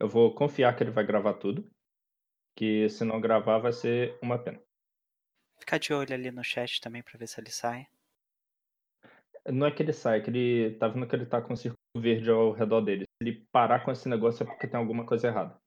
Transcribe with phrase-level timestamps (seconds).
[0.00, 1.68] Eu vou confiar que ele vai gravar tudo.
[2.56, 4.60] Que se não gravar vai ser uma pena.
[5.58, 7.86] Ficar de olho ali no chat também pra ver se ele sai.
[9.50, 11.56] Não é que ele sai, é que ele tá vendo que ele tá com um
[11.56, 13.04] círculo verde ao redor dele.
[13.04, 15.58] Se ele parar com esse negócio é porque tem alguma coisa errada.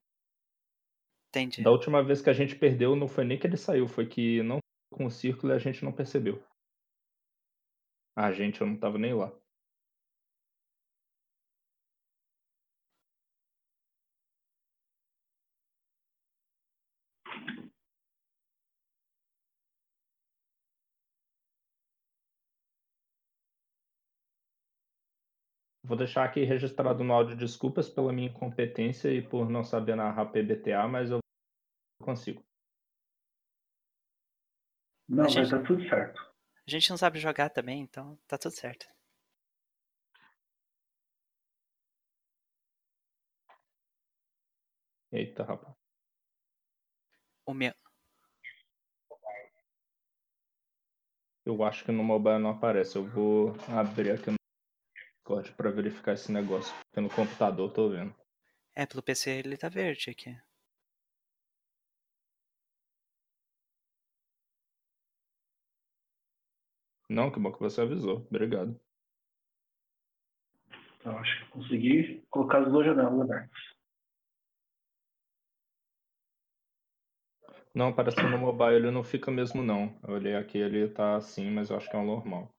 [1.29, 1.63] Entendi.
[1.63, 4.43] Da última vez que a gente perdeu, não foi nem que ele saiu, foi que
[4.43, 4.59] não
[4.91, 6.43] com o círculo e a gente não percebeu.
[8.15, 9.31] A gente, eu não tava nem lá.
[25.91, 30.27] Vou deixar aqui registrado no áudio desculpas pela minha incompetência e por não saber narrar
[30.27, 31.19] PBTA, mas eu
[32.01, 32.41] consigo.
[35.05, 36.21] Não, A mas gente- tá tudo certo.
[36.65, 38.87] A gente não sabe jogar também, então tá tudo certo.
[45.11, 45.75] Eita, rapaz.
[47.45, 47.73] O meu.
[51.45, 52.95] Eu acho que no mobile não aparece.
[52.95, 54.40] Eu vou abrir aqui no
[55.31, 56.73] Discord pra verificar esse negócio.
[56.85, 58.13] Porque no computador tô vendo.
[58.75, 60.37] É, pelo PC ele tá verde aqui.
[67.09, 68.25] Não, que bom que você avisou.
[68.29, 68.79] Obrigado.
[71.03, 73.71] Eu acho que consegui colocar as duas janelas abertas.
[77.73, 79.97] Não, parece que no mobile ele não fica mesmo não.
[80.03, 82.53] Eu olhei aqui, ele tá assim, mas eu acho que é o normal.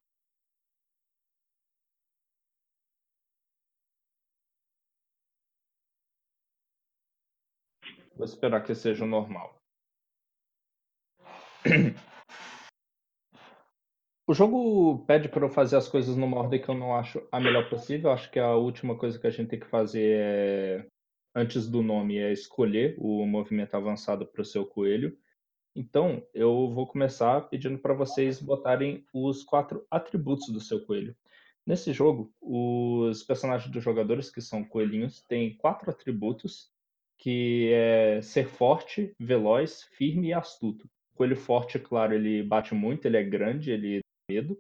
[8.17, 9.61] Vou esperar que seja o normal.
[14.25, 17.41] O jogo pede para eu fazer as coisas numa ordem que eu não acho a
[17.41, 18.11] melhor possível.
[18.11, 20.87] Acho que a última coisa que a gente tem que fazer é,
[21.35, 25.17] antes do nome, é escolher o movimento avançado para o seu coelho.
[25.75, 31.17] Então, eu vou começar pedindo para vocês botarem os quatro atributos do seu coelho.
[31.67, 36.71] Nesse jogo, os personagens dos jogadores, que são coelhinhos, têm quatro atributos,
[37.23, 40.91] que é ser forte, veloz, firme e astuto.
[41.15, 44.59] O coelho forte, claro, ele bate muito, ele é grande, ele dá medo.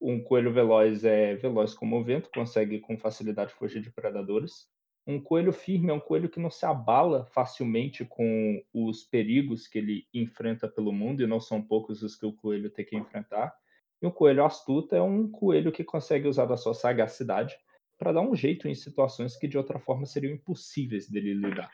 [0.00, 4.66] Um coelho veloz é veloz como o vento, consegue com facilidade fugir de predadores.
[5.06, 9.78] Um coelho firme é um coelho que não se abala facilmente com os perigos que
[9.78, 13.54] ele enfrenta pelo mundo, e não são poucos os que o coelho tem que enfrentar.
[14.02, 17.56] E um coelho astuto é um coelho que consegue usar da sua sagacidade
[18.02, 21.70] para dar um jeito em situações que de outra forma seriam impossíveis dele lidar.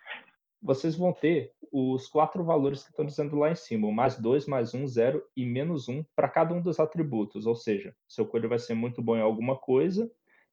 [0.60, 4.74] Vocês vão ter os quatro valores que estão dizendo lá em cima, mais dois, mais
[4.74, 7.46] um, zero e menos um para cada um dos atributos.
[7.46, 10.10] Ou seja, seu coelho vai ser muito bom em alguma coisa,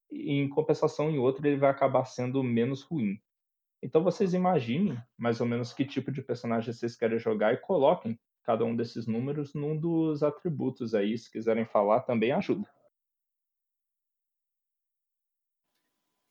[0.10, 3.20] e em compensação em outra ele vai acabar sendo menos ruim.
[3.84, 8.18] Então vocês imaginem mais ou menos que tipo de personagem vocês querem jogar e coloquem
[8.44, 11.18] cada um desses números num dos atributos aí.
[11.18, 12.66] Se quiserem falar, também ajuda.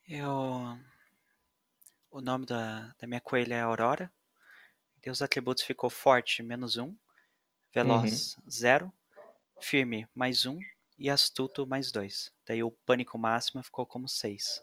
[0.08, 0.78] Eu.
[2.10, 4.12] O nome da, da minha coelha é Aurora.
[5.06, 6.94] Os atributos ficou forte, menos um.
[7.72, 8.92] Veloz, zero.
[9.60, 10.58] Firme, mais um.
[10.98, 12.32] E astuto, mais dois.
[12.46, 14.62] Daí o pânico máximo ficou como seis.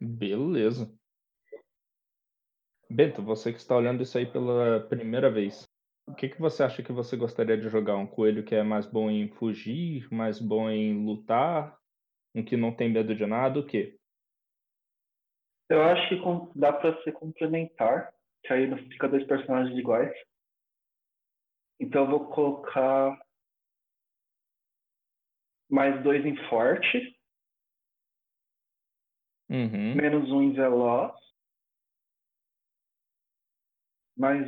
[0.00, 0.90] Beleza.
[2.88, 5.68] Bento, você que está olhando isso aí pela primeira vez,
[6.08, 7.96] O que, que você acha que você gostaria de jogar?
[7.96, 11.77] Um coelho que é mais bom em fugir, mais bom em lutar,
[12.38, 13.98] um que não tem medo de nada, o quê?
[15.68, 20.14] Eu acho que dá pra ser complementar, que aí não fica dois personagens iguais.
[21.80, 23.20] Então eu vou colocar
[25.70, 27.14] mais dois em forte,
[29.50, 29.94] Uhum.
[29.94, 31.14] menos um em veloz,
[34.16, 34.46] mais,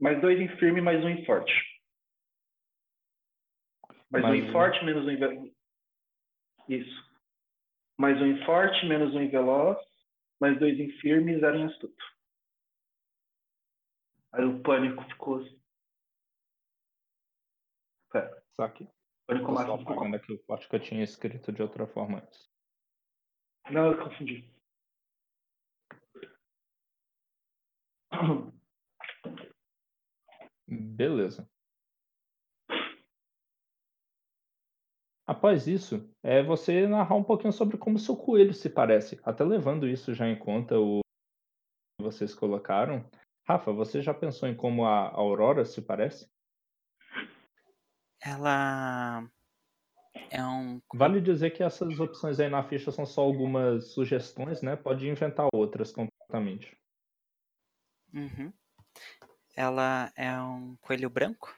[0.00, 1.52] mais dois em firme, mais um em forte.
[4.10, 4.52] Mais um Mais em um.
[4.52, 5.57] forte, menos um em veloz.
[6.68, 7.08] Isso.
[7.98, 9.78] Mais um em forte, menos um em veloz,
[10.40, 12.04] mais dois em firme e zero em astuto.
[14.32, 15.40] Aí o pânico ficou.
[18.12, 18.88] Pera, Saque.
[19.26, 19.94] pânico máximo ficou.
[19.94, 22.48] apagando aqui, eu acho que eu tinha escrito de outra forma antes.
[23.70, 24.48] Não, eu confundi.
[30.68, 31.48] Beleza.
[35.28, 39.86] Após isso, é você narrar um pouquinho sobre como seu coelho se parece, até levando
[39.86, 41.00] isso já em conta o
[42.00, 43.04] que vocês colocaram.
[43.46, 46.30] Rafa, você já pensou em como a Aurora se parece?
[48.22, 49.28] Ela
[50.30, 50.80] é um.
[50.94, 54.76] Vale dizer que essas opções aí na ficha são só algumas sugestões, né?
[54.76, 56.74] Pode inventar outras completamente.
[58.14, 58.50] Uhum.
[59.54, 61.54] Ela é um coelho branco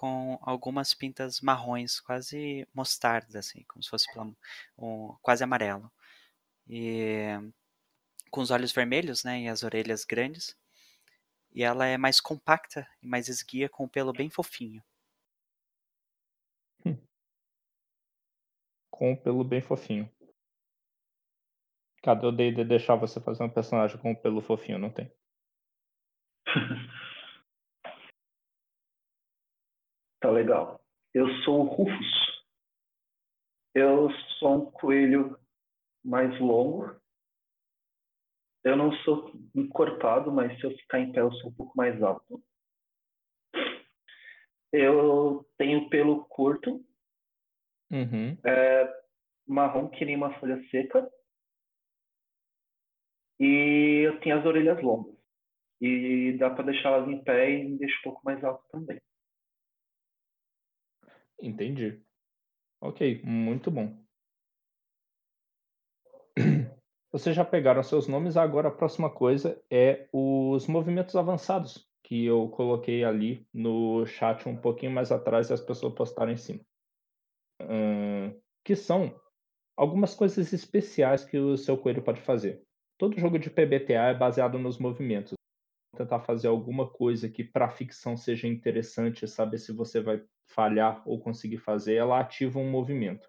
[0.00, 4.32] com algumas pintas marrons, quase mostardas, assim, como se fosse pela-
[4.78, 5.92] um, quase amarelo.
[6.68, 7.38] E
[8.30, 10.56] com os olhos vermelhos, né, e as orelhas grandes.
[11.52, 14.82] E ela é mais compacta e mais esguia, com o pelo bem fofinho.
[18.88, 20.08] Com o pelo bem fofinho.
[22.02, 24.78] Cadê o D&D deixar você fazer um personagem com o pelo fofinho?
[24.78, 25.10] Não tem.
[30.20, 30.80] Tá legal.
[31.14, 32.44] Eu sou o Rufus.
[33.74, 35.38] Eu sou um coelho
[36.04, 36.94] mais longo.
[38.62, 42.00] Eu não sou encorpado, mas se eu ficar em pé eu sou um pouco mais
[42.02, 42.42] alto.
[44.72, 46.84] Eu tenho pelo curto,
[47.90, 48.38] Uhum.
[48.46, 49.02] é,
[49.48, 51.10] marrom que nem uma folha seca.
[53.40, 55.16] E eu tenho as orelhas longas.
[55.80, 59.00] E dá para deixá-las em pé e me deixa um pouco mais alto também.
[61.40, 62.02] Entendi.
[62.80, 63.96] Ok, muito bom.
[67.12, 72.48] Vocês já pegaram seus nomes, agora a próxima coisa é os movimentos avançados, que eu
[72.48, 76.60] coloquei ali no chat um pouquinho mais atrás e as pessoas postaram em cima.
[77.60, 78.32] Ahn,
[78.64, 79.20] que são
[79.76, 82.62] algumas coisas especiais que o seu coelho pode fazer.
[82.96, 85.39] Todo jogo de PBTA é baseado nos movimentos.
[86.00, 91.06] Tentar fazer alguma coisa que para a ficção seja interessante, saber se você vai falhar
[91.06, 93.28] ou conseguir fazer, ela ativa um movimento.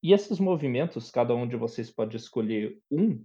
[0.00, 3.20] E esses movimentos, cada um de vocês pode escolher um,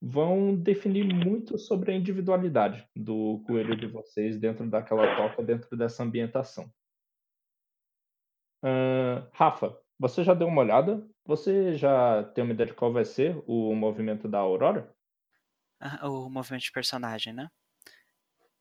[0.00, 6.04] vão definir muito sobre a individualidade do coelho de vocês dentro daquela toca, dentro dessa
[6.04, 6.72] ambientação.
[8.62, 11.04] Ahn, Rafa, você já deu uma olhada?
[11.24, 14.95] Você já tem uma ideia de qual vai ser o movimento da Aurora?
[16.02, 17.50] O movimento de personagem, né?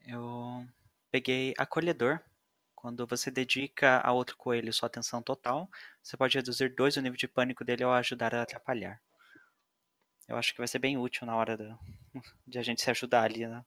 [0.08, 0.66] Eu
[1.12, 2.22] peguei acolhedor.
[2.74, 5.70] Quando você dedica a outro coelho sua atenção total,
[6.02, 9.02] você pode reduzir dois o nível de pânico dele ao ajudar a atrapalhar.
[10.28, 11.80] Eu acho que vai ser bem útil na hora da-
[12.46, 13.66] de a gente se ajudar ali na,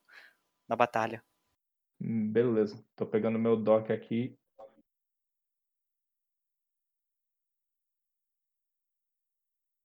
[0.68, 1.24] na batalha.
[2.00, 4.36] Hum, Beleza, tô pegando meu doc aqui.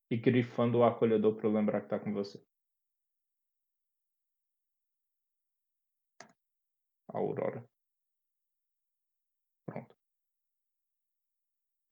[0.09, 2.41] E grifando o acolhedor para lembrar que tá com você.
[7.13, 7.63] Aurora.
[9.65, 9.95] Pronto.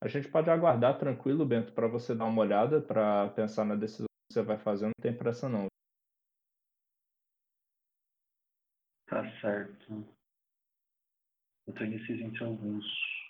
[0.01, 4.07] A gente pode aguardar tranquilo, Bento, para você dar uma olhada, para pensar na decisão
[4.27, 4.85] que você vai fazer.
[4.85, 5.67] Não tem pressa, não.
[9.05, 10.07] Tá certo.
[11.67, 13.20] Eu tô indeciso entre alguns.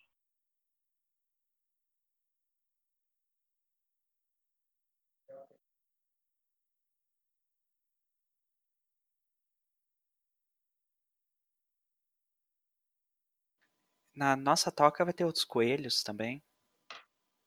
[14.21, 16.43] Na nossa toca vai ter outros coelhos também.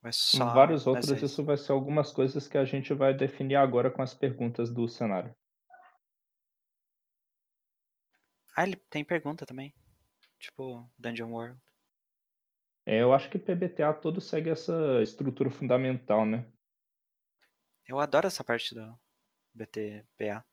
[0.02, 1.23] Vai só Vários outros, dois.
[1.23, 4.88] isso vai ser algumas coisas que a gente vai definir agora com as perguntas do
[4.88, 5.33] cenário.
[8.57, 9.73] Ah, ele tem pergunta também.
[10.37, 11.62] Tipo, Dungeon World.
[12.85, 16.45] É, eu acho que PBTA todo segue essa estrutura fundamental, né?
[17.87, 18.99] Eu adoro essa parte do
[19.54, 20.45] BTPA.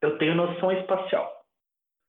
[0.00, 1.35] Eu tenho noção espacial.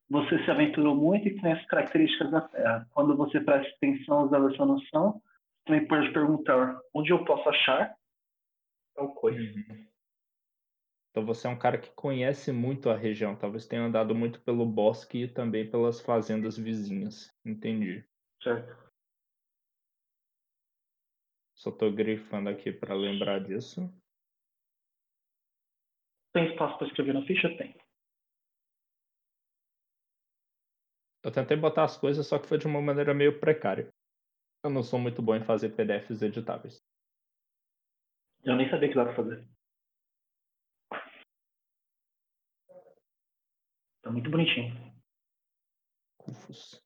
[0.09, 2.87] Você se aventurou muito e conhece características da Terra.
[2.91, 5.21] Quando você presta atenção às essa noção,
[5.65, 7.95] também pode perguntar onde eu posso achar
[8.95, 9.39] tal coisa.
[9.39, 9.87] Uhum.
[11.11, 14.65] Então você é um cara que conhece muito a região, talvez tenha andado muito pelo
[14.65, 17.35] bosque e também pelas fazendas vizinhas.
[17.45, 18.05] Entendi.
[18.41, 18.87] Certo.
[21.55, 23.91] Só tô grifando aqui para lembrar disso.
[26.33, 27.49] Tem espaço para escrever na ficha?
[27.57, 27.75] Tem.
[31.27, 33.93] Eu tentei botar as coisas, só que foi de uma maneira meio precária.
[34.63, 36.81] Eu não sou muito bom em fazer PDFs editáveis.
[38.45, 39.45] Eu nem sabia que dá pra fazer.
[44.01, 44.73] Tá muito bonitinho.
[46.25, 46.81] Ufos.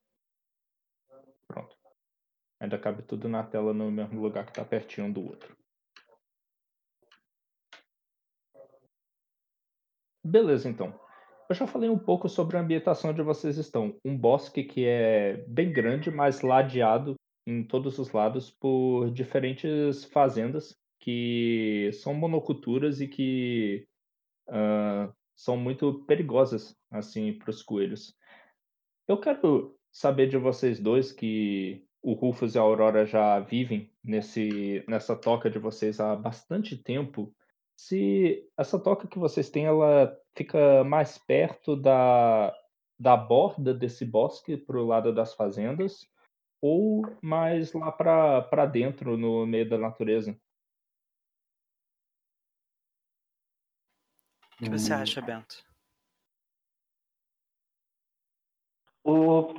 [1.48, 1.78] Pronto.
[2.60, 5.56] Ainda cabe tudo na tela no mesmo lugar que tá pertinho um do outro.
[10.24, 11.00] Beleza, então.
[11.52, 14.00] Eu já falei um pouco sobre a ambientação onde vocês estão.
[14.06, 17.16] Um bosque que é bem grande, mas ladeado
[17.46, 23.86] em todos os lados por diferentes fazendas que são monoculturas e que
[24.48, 28.16] uh, são muito perigosas assim para os coelhos.
[29.06, 34.86] Eu quero saber de vocês dois que o Rufus e a Aurora já vivem nesse,
[34.88, 37.36] nessa toca de vocês há bastante tempo,
[37.82, 42.56] se essa toca que vocês têm ela fica mais perto da,
[43.00, 46.08] da borda desse bosque para o lado das fazendas
[46.62, 50.40] ou mais lá para dentro no meio da natureza?
[54.54, 55.66] O que você acha, Bento?
[59.04, 59.56] O,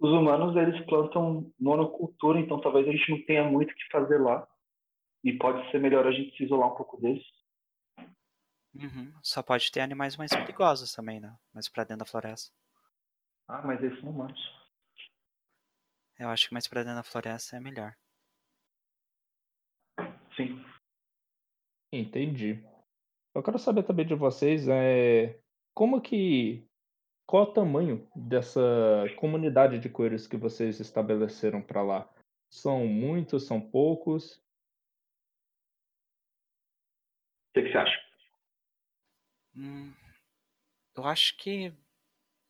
[0.00, 4.18] os humanos eles plantam monocultura, então talvez a gente não tenha muito o que fazer
[4.22, 4.48] lá.
[5.22, 7.22] E pode ser melhor a gente se isolar um pouco deles.
[8.74, 9.12] Uhum.
[9.22, 11.36] Só pode ter animais mais perigosos também, né?
[11.52, 12.52] Mais pra dentro da floresta.
[13.46, 14.40] Ah, mas esses são humanos.
[16.18, 17.94] Eu acho que mais pra dentro da floresta é melhor.
[20.36, 20.64] Sim.
[21.92, 22.64] Entendi.
[23.34, 25.38] Eu quero saber também de vocês é,
[25.74, 26.66] como que
[27.26, 28.60] qual o tamanho dessa
[29.16, 32.08] comunidade de coelhos que vocês estabeleceram para lá?
[32.50, 34.36] São muitos, são poucos?
[37.48, 38.11] O que, que você acha?
[39.54, 39.92] Hum,
[40.96, 41.72] eu acho que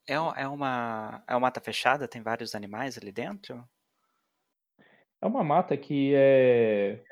[0.09, 3.69] é, é uma é uma mata fechada, tem vários animais ali dentro?
[5.21, 7.03] É uma mata que é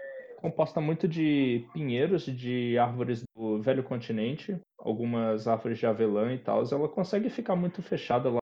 [0.41, 6.63] composta muito de pinheiros, de árvores do velho continente, algumas árvores de avelã e tal.
[6.65, 8.39] Ela consegue ficar muito fechada lá.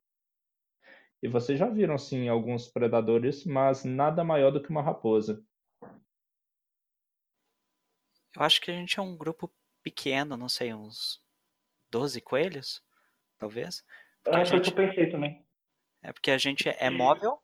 [1.21, 5.43] E vocês já viram, sim, alguns predadores, mas nada maior do que uma raposa.
[8.35, 9.51] Eu acho que a gente é um grupo
[9.83, 11.21] pequeno, não sei, uns
[11.91, 12.83] 12 coelhos,
[13.37, 13.83] talvez.
[14.23, 14.73] Porque é, gente...
[14.73, 15.45] que eu pensei também.
[16.03, 17.41] É porque a gente é móvel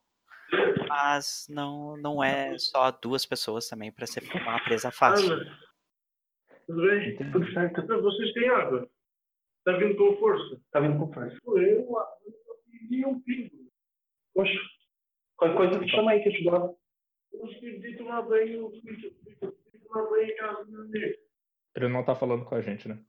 [0.87, 5.29] mas não, não é só duas pessoas também para ser uma presa fácil.
[6.67, 7.17] tudo bem?
[7.31, 7.85] Tudo certo.
[7.85, 8.89] Vocês têm água?
[9.59, 10.55] Está vindo com força?
[10.55, 11.37] Está vindo com força.
[11.45, 11.87] Eu
[12.71, 13.55] pedi um pingo.
[14.33, 14.59] Poxa,
[15.37, 16.79] qualquer coisa me chama aí que eu te dou.
[17.33, 20.85] Eu de tomar banho, eu de tomar banho em casa do meu
[21.75, 22.99] Ele não está falando com a gente, né?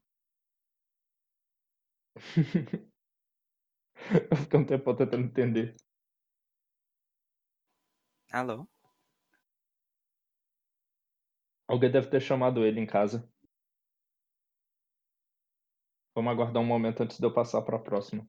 [4.31, 5.77] Eu fiquei um tempo tentando entender.
[8.33, 8.67] Alô?
[11.69, 13.29] Alguém deve ter chamado ele em casa.
[16.15, 18.27] Vamos aguardar um momento antes de eu passar para a próxima.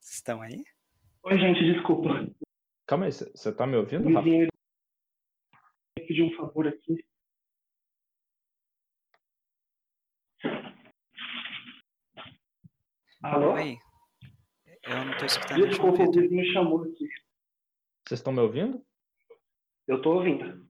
[0.00, 0.64] Estão aí?
[1.22, 2.08] Oi, gente, desculpa.
[2.86, 4.28] Calma aí, você tá me ouvindo, Rafa?
[4.28, 7.04] Eu pedi um favor aqui.
[13.22, 13.52] Alô?
[13.52, 13.78] Oi.
[14.82, 15.68] Eu não tô escutando.
[15.68, 17.06] Desculpa, o vizinho me chamou aqui.
[18.06, 18.82] Vocês estão me ouvindo?
[19.86, 20.66] Eu tô ouvindo.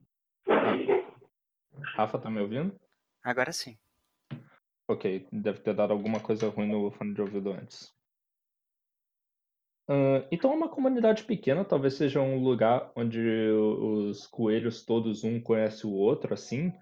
[1.95, 2.77] Rafa, tá me ouvindo?
[3.23, 3.77] Agora sim.
[4.85, 7.95] Ok, deve ter dado alguma coisa ruim no fone de ouvido antes.
[9.89, 15.87] Uh, então, uma comunidade pequena talvez seja um lugar onde os coelhos todos um conhece
[15.87, 16.73] o outro, assim.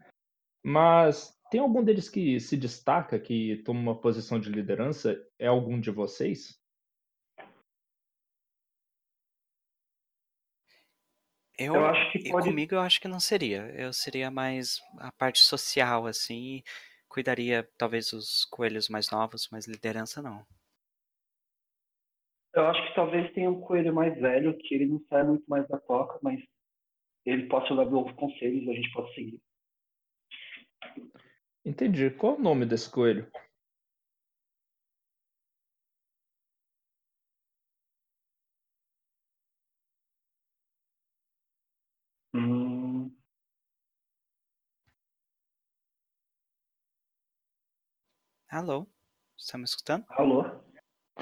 [0.64, 5.20] Mas tem algum deles que se destaca, que toma uma posição de liderança?
[5.38, 6.60] É algum de vocês?
[11.58, 12.48] Eu, eu acho que pode...
[12.48, 13.70] comigo eu acho que não seria.
[13.76, 16.64] Eu seria mais a parte social, assim,
[17.10, 20.46] cuidaria talvez os coelhos mais novos, mas liderança não.
[22.54, 25.68] Eu acho que talvez tenha um coelho mais velho, que ele não sai muito mais
[25.68, 26.42] da toca, mas
[27.26, 29.42] ele possa dar alguns conselhos e a gente pode seguir.
[31.64, 32.10] Entendi.
[32.12, 33.32] Qual o nome desse coelho?
[42.34, 43.12] Hum,
[48.50, 48.86] Alô?
[49.38, 50.06] Você tá me escutando?
[50.10, 50.44] alô?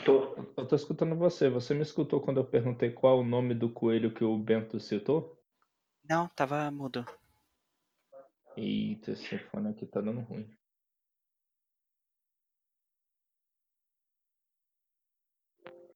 [0.05, 0.35] Tô.
[0.57, 1.49] Eu tô escutando você.
[1.49, 5.37] Você me escutou quando eu perguntei qual o nome do coelho que o Bento citou?
[6.03, 7.05] Não, tava mudo.
[8.57, 10.49] Eita, esse fone aqui tá dando ruim.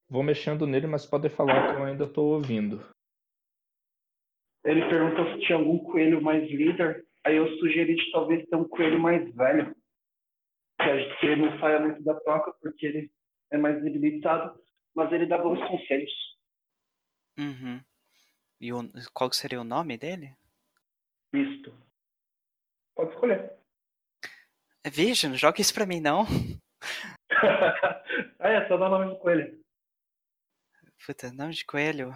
[0.08, 2.86] Vou mexendo nele, mas pode falar que eu ainda tô ouvindo.
[4.64, 7.08] Ele perguntou se tinha algum coelho mais líder.
[7.24, 9.76] Aí eu sugeri de talvez ter um coelho mais velho.
[10.80, 13.12] Que a gente- que ele não saia muito da toca, porque ele
[13.52, 14.62] é mais debilitado.
[14.94, 16.12] Mas ele dá bons conselhos.
[17.40, 17.82] Uhum.
[18.60, 20.36] E o, qual seria o nome dele?
[21.34, 21.74] Isto.
[22.96, 23.54] Pode escolher.
[24.86, 26.26] Vixe, não joga isso pra mim, não.
[28.40, 29.62] ah, é, só dá o nome do coelho.
[31.06, 32.10] Puta, nome de coelho.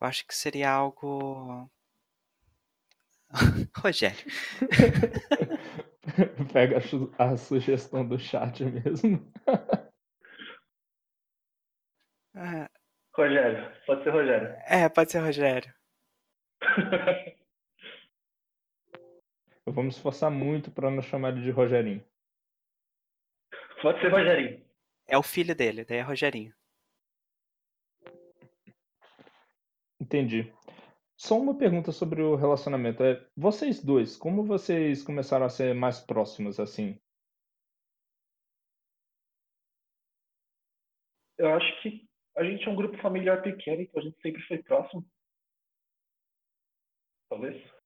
[0.00, 1.68] Eu acho que seria algo.
[3.76, 4.24] Rogério.
[6.52, 9.30] Pega a, su- a sugestão do chat mesmo.
[12.34, 12.70] Ah,
[13.14, 13.70] Rogério.
[13.86, 14.48] Pode ser Rogério.
[14.66, 15.74] é, pode ser Rogério.
[19.68, 22.02] Eu vou me esforçar muito pra não chamar ele de Rogerinho.
[23.82, 24.66] Pode ser Rogerinho.
[25.06, 26.54] É o filho dele, daí é Rogerinho.
[30.00, 30.50] Entendi.
[31.18, 33.04] Só uma pergunta sobre o relacionamento.
[33.04, 36.98] É, vocês dois, como vocês começaram a ser mais próximos assim?
[41.36, 42.08] Eu acho que
[42.38, 45.06] a gente é um grupo familiar pequeno, então a gente sempre foi próximo.
[47.28, 47.77] Talvez.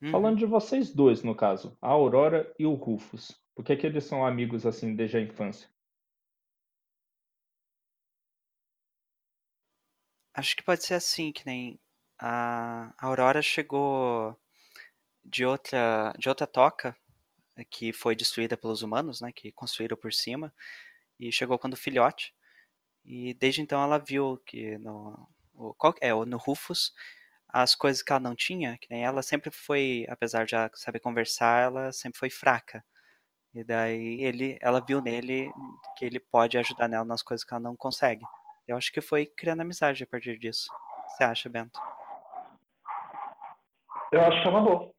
[0.00, 0.10] Uhum.
[0.10, 3.40] Falando de vocês dois, no caso, a Aurora e o Rufus.
[3.54, 5.68] Por que que eles são amigos assim desde a infância?
[10.32, 11.80] Acho que pode ser assim, que nem
[12.20, 14.38] a Aurora chegou
[15.24, 16.96] de outra, de outra toca
[17.56, 20.54] eh, que foi destruída pelos humanos, né, que construíram por cima,
[21.18, 22.32] e chegou quando filhote.
[23.04, 26.94] E desde então ela viu que no, o, qual, é, no Rufus
[27.48, 31.00] as coisas que ela não tinha, que nem ela sempre foi, apesar de ela saber
[31.00, 32.84] conversar, ela sempre foi fraca.
[33.54, 35.50] E daí ele, ela viu nele
[35.96, 38.24] que ele pode ajudar nela nas coisas que ela não consegue.
[38.66, 40.68] Eu acho que foi criando amizade a partir disso.
[40.70, 41.80] O que você acha, Bento?
[44.12, 44.92] Eu acho que é uma boa.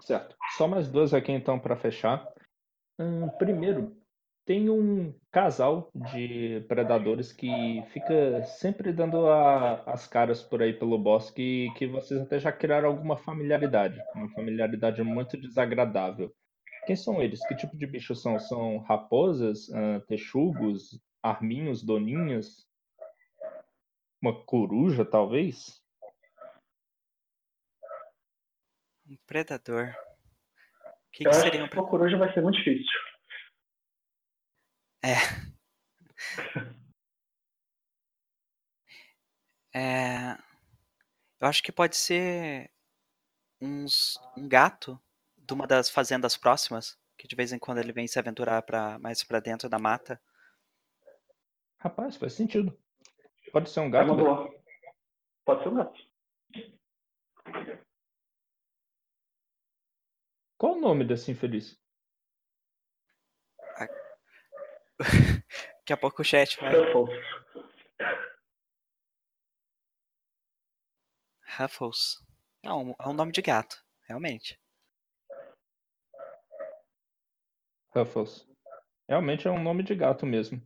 [0.00, 0.36] Certo.
[0.56, 2.26] Só mais duas aqui então para fechar.
[2.98, 3.94] Hum, primeiro,
[4.48, 10.98] tem um casal de predadores que fica sempre dando a- as caras por aí pelo
[10.98, 16.34] bosque que vocês até já criaram alguma familiaridade, uma familiaridade muito desagradável.
[16.86, 17.46] Quem são eles?
[17.46, 18.38] Que tipo de bichos são?
[18.38, 22.66] São raposas, ah, texugos, arminhos, doninhas?
[24.22, 25.78] Uma coruja, talvez?
[29.06, 29.94] Um predador.
[30.86, 31.84] O que, que seria um predador?
[31.84, 33.07] uma coruja vai ser muito difícil.
[39.74, 40.32] É,
[41.40, 42.70] eu acho que pode ser
[43.60, 45.00] uns, um gato
[45.36, 48.98] de uma das fazendas próximas, que de vez em quando ele vem se aventurar pra,
[48.98, 50.20] mais pra dentro da mata.
[51.78, 52.76] Rapaz, faz sentido.
[53.52, 54.06] Pode ser um É gato?
[54.06, 54.34] uma mesmo.
[54.34, 54.62] boa.
[55.44, 56.08] Pode ser um gato.
[60.58, 61.78] Qual o nome desse infeliz?
[65.78, 66.74] Daqui a pouco o chat vai.
[66.74, 67.10] Ruffles.
[71.56, 72.26] Ruffles.
[72.62, 74.60] É um, é um nome de gato, realmente.
[77.94, 78.46] Ruffles.
[79.08, 80.62] Realmente é um nome de gato mesmo.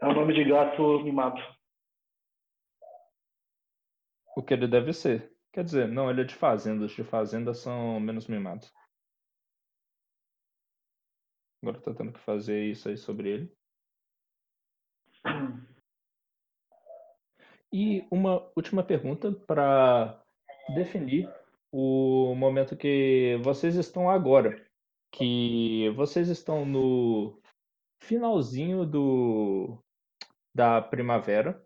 [0.00, 1.40] É um nome de gato mimado.
[4.34, 5.32] O que ele deve ser.
[5.52, 6.84] Quer dizer, não, ele é de fazenda.
[6.84, 8.72] Os de fazenda são menos mimados.
[11.62, 13.52] Agora tô tendo que fazer isso aí sobre ele.
[17.72, 20.22] E uma última pergunta para
[20.74, 21.32] definir
[21.70, 24.62] o momento que vocês estão agora.
[25.10, 27.40] Que vocês estão no
[28.02, 29.78] finalzinho do
[30.54, 31.64] da primavera,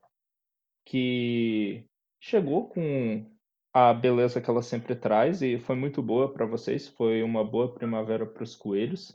[0.85, 1.85] que
[2.21, 3.27] chegou com
[3.73, 6.87] a beleza que ela sempre traz e foi muito boa para vocês.
[6.89, 9.13] Foi uma boa primavera para os coelhos,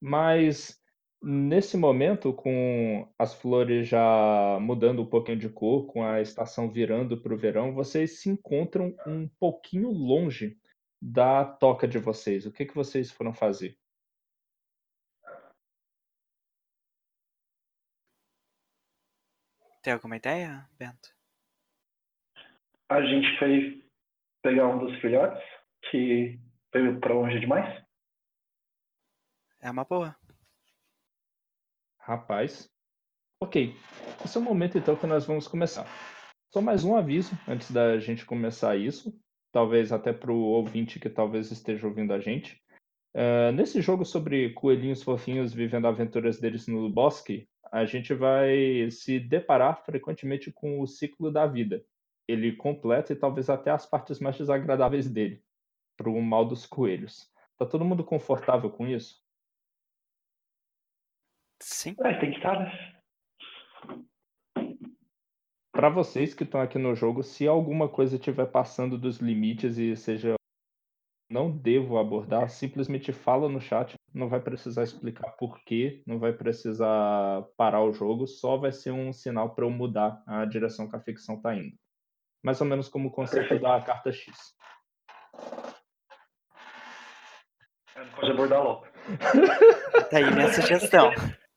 [0.00, 0.78] mas
[1.20, 7.20] Nesse momento, com as flores já mudando um pouquinho de cor, com a estação virando
[7.20, 10.56] para o verão, vocês se encontram um pouquinho longe
[11.02, 12.46] da toca de vocês.
[12.46, 13.76] O que, que vocês foram fazer?
[19.82, 21.12] Tem alguma ideia, Bento?
[22.88, 23.84] A gente foi
[24.40, 25.42] pegar um dos filhotes
[25.90, 26.38] que
[26.72, 27.87] veio pra longe demais.
[29.60, 30.16] É uma boa.
[31.98, 32.70] Rapaz.
[33.40, 33.74] Ok.
[34.24, 35.86] Esse é o momento então que nós vamos começar.
[36.52, 39.12] Só mais um aviso antes da gente começar isso.
[39.52, 42.60] Talvez até para o ouvinte que talvez esteja ouvindo a gente.
[43.14, 49.18] Uh, nesse jogo sobre coelhinhos fofinhos vivendo aventuras deles no bosque, a gente vai se
[49.18, 51.84] deparar frequentemente com o ciclo da vida.
[52.26, 55.42] Ele completa e talvez até as partes mais desagradáveis dele,
[55.96, 57.30] para o mal dos coelhos.
[57.56, 59.16] Tá todo mundo confortável com isso?
[61.60, 61.94] Sim.
[62.04, 62.98] É, tem que estar, né?
[65.72, 69.94] Para vocês que estão aqui no jogo, se alguma coisa estiver passando dos limites e
[69.96, 70.34] seja
[71.30, 77.44] não devo abordar, simplesmente fala no chat, não vai precisar explicar porquê, não vai precisar
[77.56, 81.00] parar o jogo, só vai ser um sinal para eu mudar a direção que a
[81.00, 81.76] ficção está indo.
[82.42, 84.56] Mais ou menos como o conceito da carta X.
[87.94, 88.86] Não pode abordar logo.
[90.10, 91.10] Tá aí minha sugestão.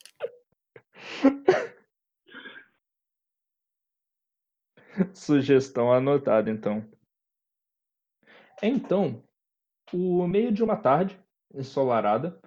[5.13, 6.85] Sugestão anotada, então.
[8.61, 9.23] Então,
[9.93, 11.19] o meio de uma tarde
[11.53, 12.39] ensolarada,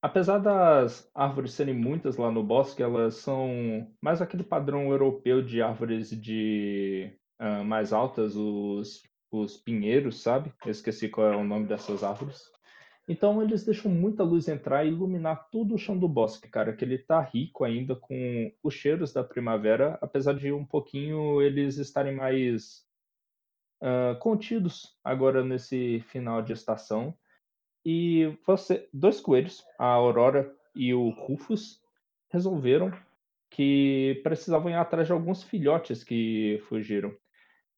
[0.00, 5.62] apesar das árvores serem muitas lá no bosque, elas são mais aquele padrão europeu de
[5.62, 10.52] árvores de ah, mais altas, os, os pinheiros, sabe?
[10.64, 12.50] Eu esqueci qual é o nome dessas árvores.
[13.08, 16.84] Então eles deixam muita luz entrar e iluminar todo o chão do bosque, cara, que
[16.84, 22.14] ele tá rico ainda com os cheiros da primavera, apesar de um pouquinho eles estarem
[22.14, 22.86] mais
[23.82, 27.12] ah, contidos agora nesse final de estação.
[27.84, 31.82] E você, dois coelhos, a Aurora e o Rufus,
[32.30, 32.92] resolveram
[33.50, 37.12] que precisavam ir atrás de alguns filhotes que fugiram.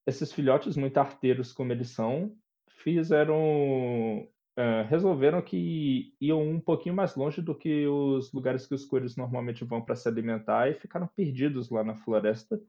[0.06, 2.36] Esses filhotes, muito arteiros como eles são,
[2.68, 8.84] fizeram ah, resolveram que iam um pouquinho mais longe do que os lugares que os
[8.84, 12.60] coelhos normalmente vão para se alimentar e ficaram perdidos lá na floresta.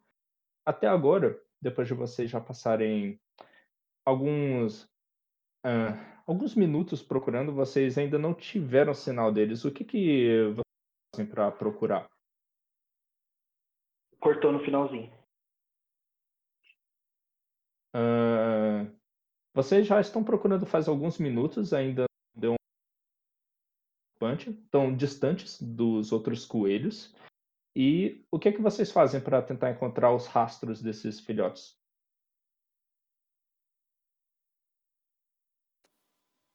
[0.66, 3.20] Até agora, depois de vocês já passarem
[4.04, 4.90] alguns
[5.64, 9.64] ah, alguns minutos procurando, vocês ainda não tiveram sinal deles.
[9.64, 10.66] O que que vocês
[11.16, 12.10] fazem para procurar?
[14.20, 15.12] Cortou no finalzinho.
[17.94, 18.86] Ah,
[19.56, 22.04] vocês já estão procurando faz alguns minutos, ainda
[22.36, 22.56] deu um
[24.34, 27.16] estão distantes dos outros coelhos.
[27.74, 31.78] E o que é que vocês fazem para tentar encontrar os rastros desses filhotes?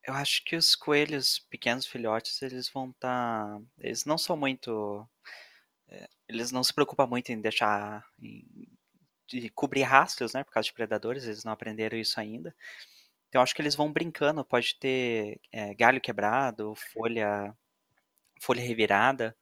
[0.02, 3.60] Eu acho que os coelhos, pequenos filhotes, eles vão estar.
[3.78, 5.08] Eles não são muito.
[5.88, 8.04] é, Eles não se preocupam muito em deixar.
[8.18, 8.79] em-
[9.30, 10.42] de cobrir rastros, né?
[10.42, 12.54] Por causa de predadores, eles não aprenderam isso ainda.
[13.28, 14.44] Então acho que eles vão brincando.
[14.44, 17.56] Pode ter é, galho quebrado, folha,
[18.40, 19.36] folha revirada.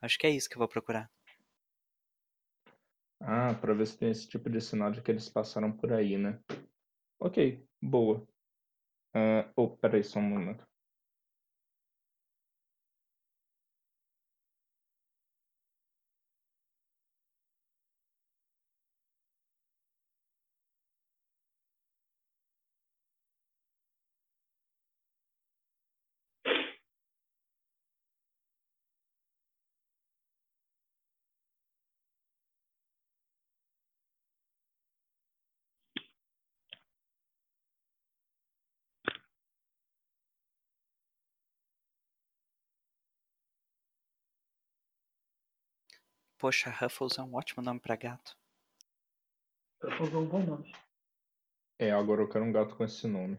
[0.00, 1.10] Acho que é isso que eu vou procurar.
[3.20, 6.16] Ah, para ver se tem esse tipo de sinal de que eles passaram por aí,
[6.16, 6.40] né?
[7.20, 8.26] Ok, boa.
[9.14, 10.66] Ah, oh, peraí só um momento.
[46.42, 48.36] Poxa, Ruffles é um ótimo nome pra gato.
[49.80, 50.72] Eu vou um bom nome.
[51.78, 53.38] É, agora eu quero um gato com esse nome.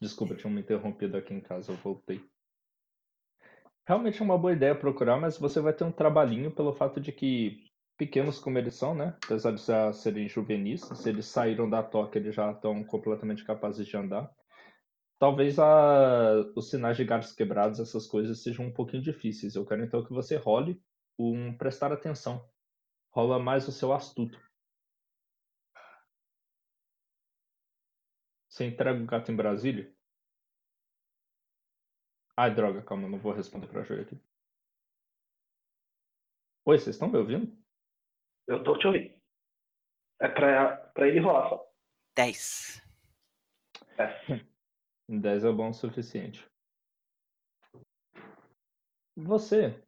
[0.00, 2.24] Desculpa, tinham me interrompido aqui em casa, eu voltei.
[3.84, 7.10] Realmente é uma boa ideia procurar, mas você vai ter um trabalhinho pelo fato de
[7.10, 7.64] que,
[7.98, 9.16] pequenos como eles são, né?
[9.24, 13.84] Apesar de já serem juvenis, se eles saíram da toca, eles já estão completamente capazes
[13.84, 14.30] de andar.
[15.18, 19.56] Talvez a- os sinais de galhos quebrados, essas coisas, sejam um pouquinho difíceis.
[19.56, 20.80] Eu quero então que você role
[21.18, 22.48] um prestar atenção.
[23.10, 24.38] Rola mais o seu astuto.
[28.48, 29.94] Você entrega o gato em Brasília?
[32.36, 34.20] Ai, droga, calma, não vou responder pra Joia aqui.
[36.66, 37.56] Oi, vocês estão me ouvindo?
[38.46, 39.14] Eu tô te ouvindo.
[40.20, 41.72] É pra, pra ele rolar só.
[42.14, 42.82] 10.
[43.98, 44.46] É.
[45.08, 46.46] 10 é bom o suficiente.
[49.16, 49.85] Você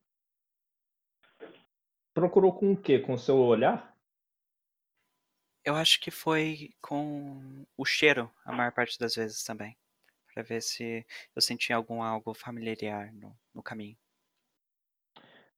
[2.18, 2.98] procurou com o quê?
[2.98, 3.96] Com o seu olhar?
[5.64, 9.78] Eu acho que foi com o cheiro a maior parte das vezes também.
[10.35, 13.96] Pra ver se eu sentia algum algo familiar no, no caminho.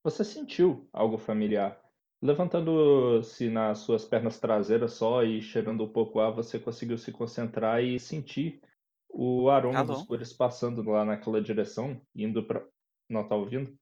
[0.02, 1.80] Você sentiu algo familiar.
[2.22, 7.82] Levantando-se nas suas pernas traseiras só e cheirando um pouco ar, você conseguiu se concentrar
[7.82, 8.60] e sentir
[9.08, 9.86] o aroma Alô?
[9.86, 12.66] dos cores passando lá naquela direção, indo pra.
[13.08, 13.79] Não tá ouvindo?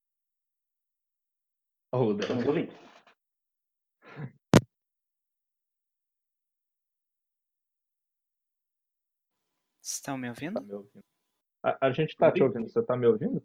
[1.92, 2.72] Oh, ouvindo.
[9.83, 10.61] Estão me Tá ouvindo?
[10.62, 11.05] me ouvindo?
[11.62, 13.40] A, a gente tá te ouvindo, você tá me ouvindo?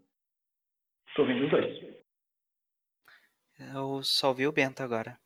[1.15, 2.03] Tô ouvindo os dois.
[3.57, 5.19] Eu só ouvi o Bento agora.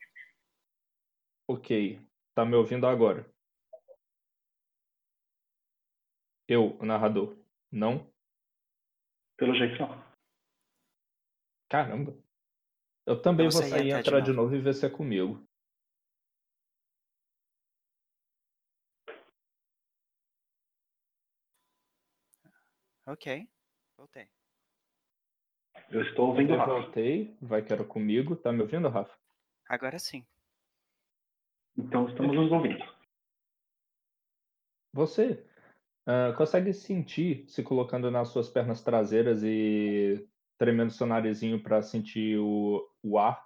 [1.47, 1.99] Ok.
[2.35, 3.25] Tá me ouvindo agora?
[6.47, 7.35] Eu, o narrador.
[7.71, 8.11] Não?
[9.37, 10.03] Pelo jeito não.
[11.69, 12.13] Caramba.
[13.07, 14.41] Eu também Eu vou sair e até de entrar de novo.
[14.43, 15.41] novo e ver se é comigo.
[23.05, 23.47] Ok.
[23.97, 24.27] Voltei.
[25.89, 26.71] Eu estou ouvindo o Eu Rafa.
[26.73, 28.35] voltei, vai que era comigo.
[28.35, 29.17] Tá me ouvindo, Rafa?
[29.69, 30.25] Agora sim.
[31.77, 32.83] Então estamos nos ouvindo.
[34.91, 35.47] Você
[36.05, 42.37] ah, consegue sentir se colocando nas suas pernas traseiras e tremendo seu narizinho para sentir
[42.39, 43.43] o, o ar.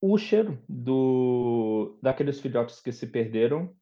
[0.00, 3.74] O cheiro do daqueles filhotes que se perderam,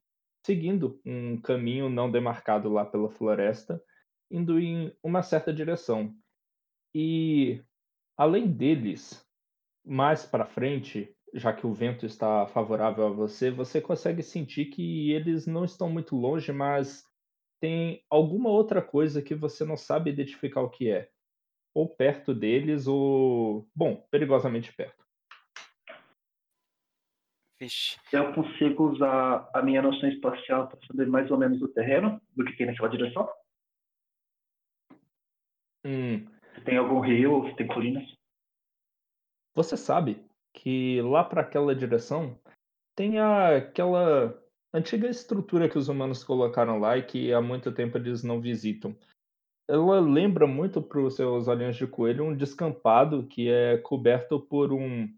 [0.44, 3.83] seguindo um caminho não demarcado lá pela floresta,
[4.31, 6.14] indo em uma certa direção.
[6.94, 7.62] E
[8.16, 9.27] além deles,
[9.85, 15.11] mais para frente, já que o vento está favorável a você, você consegue sentir que
[15.11, 17.05] eles não estão muito longe, mas
[17.61, 21.11] tem alguma outra coisa que você não sabe identificar o que é.
[21.75, 23.69] Ou perto deles, ou.
[23.75, 25.05] Bom, perigosamente perto.
[27.59, 27.99] Vixe.
[28.13, 32.45] Eu consigo usar a minha noção espacial para saber mais ou menos o terreno do
[32.45, 33.29] que tem naquela direção?
[35.85, 38.05] Hum, Se tem algum rio, se tem colinas.
[39.55, 42.39] você sabe que lá para aquela direção
[42.97, 44.41] tem aquela
[44.73, 48.97] antiga estrutura que os humanos colocaram lá e que há muito tempo eles não visitam.
[49.66, 54.72] Ela lembra muito para os seus olhinhos de coelho um descampado que é coberto por
[54.72, 55.09] um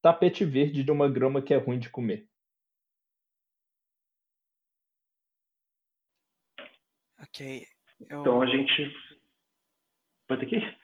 [0.00, 2.28] tapete verde de uma grama que é ruim de comer.
[7.20, 7.64] Ok.
[8.00, 8.92] Eu, Então a gente
[10.28, 10.78] vai ter que ir.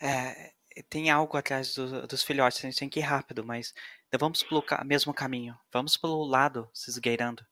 [0.00, 0.52] é,
[0.90, 2.58] tem algo atrás do- dos filhotes.
[2.64, 3.72] A gente tem que ir rápido, mas
[4.12, 5.56] não vamos pelo ca- mesmo caminho.
[5.72, 7.44] Vamos pelo lado, se esgueirando.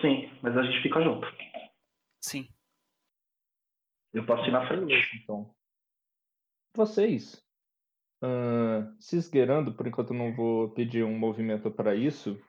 [0.00, 1.26] Sim, mas a gente fica junto.
[2.24, 2.48] Sim.
[4.14, 4.94] Eu posso ir na frente.
[5.22, 5.54] Então.
[6.74, 7.44] Vocês,
[8.22, 12.40] ahn, se esgueirando, por enquanto não vou pedir um movimento para isso,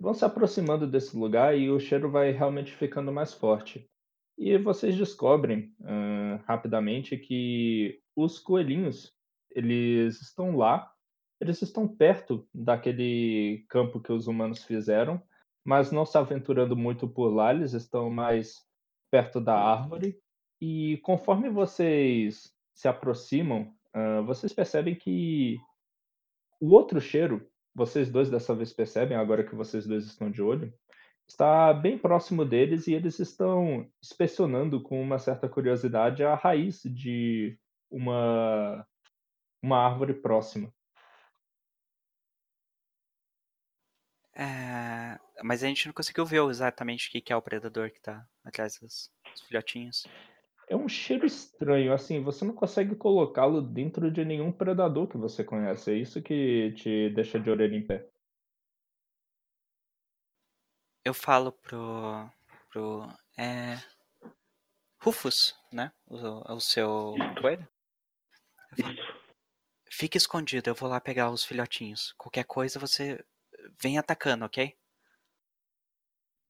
[0.00, 3.88] vão se aproximando desse lugar e o cheiro vai realmente ficando mais forte.
[4.36, 9.14] E vocês descobrem ahn, rapidamente que os coelhinhos,
[9.52, 10.92] eles estão lá,
[11.40, 15.22] eles estão perto daquele campo que os humanos fizeram,
[15.64, 18.68] mas não se aventurando muito por lá, eles estão mais
[19.10, 20.18] perto da árvore.
[20.60, 25.58] E conforme vocês se aproximam, ah, vocês percebem que
[26.60, 30.72] o outro cheiro, vocês dois dessa vez percebem, agora que vocês dois estão de olho,
[31.26, 37.58] está bem próximo deles e eles estão inspecionando com uma certa curiosidade a raiz de
[37.90, 38.86] uma,
[39.62, 40.72] uma árvore próxima.
[44.34, 45.09] É,
[45.42, 48.78] mas a gente não conseguiu ver exatamente o que é o predador que tá atrás
[48.78, 50.04] dos, dos filhotinhos.
[50.68, 55.42] É um cheiro estranho, assim, você não consegue colocá-lo dentro de nenhum predador que você
[55.42, 55.90] conhece.
[55.90, 58.08] É isso que te deixa de orelha em pé.
[61.04, 62.30] Eu falo pro.
[62.70, 63.08] pro.
[63.36, 63.78] É.
[65.02, 65.90] Rufus, né?
[66.06, 67.66] O, o seu coelho.
[69.90, 72.14] Fique escondido, eu vou lá pegar os filhotinhos.
[72.16, 73.24] Qualquer coisa você
[73.82, 74.76] vem atacando, ok?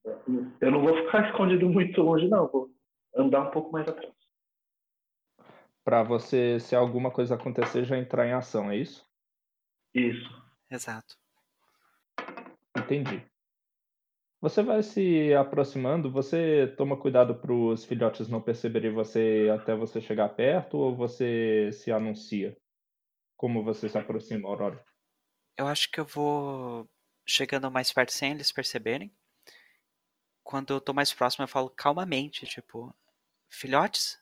[0.05, 2.49] Eu não vou ficar escondido muito longe, não.
[2.49, 2.71] Vou
[3.15, 4.15] andar um pouco mais atrás.
[5.85, 9.07] Pra você, se alguma coisa acontecer, já entrar em ação, é isso?
[9.95, 10.29] Isso.
[10.71, 11.17] Exato.
[12.77, 13.25] Entendi.
[14.41, 20.01] Você vai se aproximando, você toma cuidado para os filhotes não perceberem você até você
[20.01, 22.57] chegar perto ou você se anuncia?
[23.37, 24.83] Como você se aproxima, Aurora?
[25.59, 26.89] Eu acho que eu vou
[27.27, 29.13] chegando mais perto sem eles perceberem.
[30.51, 32.93] Quando eu tô mais próximo, eu falo calmamente, tipo,
[33.49, 34.21] filhotes,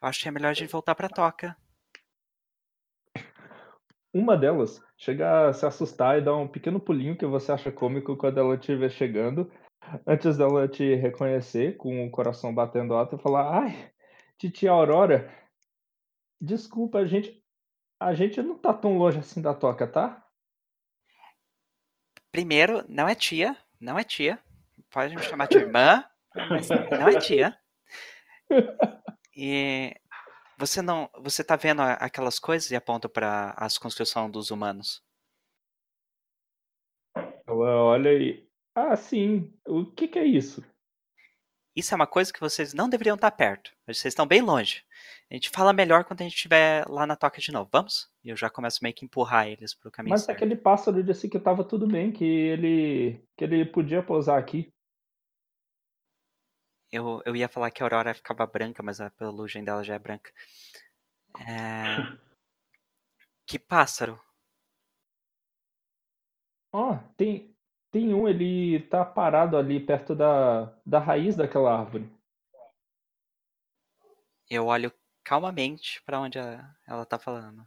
[0.00, 1.54] eu acho que é melhor a gente voltar pra toca.
[4.10, 8.16] Uma delas chega a se assustar e dá um pequeno pulinho que você acha cômico
[8.16, 9.52] quando ela estiver chegando,
[10.06, 13.92] antes dela te reconhecer com o coração batendo alto e falar: "Ai,
[14.38, 15.30] titia Aurora,
[16.40, 17.38] desculpa, a gente
[18.00, 20.26] a gente não tá tão longe assim da toca, tá?"
[22.32, 24.42] Primeiro, não é tia, não é tia.
[24.90, 27.56] Pode me chamar de irmã, mas não é tia.
[29.36, 29.94] E
[30.58, 35.02] você não, você tá vendo aquelas coisas e aponta para as construções dos humanos?
[37.46, 39.52] Ela olha e, ah, sim.
[39.66, 40.64] O que, que é isso?
[41.74, 43.72] Isso é uma coisa que vocês não deveriam estar perto.
[43.86, 44.82] Vocês estão bem longe.
[45.30, 47.70] A gente fala melhor quando a gente estiver lá na toca de novo.
[47.72, 48.10] Vamos?
[48.24, 50.36] E eu já começo meio que empurrar eles pro caminho Mas certo.
[50.36, 54.72] aquele pássaro disse que tava tudo bem, que ele que ele podia pousar aqui.
[56.92, 59.98] Eu, eu ia falar que a Aurora ficava branca, mas a pelugem dela já é
[59.98, 60.30] branca.
[61.38, 61.96] É...
[63.46, 64.18] Que pássaro?
[66.72, 67.54] Ó, tem
[67.92, 72.08] tem um, ele tá parado ali perto da da raiz daquela árvore.
[74.50, 74.92] Eu olho
[75.24, 77.66] calmamente para onde a- ela tá falando.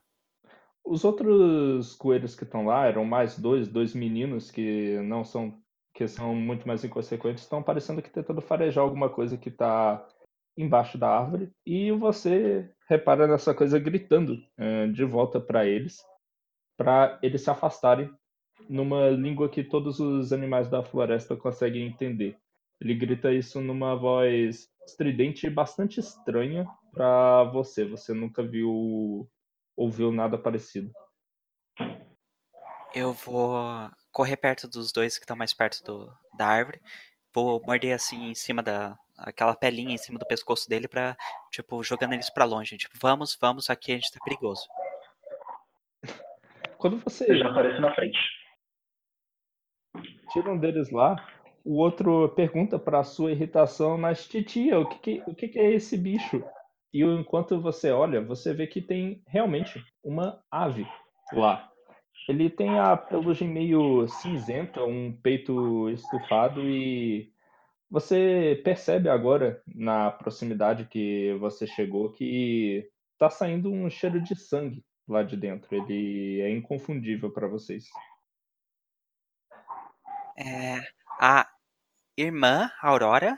[0.83, 5.62] Os outros coelhos que estão lá eram mais dois, dois meninos que não são
[5.93, 10.05] que são muito mais inconsequentes, estão parecendo que tentando farejar alguma coisa que tá
[10.57, 16.03] embaixo da árvore e você repara nessa coisa gritando eh, de volta para eles,
[16.77, 18.11] para eles se afastarem
[18.69, 22.37] numa língua que todos os animais da floresta conseguem entender.
[22.79, 27.85] Ele grita isso numa voz estridente e bastante estranha para você.
[27.85, 29.29] Você nunca viu
[29.75, 30.91] ouviu nada parecido.
[32.93, 33.55] Eu vou
[34.13, 36.79] correr perto dos dois que estão mais perto do, da árvore.
[37.33, 38.95] Vou morder assim em cima da.
[39.17, 41.17] aquela pelinha em cima do pescoço dele pra,
[41.51, 42.77] tipo, jogando eles pra longe.
[42.77, 44.61] Tipo, vamos, vamos, aqui a gente tá perigoso.
[46.77, 48.17] Quando você Eu já apareço na frente.
[50.31, 51.15] tira um deles lá,
[51.63, 55.71] o outro pergunta para sua irritação, mas titia, o que, que- o que, que é
[55.71, 56.43] esse bicho?
[56.93, 60.85] E enquanto você olha, você vê que tem realmente uma ave
[61.31, 61.71] lá.
[62.27, 67.31] Ele tem a pelugem meio cinzenta, um peito estufado e
[67.89, 74.83] você percebe agora na proximidade que você chegou que tá saindo um cheiro de sangue
[75.07, 75.75] lá de dentro.
[75.75, 77.85] Ele é inconfundível para vocês.
[80.37, 80.79] É,
[81.19, 81.47] a
[82.17, 83.37] irmã Aurora,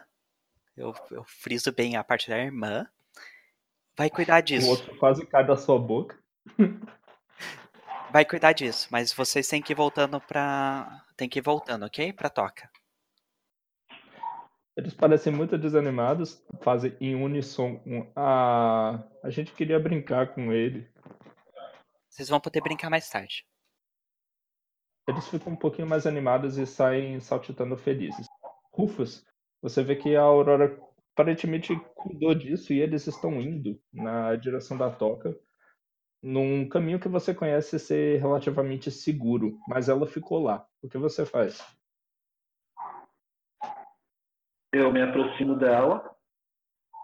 [0.78, 2.88] eu, eu friso bem a parte da irmã,
[3.98, 4.70] vai cuidar O disso.
[4.70, 6.18] outro quase cai da sua boca.
[8.16, 11.04] Vai cuidar disso, mas vocês têm que ir voltando pra.
[11.18, 12.14] Tem que ir voltando, ok?
[12.14, 12.72] Pra toca.
[14.78, 20.90] Eles parecem muito desanimados, fazem em unissom um, ah, a gente queria brincar com ele.
[22.08, 23.46] Vocês vão poder brincar mais tarde.
[25.10, 28.28] Eles ficam um pouquinho mais animados e saem saltitando felizes.
[28.72, 29.26] Rufus,
[29.62, 34.90] você vê que a Aurora aparentemente cuidou disso e eles estão indo na direção da
[34.90, 35.38] toca,
[36.26, 40.68] num caminho que você conhece ser relativamente seguro, mas ela ficou lá.
[40.82, 41.64] O que você faz?
[44.74, 46.04] Eu me aproximo dela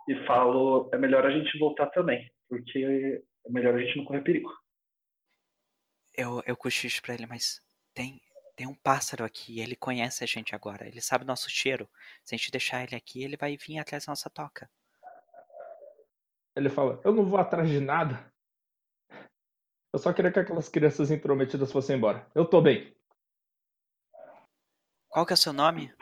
[0.09, 4.23] e falo: é melhor a gente voltar também, porque é melhor a gente não correr
[4.23, 4.51] perigo.
[6.17, 7.61] Eu, eu cochicho pra ele, mas
[7.93, 8.19] tem,
[8.55, 11.87] tem um pássaro aqui, ele conhece a gente agora, ele sabe nosso cheiro.
[12.25, 14.67] Se a gente deixar ele aqui, ele vai vir atrás da nossa toca.
[16.55, 18.30] Ele fala: Eu não vou atrás de nada.
[19.93, 22.25] Eu só queria que aquelas crianças intrometidas fossem embora.
[22.33, 22.95] Eu tô bem.
[25.09, 25.93] Qual que é o seu nome?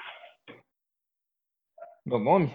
[2.06, 2.54] Meu nome?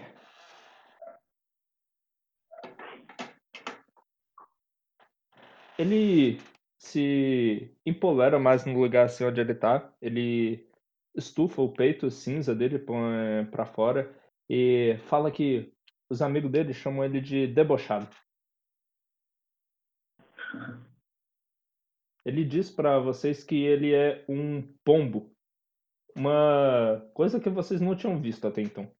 [5.77, 6.39] Ele
[6.77, 9.93] se empolera mais no lugar assim onde ele tá.
[10.01, 10.69] Ele
[11.13, 14.15] estufa o peito cinza dele põe pra fora
[14.49, 15.73] e fala que
[16.09, 18.07] os amigos dele chamam ele de debochado.
[22.25, 25.31] Ele diz pra vocês que ele é um pombo.
[26.15, 28.91] Uma coisa que vocês não tinham visto até então.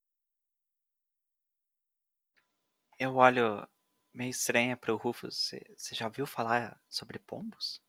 [2.99, 3.67] Eu olho
[4.13, 5.35] meio estranha pro Rufus.
[5.35, 7.81] Você você já ouviu falar sobre pombos?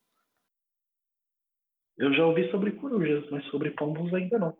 [1.97, 4.57] Eu já ouvi sobre corujas, mas sobre pombos ainda não.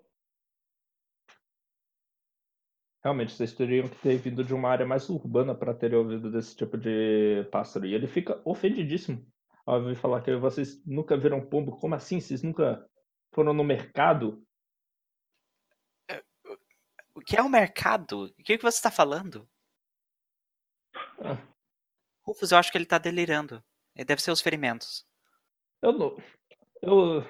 [3.03, 6.55] realmente vocês teriam que ter vindo de uma área mais urbana para ter ouvido desse
[6.55, 7.85] tipo de pássaro.
[7.85, 9.25] E ele fica ofendidíssimo
[9.75, 11.77] ouvir falar que vocês nunca viram pombo.
[11.77, 12.19] Como assim?
[12.19, 12.87] Vocês nunca
[13.33, 14.43] foram no mercado?
[17.13, 18.25] O que é o mercado?
[18.25, 19.49] O que, que você está falando?
[21.19, 21.37] Ah.
[22.25, 23.63] Rufus, eu acho que ele está delirando.
[24.05, 25.05] Deve ser os ferimentos.
[25.81, 26.17] Eu não.
[26.81, 27.23] Eu,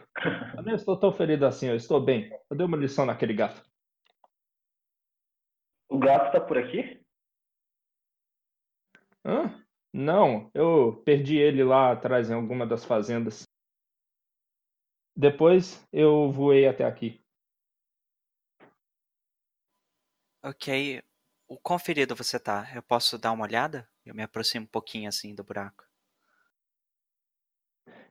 [0.55, 2.29] eu nem estou tão ferido assim, eu estou bem.
[2.49, 3.63] Eu dei uma lição naquele gato.
[5.89, 7.01] O gato tá por aqui?
[9.25, 9.66] Hã?
[9.93, 13.43] Não, eu perdi ele lá atrás em alguma das fazendas.
[15.15, 17.19] Depois eu voei até aqui.
[20.43, 21.01] Ok.
[21.47, 22.69] O quão ferido você tá?
[22.75, 23.89] Eu posso dar uma olhada?
[24.05, 25.83] Eu me aproximo um pouquinho assim do buraco.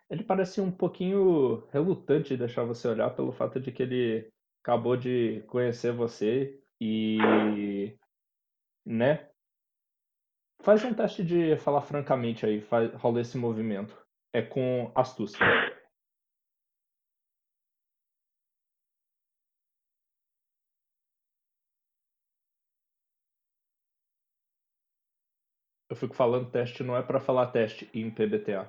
[0.09, 4.97] Ele parece um pouquinho relutante de deixar você olhar pelo fato de que ele acabou
[4.97, 7.97] de conhecer você e.
[8.85, 9.29] né?
[10.67, 13.97] Faz um teste de falar francamente aí, faz, rola esse movimento.
[14.33, 15.39] É com astúcia.
[25.89, 28.69] Eu fico falando teste, não é pra falar teste em PBTA.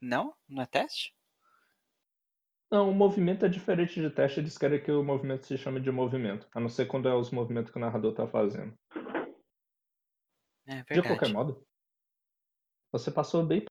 [0.00, 0.34] Não?
[0.48, 1.14] Não é teste?
[2.72, 5.90] Não, o movimento é diferente de teste, eles querem que o movimento se chame de
[5.90, 6.48] movimento.
[6.54, 8.72] A não ser quando é os movimentos que o narrador tá fazendo.
[10.66, 11.62] É De qualquer modo,
[12.90, 13.66] você passou bem.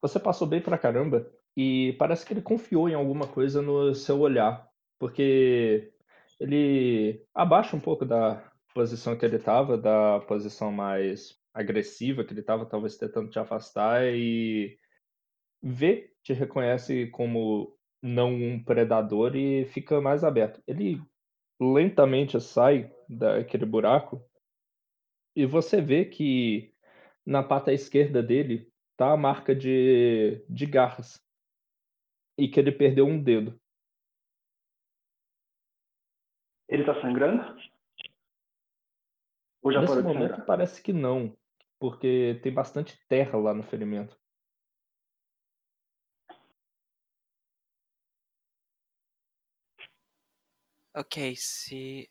[0.00, 4.18] Você passou bem pra caramba e parece que ele confiou em alguma coisa no seu
[4.20, 4.66] olhar.
[4.98, 5.92] Porque
[6.40, 12.42] ele abaixa um pouco da posição que ele tava, da posição mais agressiva que ele
[12.42, 14.78] tava, talvez tentando te afastar e
[15.62, 20.62] vê, te reconhece como não um predador e fica mais aberto.
[20.66, 21.00] Ele
[21.60, 24.22] lentamente sai daquele buraco
[25.34, 26.74] e você vê que
[27.24, 31.22] na pata esquerda dele tá a marca de, de garras
[32.38, 33.58] e que ele perdeu um dedo.
[36.68, 37.42] Ele tá sangrando?
[39.62, 40.46] Ou já Nesse momento sangrar?
[40.46, 41.36] parece que não,
[41.78, 44.18] porque tem bastante terra lá no ferimento.
[50.96, 52.10] Ok, se.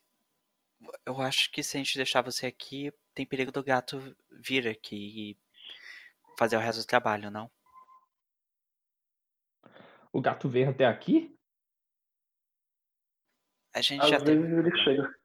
[1.04, 3.98] Eu acho que se a gente deixar você aqui, tem perigo do gato
[4.30, 5.38] vir aqui e
[6.38, 7.50] fazer o resto do trabalho, não?
[10.12, 11.36] O gato vem até aqui?
[13.74, 14.56] A gente Às já vezes teve.
[14.56, 15.20] ele chega.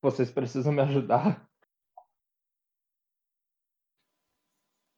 [0.00, 1.48] Vocês precisam me ajudar.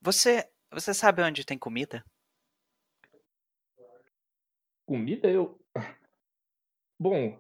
[0.00, 0.50] Você.
[0.70, 2.02] Você sabe onde tem comida?
[4.86, 5.63] Comida eu.
[7.04, 7.38] Bom,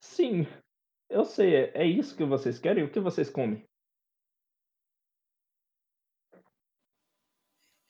[0.00, 0.42] sim,
[1.08, 2.82] eu sei, é, é isso que vocês querem?
[2.82, 3.64] O que vocês comem?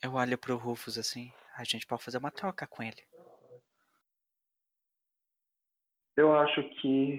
[0.05, 1.33] Eu olho pro Rufus assim.
[1.57, 3.03] A gente pode fazer uma troca com ele.
[6.19, 7.19] Eu acho que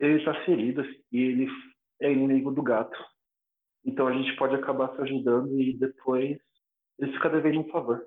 [0.00, 0.82] ele está ferido
[1.12, 1.46] e ele
[2.02, 2.98] é inimigo do gato.
[3.84, 6.36] Então a gente pode acabar se ajudando e depois
[6.98, 8.04] ele fica devendo um favor.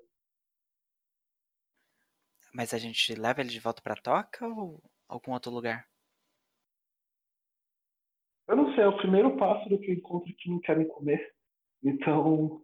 [2.54, 5.88] Mas a gente leva ele de volta pra toca ou algum outro lugar?
[8.48, 11.36] Eu não sei, é o primeiro pássaro que eu encontro que não quer me comer.
[11.84, 12.64] Então.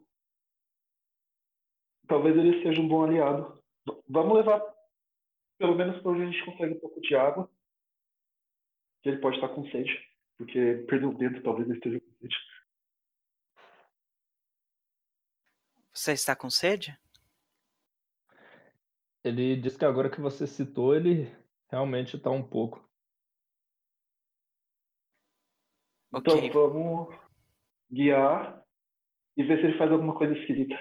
[2.07, 3.61] Talvez ele seja um bom aliado.
[4.07, 4.61] Vamos levar
[5.57, 7.49] pelo menos para onde a gente consegue um pouco de água.
[9.01, 9.91] Que ele pode estar com sede.
[10.37, 12.35] Porque perdeu o dedo, talvez ele esteja com sede.
[15.93, 16.97] Você está com sede?
[19.23, 21.33] Ele diz que agora que você citou, ele
[21.71, 22.83] realmente tá um pouco.
[26.13, 26.49] Então Ok.
[26.49, 27.15] vamos
[27.89, 28.63] guiar
[29.37, 30.75] e ver se ele faz alguma coisa esquisita.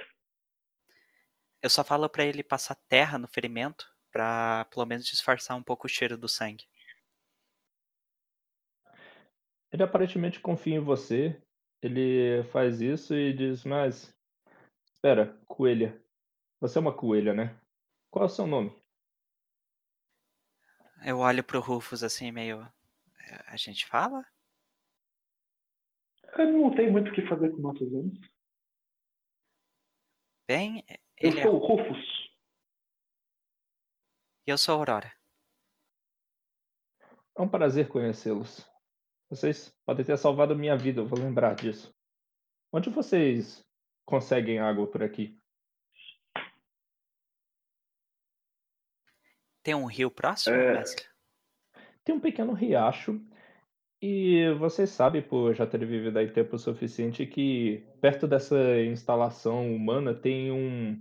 [1.62, 5.86] Eu só falo pra ele passar terra no ferimento pra pelo menos disfarçar um pouco
[5.86, 6.66] o cheiro do sangue.
[9.72, 11.40] Ele aparentemente confia em você.
[11.80, 14.14] Ele faz isso e diz: Mas.
[14.84, 16.00] Espera, coelha.
[16.60, 17.58] Você é uma coelha, né?
[18.12, 18.70] Qual é o seu nome?
[21.02, 22.60] Eu olho pro Rufus assim, meio.
[23.18, 24.22] "É, A gente fala?
[26.36, 28.18] Eu não tem muito o que fazer com nossos anos.
[30.46, 30.84] Bem,
[31.16, 31.42] Eu é.
[31.42, 32.30] sou o Rufus.
[34.46, 35.12] E eu sou a Aurora.
[37.34, 38.68] É um prazer conhecê-los.
[39.30, 41.94] Vocês podem ter salvado minha vida, eu vou lembrar disso.
[42.70, 43.64] Onde vocês
[44.04, 45.40] conseguem água por aqui?
[49.62, 50.82] Tem um rio próximo, É.
[52.04, 53.20] Tem um pequeno riacho
[54.02, 60.14] e você sabe, por já ter vivido aí tempo suficiente, que perto dessa instalação humana
[60.14, 61.00] tem um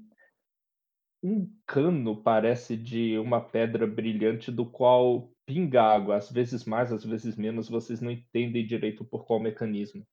[1.23, 7.03] um cano, parece, de uma pedra brilhante do qual pinga água, às vezes mais, às
[7.05, 10.03] vezes menos, vocês não entendem direito por qual mecanismo.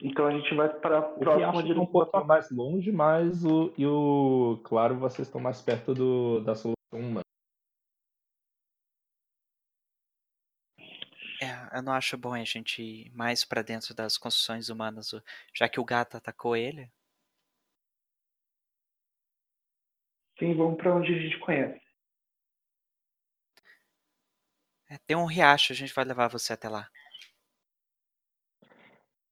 [0.00, 3.44] Então a gente vai para a O próxima um direção da pouco mais longe, mas
[3.44, 7.22] o, e o claro, vocês estão mais perto do, da solução humana.
[11.40, 15.10] É, eu não acho bom a gente ir mais pra dentro das construções humanas,
[15.54, 16.90] já que o gato atacou ele.
[20.38, 21.80] Sim, vamos para onde a gente conhece.
[24.88, 26.88] É, tem um riacho, a gente vai levar você até lá.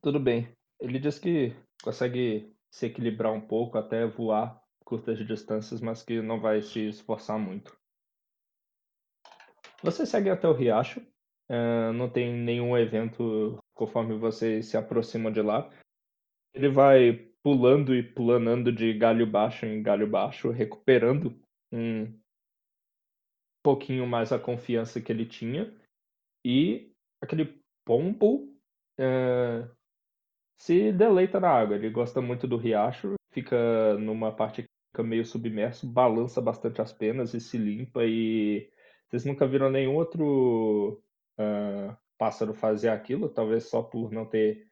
[0.06, 0.48] Tudo bem.
[0.78, 1.52] Ele diz que
[1.82, 7.36] consegue se equilibrar um pouco até voar curtas distâncias, mas que não vai se esforçar
[7.36, 7.76] muito.
[9.82, 11.04] Você segue até o riacho.
[11.48, 15.68] eh, não tem nenhum evento conforme vocês se aproximam de lá.
[16.54, 21.36] Ele vai pulando e planando de galho baixo em galho baixo, recuperando
[21.72, 22.16] um
[23.60, 25.76] pouquinho mais a confiança que ele tinha.
[26.44, 28.56] E aquele pombo
[29.00, 29.68] eh,
[30.58, 31.76] se deleita na água.
[31.76, 36.92] Ele gosta muito do riacho, fica numa parte que fica meio submerso, balança bastante as
[36.92, 38.04] penas e se limpa.
[38.04, 38.70] E
[39.08, 41.02] vocês nunca viram nenhum outro
[41.38, 44.66] ah, pássaro fazer aquilo, talvez só por não ter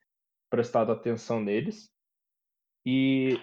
[0.51, 1.91] prestado atenção neles.
[2.87, 3.39] E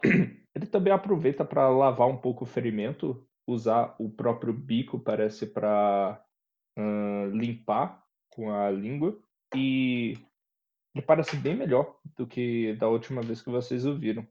[0.54, 6.22] ele também aproveita para lavar um pouco o ferimento, usar o próprio bico, parece, para
[7.32, 9.18] limpar com a língua.
[9.56, 10.16] E
[10.98, 14.26] ele parece bem melhor do que da última vez que vocês o viram.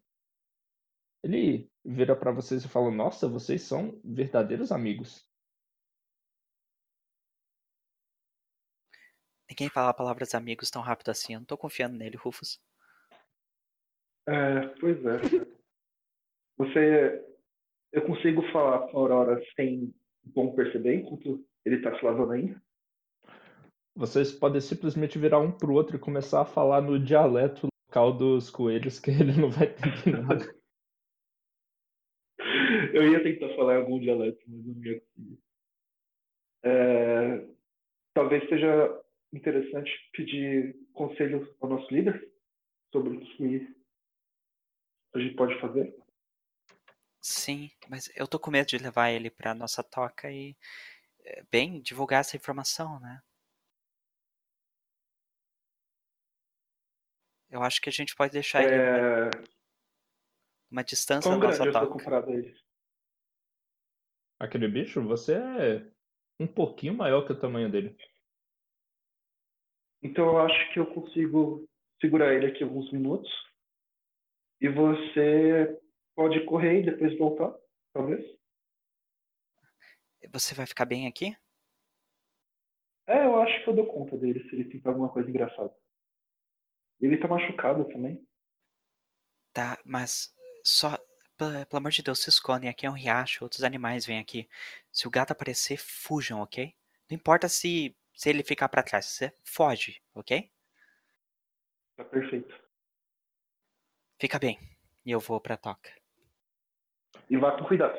[1.23, 5.25] Ele vira para vocês e fala: Nossa, vocês são verdadeiros amigos.
[9.49, 12.61] Ninguém fala palavras amigos tão rápido assim, eu não tô confiando nele, Rufus.
[14.27, 15.17] É, pois é.
[16.57, 17.25] Você.
[17.93, 19.85] Eu consigo falar com a Aurora sem
[20.25, 22.61] o Bom perceber enquanto ele tá se lavando ainda?
[23.97, 28.47] Vocês podem simplesmente virar um pro outro e começar a falar no dialeto local dos
[28.47, 30.55] coelhos, que ele não vai entender nada.
[32.93, 35.39] Eu ia tentar falar em algum dialeto, mas não ia conseguir.
[36.63, 37.47] É,
[38.13, 42.31] talvez seja interessante pedir conselho ao nosso líder
[42.93, 43.67] sobre o que
[45.15, 45.95] a gente pode fazer.
[47.19, 50.55] Sim, mas eu tô com medo de levar ele pra nossa toca e,
[51.25, 53.23] é, bem, divulgar essa informação, né?
[57.49, 59.29] Eu acho que a gente pode deixar ele É,
[60.69, 61.93] uma distância quão da nossa eu estou toca.
[61.93, 62.59] comparado a eles?
[64.39, 65.91] Aquele bicho, você é
[66.39, 67.97] um pouquinho maior que o tamanho dele.
[70.03, 71.67] Então eu acho que eu consigo
[71.99, 73.31] segurar ele aqui alguns minutos.
[74.61, 75.79] E você
[76.15, 77.55] pode correr e depois voltar,
[77.93, 78.23] talvez.
[80.31, 81.35] Você vai ficar bem aqui?
[83.07, 85.73] É, eu acho que eu dou conta dele se ele tentar alguma coisa engraçada.
[86.99, 88.25] Ele tá machucado também.
[89.53, 90.33] Tá, mas
[90.63, 90.97] só.
[91.37, 92.69] pe- Pelo amor de Deus, se escondem.
[92.69, 94.49] Aqui é um riacho, outros animais vêm aqui.
[94.91, 96.73] Se o gato aparecer, fujam, ok?
[97.09, 100.51] Não importa se, se ele ficar pra trás, você foge, ok?
[101.95, 102.53] Tá perfeito.
[104.19, 104.59] Fica bem.
[105.05, 105.91] E eu vou pra toca.
[107.29, 107.97] E vá com cuidado.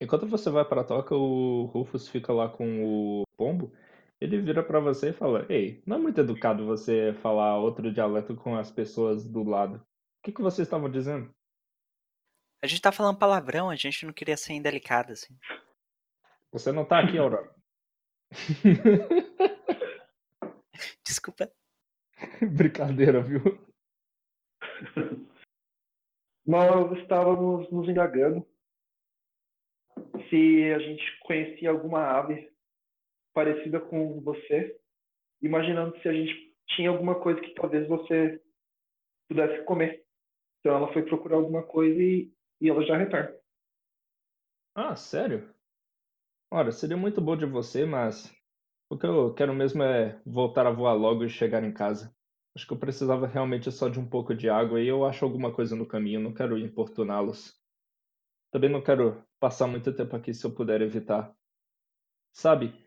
[0.00, 3.72] Enquanto você vai pra toca, o Rufus fica lá com o pombo.
[4.22, 8.36] Ele vira pra você e fala: Ei, não é muito educado você falar outro dialeto
[8.36, 9.78] com as pessoas do lado.
[9.78, 11.34] O que, que vocês estavam dizendo?
[12.62, 15.36] A gente tá falando palavrão, a gente não queria ser indelicado, assim.
[16.52, 17.52] Você não tá aqui, Aurora.
[21.04, 21.50] Desculpa.
[22.54, 23.42] Brincadeira, viu?
[26.46, 28.46] Nós estávamos nos indagando
[30.30, 32.51] se a gente conhecia alguma ave
[33.32, 34.78] parecida com você,
[35.40, 38.40] imaginando se a gente tinha alguma coisa que talvez você
[39.28, 40.04] pudesse comer.
[40.60, 43.34] Então ela foi procurar alguma coisa e, e ela já retorna.
[44.74, 45.52] Ah, sério?
[46.50, 48.30] Ora, seria muito bom de você, mas
[48.88, 52.14] o que eu quero mesmo é voltar a voar logo e chegar em casa.
[52.54, 55.52] Acho que eu precisava realmente só de um pouco de água e eu acho alguma
[55.52, 57.58] coisa no caminho, não quero importuná-los.
[58.50, 61.34] Também não quero passar muito tempo aqui se eu puder evitar.
[62.34, 62.81] Sabe,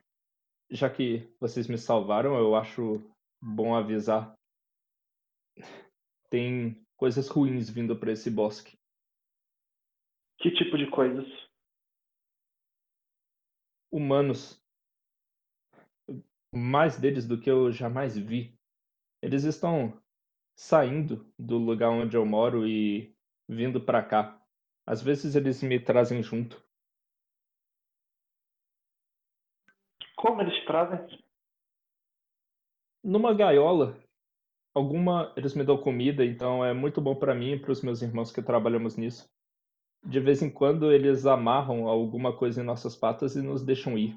[0.70, 3.02] já que vocês me salvaram, eu acho
[3.42, 4.36] bom avisar.
[6.30, 8.78] Tem coisas ruins vindo para esse bosque.
[10.40, 11.26] Que tipo de coisas?
[13.92, 14.62] Humanos.
[16.54, 18.58] Mais deles do que eu jamais vi.
[19.22, 20.02] Eles estão
[20.56, 23.16] saindo do lugar onde eu moro e
[23.48, 24.42] vindo para cá.
[24.86, 26.65] Às vezes eles me trazem junto.
[30.16, 31.24] Como eles trazem?
[33.04, 33.98] Numa gaiola.
[34.74, 38.02] Alguma eles me dão comida, então é muito bom para mim e para os meus
[38.02, 39.30] irmãos que trabalhamos nisso.
[40.04, 44.16] De vez em quando eles amarram alguma coisa em nossas patas e nos deixam ir.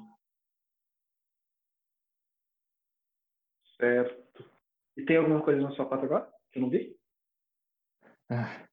[3.77, 4.43] Certo.
[4.97, 6.29] E tem alguma coisa na sua pata agora?
[6.51, 6.97] Que eu não vi?
[8.29, 8.67] Ah,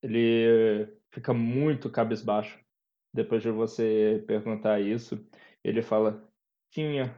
[0.00, 2.64] ele fica muito cabisbaixo.
[3.12, 5.18] Depois de você perguntar isso,
[5.64, 6.31] ele fala:
[6.72, 7.14] Tinha.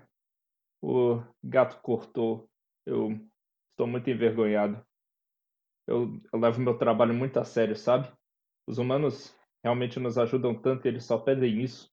[0.82, 2.50] O gato cortou.
[2.84, 3.12] Eu
[3.70, 4.84] estou muito envergonhado.
[5.86, 8.12] Eu, eu levo meu trabalho muito a sério, sabe?
[8.66, 11.90] Os humanos realmente nos ajudam tanto e eles só pedem isso.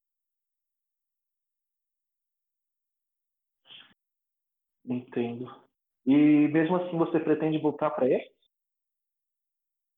[4.84, 5.46] Entendo.
[6.06, 8.30] E mesmo assim você pretende voltar para ele?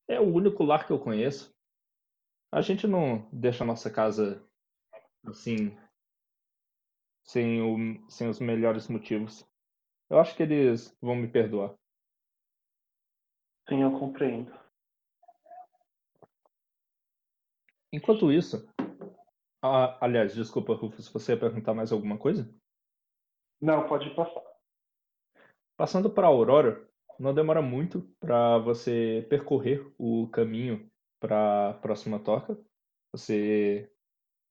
[0.07, 1.55] É o único lar que eu conheço.
[2.51, 4.45] A gente não deixa a nossa casa
[5.25, 5.75] assim
[7.23, 9.47] sem, o, sem os melhores motivos.
[10.09, 11.73] Eu acho que eles vão me perdoar.
[13.67, 14.51] Sim, eu compreendo.
[17.91, 18.67] Enquanto isso,
[19.65, 22.53] ah, aliás, desculpa, Rufus, você ia perguntar mais alguma coisa?
[23.61, 24.43] Não, pode passar.
[25.77, 26.85] Passando para Aurora,
[27.17, 32.59] não demora muito para você percorrer o caminho para a próxima toca.
[33.13, 33.89] Você,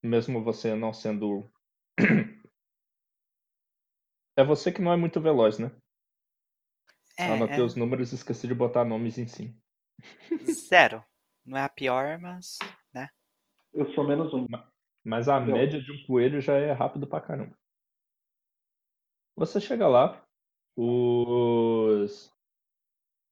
[0.02, 1.46] mesmo você não sendo.
[4.37, 5.70] é você que não é muito veloz, né?
[7.18, 9.55] É, Anotei é os números e esqueci de botar nomes em si.
[10.45, 11.05] zero.
[11.45, 12.59] Não é a pior, mas.
[12.93, 13.09] né?
[13.72, 14.47] Eu sou menos um.
[15.05, 15.53] Mas a Não.
[15.53, 17.57] média de um coelho já é rápido pra caramba.
[19.37, 20.24] Você chega lá,
[20.76, 22.33] os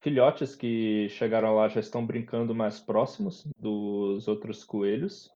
[0.03, 5.31] filhotes que chegaram lá já estão brincando mais próximos dos outros coelhos.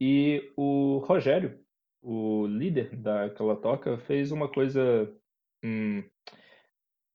[0.00, 1.65] E o Rogério,
[2.06, 5.12] o líder daquela toca, fez uma coisa
[5.64, 6.04] hum,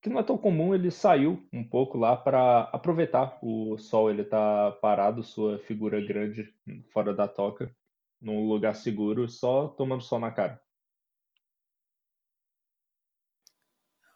[0.01, 0.75] que não é tão comum.
[0.75, 4.09] Ele saiu um pouco lá para aproveitar o sol.
[4.09, 6.53] Ele tá parado, sua figura grande
[6.91, 7.73] fora da toca,
[8.21, 10.61] num lugar seguro, só tomando sol na cara.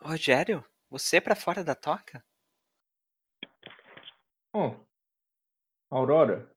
[0.02, 2.24] Rogério, você pra fora da toca?
[4.54, 4.76] Oh,
[5.90, 6.50] Aurora,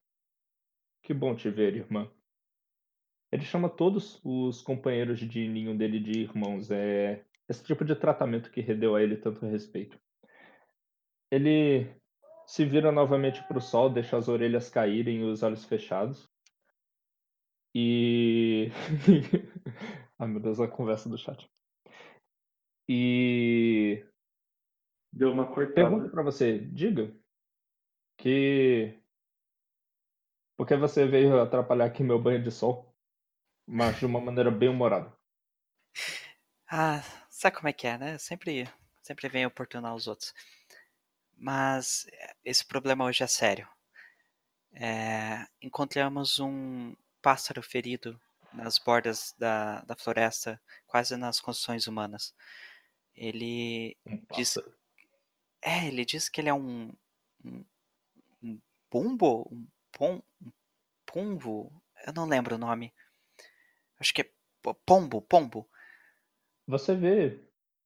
[1.03, 2.11] que bom te ver, irmã.
[3.31, 6.71] Ele chama todos os companheiros de ninho dele de irmãos.
[6.71, 9.99] É esse tipo de tratamento que rendeu a ele tanto respeito.
[11.31, 11.87] Ele
[12.47, 16.29] se vira novamente para o sol, deixa as orelhas caírem e os olhos fechados.
[17.75, 18.71] E.
[20.19, 21.49] Ai meu Deus, a conversa do chat.
[22.89, 24.03] E
[25.13, 25.75] Deu uma cortada.
[25.75, 27.15] Pergunta pra você, diga
[28.19, 28.99] que
[30.57, 32.88] porque você veio atrapalhar aqui meu banho de sol,
[33.69, 35.13] mas de uma maneira bem humorada.
[36.67, 38.19] Ah, sabe como é que é, né?
[38.19, 38.69] Sempre,
[39.03, 40.35] sempre vem oportunar os outros.
[41.37, 43.69] Mas eh, esse problema hoje é sério.
[44.73, 48.21] É, encontramos um pássaro ferido
[48.53, 52.35] nas bordas da, da floresta, quase nas construções humanas.
[53.15, 54.57] Ele Um diz,
[55.63, 56.93] é, ele diz que ele é um,
[57.45, 57.65] um,
[58.43, 60.53] um pombo, um, pom, um
[61.05, 62.93] pombo, eu não lembro o nome.
[63.99, 64.31] Acho que é
[64.63, 65.69] po- pombo, pombo.
[66.67, 67.41] Você vê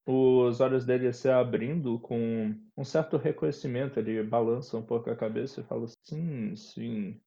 [0.07, 3.99] os olhos dele se abrindo com um certo reconhecimento.
[3.99, 7.21] Ele balança um pouco a cabeça e fala: Sim, sim.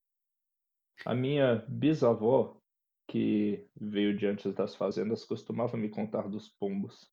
[1.06, 2.60] A minha bisavó,
[3.08, 7.12] que veio de antes das fazendas, costumava me contar dos pombos.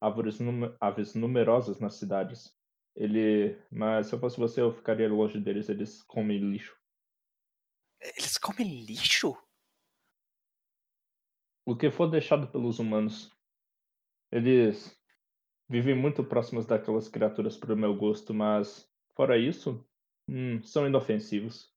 [0.00, 2.54] Árvores nume- aves numerosas nas cidades.
[2.96, 5.68] Ele, mas se eu fosse você, eu ficaria longe deles.
[5.68, 6.76] Eles comem lixo.
[8.00, 9.36] Eles comem lixo?
[11.66, 13.32] O que for deixado pelos humanos.
[14.30, 14.98] Eles
[15.68, 19.86] vivem muito próximos daquelas criaturas para o meu gosto, mas fora isso,
[20.28, 21.72] hum, são inofensivos.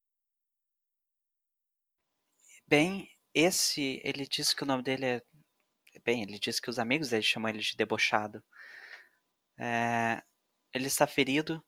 [2.68, 5.22] Bem, esse, ele disse que o nome dele é.
[6.04, 8.44] Bem, ele disse que os amigos dele chamam ele de debochado.
[9.58, 10.22] É,
[10.74, 11.64] ele está ferido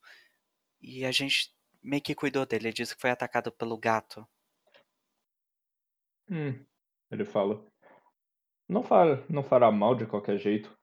[0.82, 2.68] e a gente meio que cuidou dele.
[2.68, 4.28] Ele disse que foi atacado pelo gato.
[6.30, 6.64] Hum,
[7.10, 7.66] ele fala.
[8.70, 10.78] Não, fará, não fará mal de qualquer jeito.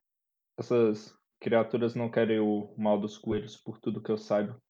[0.58, 4.60] Essas criaturas não querem o mal dos coelhos, por tudo que eu saiba.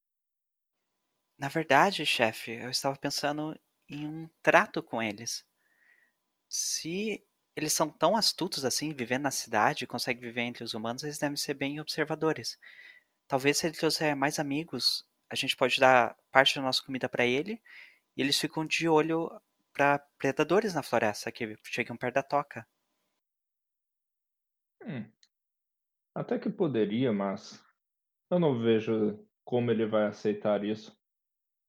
[1.39, 3.59] Na verdade, chefe, eu estava pensando
[3.89, 5.45] em um trato com eles.
[6.49, 11.19] Se eles são tão astutos assim, vivendo na cidade, conseguem viver entre os humanos, eles
[11.19, 12.59] devem ser bem observadores.
[13.27, 17.25] Talvez se ele trouxer mais amigos, a gente pode dar parte da nossa comida para
[17.25, 17.63] ele
[18.17, 19.31] e eles ficam de olho
[19.73, 22.67] para predadores na floresta que chegam perto da toca.
[24.87, 25.05] Hum.
[26.15, 27.63] Até que poderia, mas
[28.31, 30.97] eu não vejo como ele vai aceitar isso.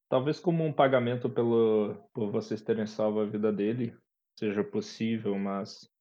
[0.09, 3.97] Talvez como um pagamento pelo, por vocês terem salvo a vida dele
[4.38, 5.91] seja possível, mas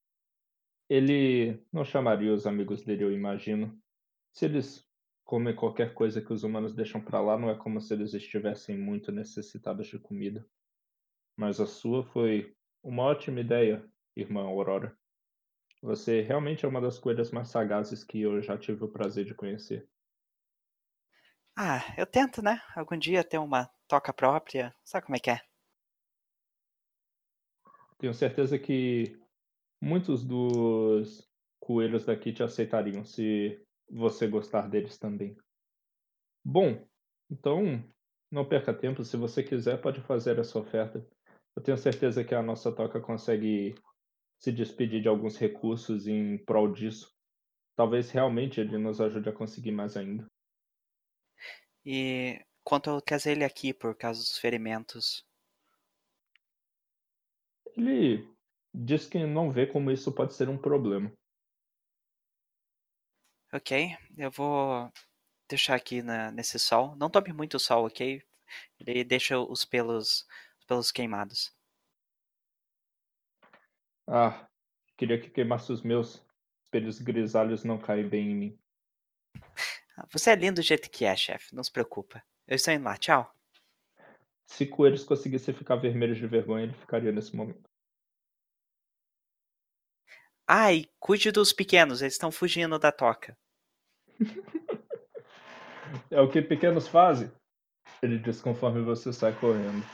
[0.89, 3.77] ele não chamaria os amigos dele, eu imagino.
[4.33, 4.87] Se eles
[5.25, 8.79] comem qualquer coisa que os humanos deixam para lá, não é como se eles estivessem
[8.79, 10.47] muito necessitados de comida.
[11.37, 14.97] Mas a sua foi uma ótima ideia, irmã Aurora.
[15.83, 19.35] Você realmente é uma das coelhas mais sagazes que eu já tive o prazer de
[19.35, 19.89] conhecer.
[21.57, 22.61] Ah, eu tento, né?
[22.75, 24.75] Algum dia ter uma toca própria.
[24.85, 25.41] Sabe como é que é?
[27.99, 29.19] Tenho certeza que
[29.81, 31.27] muitos dos
[31.59, 33.59] coelhos daqui te aceitariam se
[33.91, 35.37] você gostar deles também.
[36.45, 36.87] Bom,
[37.31, 37.83] então
[38.31, 39.03] não perca tempo.
[39.03, 41.07] Se você quiser, pode fazer essa oferta.
[41.57, 43.75] Eu tenho certeza que a nossa toca consegue
[44.39, 47.15] se despedir de alguns recursos em prol disso.
[47.77, 50.27] Talvez realmente ele nos ajude a conseguir mais ainda.
[51.85, 55.25] E quanto ao trazer ele aqui por causa dos ferimentos?
[57.77, 58.29] Ele
[58.75, 61.13] diz que não vê como isso pode ser um problema.
[63.53, 64.91] Ok, eu vou
[65.49, 66.97] deixar aqui na, nesse sol.
[66.97, 68.23] Não tome muito sol, ok?
[68.79, 70.27] Ele deixa os pelos,
[70.59, 71.56] os pelos queimados.
[74.07, 74.47] Ah,
[74.97, 76.25] queria que queimasse os meus.
[76.63, 78.59] Os pelos grisalhos não caem bem em mim.
[80.13, 81.55] Você é lindo do jeito que é, chefe.
[81.55, 82.23] Não se preocupa.
[82.47, 82.97] Eu estou indo lá.
[82.97, 83.35] Tchau.
[84.47, 87.69] Se coelhos conseguissem ficar vermelhos de vergonha, ele ficaria nesse momento.
[90.47, 92.03] Ai, cuide dos pequenos.
[92.03, 93.37] Eles estão fugindo da toca.
[96.11, 97.33] é o que pequenos fazem.
[98.01, 99.85] Ele diz conforme você sai correndo.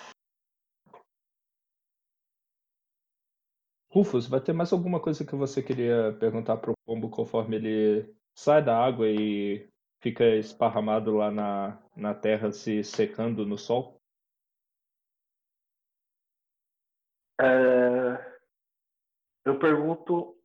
[3.92, 8.64] Rufus, vai ter mais alguma coisa que você queria perguntar pro pombo conforme ele sai
[8.64, 9.68] da água e
[10.00, 14.00] fica esparramado lá na, na terra, se secando no sol?
[17.38, 18.40] É...
[19.44, 20.38] Eu pergunto: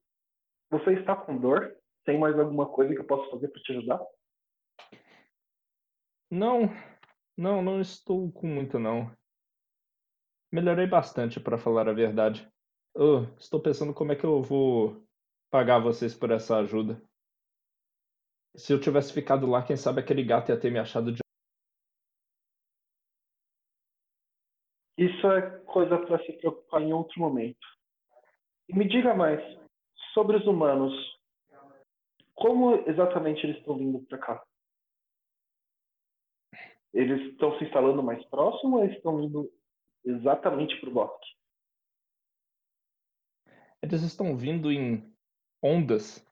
[0.69, 1.73] você está com dor?
[2.03, 4.05] Tem mais alguma coisa que eu possa fazer para te ajudar?
[6.29, 6.63] Não,
[7.37, 9.09] não, não estou com muito não.
[10.51, 12.45] Melhorei bastante, para falar a verdade.
[12.99, 15.05] Oh, estou pensando como é que eu vou
[15.51, 16.99] pagar vocês por essa ajuda.
[18.55, 21.19] Se eu tivesse ficado lá, quem sabe aquele gato ia ter me achado de.
[24.97, 27.67] Isso é coisa para se preocupar em outro momento.
[28.67, 29.41] E me diga mais
[30.15, 30.91] sobre os humanos.
[32.33, 34.43] Como exatamente eles estão vindo para cá?
[36.91, 39.53] Eles estão se instalando mais próximo ou estão indo
[40.03, 41.36] exatamente para o bosque?
[43.81, 45.13] Eles estão vindo em
[45.61, 46.25] ondas,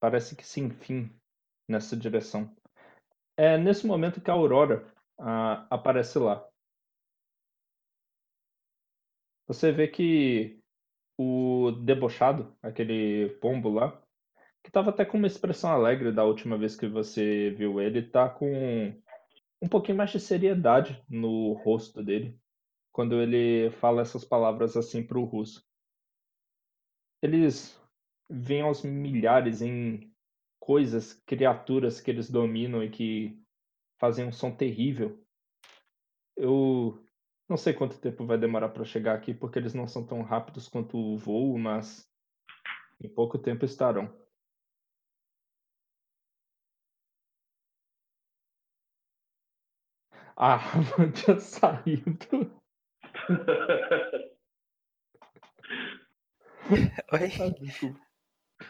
[0.00, 1.10] parece que sem fim
[1.68, 2.54] nessa direção.
[3.36, 6.46] É nesse momento que a Aurora ah, aparece lá.
[9.46, 10.60] Você vê que
[11.18, 14.00] o debochado, aquele pombo lá,
[14.62, 18.28] que estava até com uma expressão alegre da última vez que você viu ele, está
[18.28, 18.94] com
[19.60, 22.38] um pouquinho mais de seriedade no rosto dele
[22.92, 25.67] quando ele fala essas palavras assim para o russo.
[27.22, 27.80] Eles
[28.30, 30.12] vêm aos milhares em
[30.60, 33.42] coisas, criaturas que eles dominam e que
[33.98, 35.18] fazem um som terrível.
[36.36, 37.04] Eu
[37.48, 40.68] não sei quanto tempo vai demorar para chegar aqui, porque eles não são tão rápidos
[40.68, 42.08] quanto o voo, mas
[43.00, 44.12] em pouco tempo estarão.
[50.36, 50.58] Ah,
[51.14, 52.50] tinha saído.
[57.12, 57.30] Oi?
[57.40, 58.66] Ah,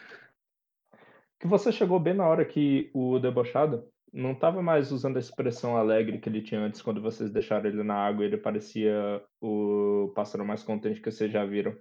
[1.37, 5.75] que você chegou bem na hora que o debochado não estava mais usando a expressão
[5.75, 10.45] alegre que ele tinha antes quando vocês deixaram ele na água ele parecia o pássaro
[10.45, 11.75] mais contente que vocês já viram.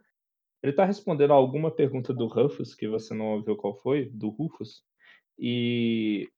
[0.62, 4.28] Ele está respondendo a alguma pergunta do Rufus, que você não ouviu qual foi, do
[4.28, 4.82] Rufus,
[5.38, 6.28] e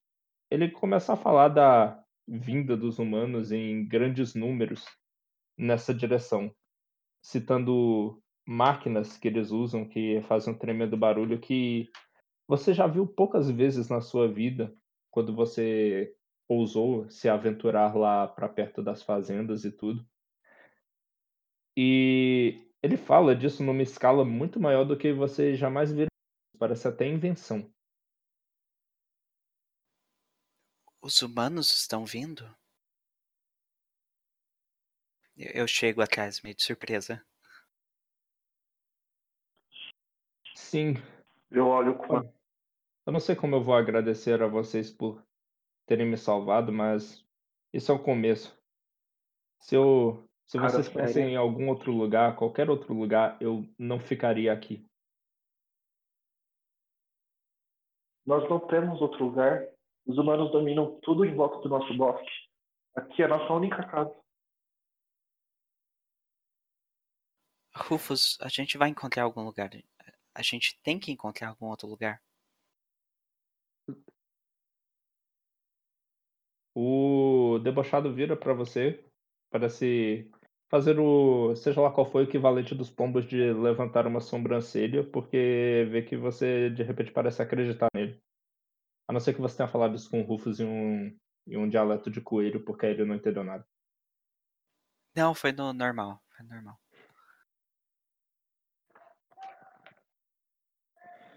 [0.50, 4.84] ele começa a falar da vinda dos humanos em grandes números
[5.56, 6.54] nessa direção,
[7.22, 11.88] citando máquinas que eles usam que fazem um tremendo barulho que
[12.48, 14.76] você já viu poucas vezes na sua vida,
[15.08, 16.16] quando você
[16.48, 20.04] ousou se aventurar lá para perto das fazendas e tudo.
[21.76, 26.08] E ele fala disso numa escala muito maior do que você jamais viram.
[26.58, 27.72] Parece até invenção.
[31.00, 32.52] Os humanos estão vindo?
[35.36, 37.24] Eu chego atrás, meio de surpresa.
[40.70, 40.94] Sim.
[41.50, 42.18] Eu olho com.
[43.04, 45.20] Eu não sei como eu vou agradecer a vocês por
[45.84, 47.26] terem me salvado, mas
[47.72, 48.56] isso é o começo.
[49.58, 51.08] Se eu, se Cara, vocês sério?
[51.08, 54.86] fossem em algum outro lugar, qualquer outro lugar, eu não ficaria aqui.
[58.24, 59.66] Nós não temos outro lugar.
[60.06, 62.30] Os humanos dominam tudo em volta do nosso bosque.
[62.94, 64.14] Aqui é a nossa única casa.
[67.74, 69.68] Rufus, a gente vai encontrar algum lugar.
[70.34, 72.22] A gente tem que encontrar algum outro lugar.
[76.74, 79.04] O debochado vira pra você,
[79.50, 80.30] parece
[80.70, 85.88] fazer o, seja lá qual foi o equivalente dos pombos de levantar uma sobrancelha, porque
[85.90, 88.22] vê que você de repente parece acreditar nele.
[89.08, 91.18] A não ser que você tenha falado isso com o Rufus em um,
[91.48, 93.66] em um dialeto de coelho, porque ele não entendeu nada.
[95.16, 96.22] Não, foi no normal.
[96.36, 96.78] Foi normal.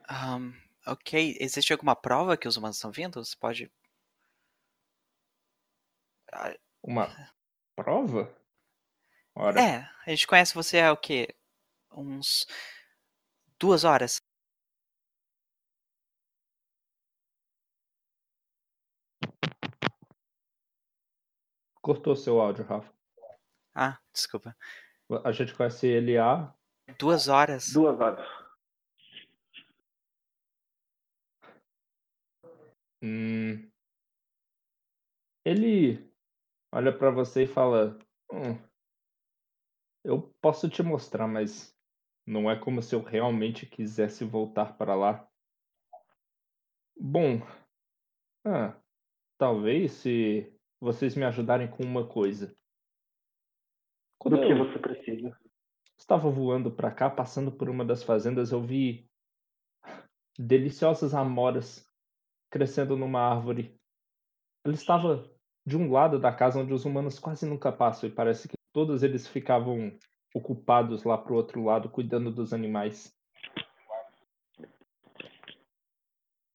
[0.07, 0.53] Ahn,
[0.85, 3.23] ok, existe alguma prova que os humanos estão vindo?
[3.23, 3.71] Você pode.
[6.31, 7.07] Ah, Uma
[7.75, 8.35] prova?
[9.35, 11.35] Ora, É, a gente conhece você há o quê?
[11.91, 12.45] Uns.
[13.59, 14.21] duas horas.
[21.83, 22.91] cortou seu áudio, Rafa.
[23.75, 24.55] Ah, desculpa.
[25.23, 26.51] A gente conhece ele há
[26.97, 27.71] Duas horas.
[27.73, 28.42] Duas horas.
[33.03, 33.69] Hum.
[35.45, 36.09] Ele
[36.73, 37.99] olha pra você e fala:
[38.31, 38.57] "Hum,
[40.03, 41.77] Eu posso te mostrar, mas
[42.25, 45.29] não é como se eu realmente quisesse voltar para lá.
[46.99, 47.41] Bom,
[48.45, 48.75] ah,
[49.37, 52.55] talvez se vocês me ajudarem com uma coisa.
[54.17, 55.37] Quando Do que eu você precisa?
[55.97, 59.09] estava voando para cá, passando por uma das fazendas, eu vi
[60.37, 61.92] deliciosas amoras
[62.53, 63.75] crescendo numa árvore.
[64.63, 65.27] Ela estava
[65.65, 69.01] de um lado da casa onde os humanos quase nunca passam e parece que todos
[69.01, 69.91] eles ficavam
[70.35, 73.11] ocupados lá pro outro lado cuidando dos animais.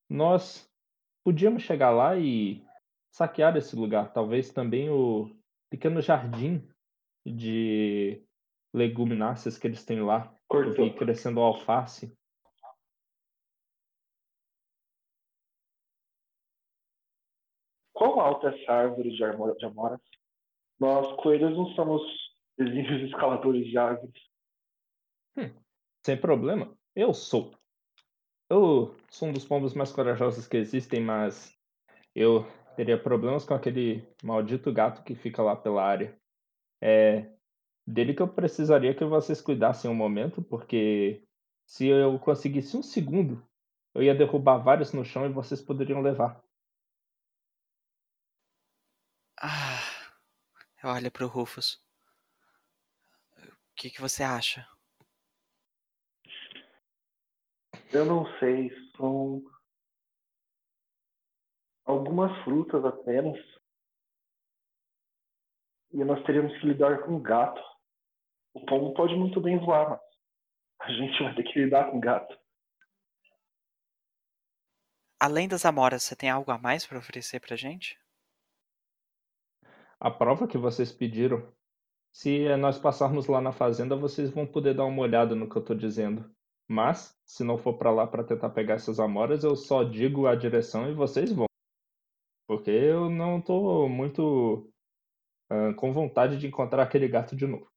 [0.09, 0.70] Nós
[1.24, 2.64] podíamos chegar lá e
[3.12, 5.28] saquear esse lugar, talvez também o
[5.68, 6.62] pequeno jardim
[7.26, 8.24] de
[8.72, 10.32] legumináceas que eles têm lá.
[10.46, 10.94] Cortou.
[10.94, 12.16] crescendo alface.
[18.20, 20.00] Alta é essa árvore de armo- de amoras?
[20.78, 22.02] Nós, coelhos, não somos
[22.58, 24.22] exímios escaladores de árvores.
[26.04, 27.52] Sem problema, eu sou.
[28.48, 31.54] Eu sou um dos pombos mais corajosos que existem, mas
[32.14, 32.46] eu
[32.76, 36.18] teria problemas com aquele maldito gato que fica lá pela área.
[36.80, 37.30] É
[37.86, 41.24] dele que eu precisaria que vocês cuidassem um momento, porque
[41.66, 43.42] se eu conseguisse um segundo,
[43.94, 46.42] eu ia derrubar vários no chão e vocês poderiam levar.
[50.85, 51.83] Olha pro Rufus.
[53.37, 54.66] O que, que você acha?
[57.93, 59.43] Eu não sei, são
[61.85, 63.39] algumas frutas apenas.
[65.93, 67.62] E nós teríamos que lidar com o gato.
[68.53, 69.99] O pombo pode muito bem voar,
[70.79, 72.39] mas a gente vai ter que lidar com o gato.
[75.20, 77.99] Além das amoras, você tem algo a mais para oferecer pra gente?
[80.01, 81.53] A prova que vocês pediram,
[82.12, 85.64] se nós passarmos lá na fazenda, vocês vão poder dar uma olhada no que eu
[85.64, 86.30] tô dizendo.
[86.68, 90.34] Mas, se não for pra lá pra tentar pegar essas amoras, eu só digo a
[90.34, 91.46] direção e vocês vão.
[92.46, 94.70] Porque eu não tô muito
[95.51, 97.70] ah, com vontade de encontrar aquele gato de novo.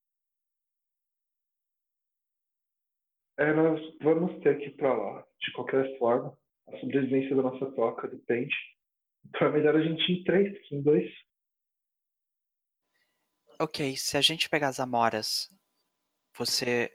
[3.39, 6.38] É, nós vamos ter que ir pra lá, de qualquer forma.
[6.67, 8.55] A sobrevivência da nossa toca depende.
[9.26, 11.09] Então é melhor a gente ir em três em dois.
[13.64, 15.47] Ok, se a gente pegar as amoras,
[16.36, 16.91] você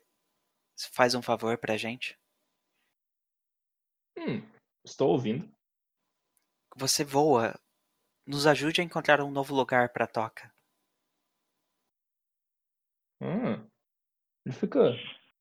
[0.93, 2.19] faz um favor pra gente?
[4.19, 4.43] Hum,
[4.85, 5.49] estou ouvindo.
[6.77, 7.55] Você voa.
[8.27, 10.53] Nos ajude a encontrar um novo lugar pra toca.
[13.21, 13.65] Hum,
[14.45, 14.91] ele fica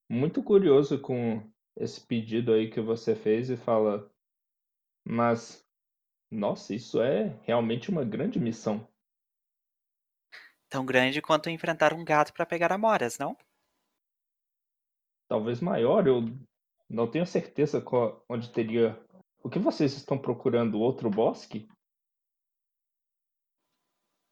[0.07, 4.13] muito curioso com esse pedido aí que você fez e fala:
[5.03, 5.67] Mas,
[6.32, 8.88] nossa, isso é realmente uma grande missão.
[10.76, 13.38] Tão grande quanto enfrentar um gato pra pegar amoras, não?
[15.28, 16.05] talvez maior.
[16.05, 16.23] Eu
[16.89, 18.99] não tenho certeza qual, onde teria.
[19.41, 20.80] O que vocês estão procurando?
[20.80, 21.65] Outro bosque?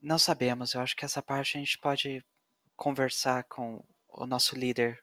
[0.02, 0.74] Não sabemos.
[0.74, 2.22] Eu acho que essa parte a gente pode
[2.76, 5.02] conversar com o nosso líder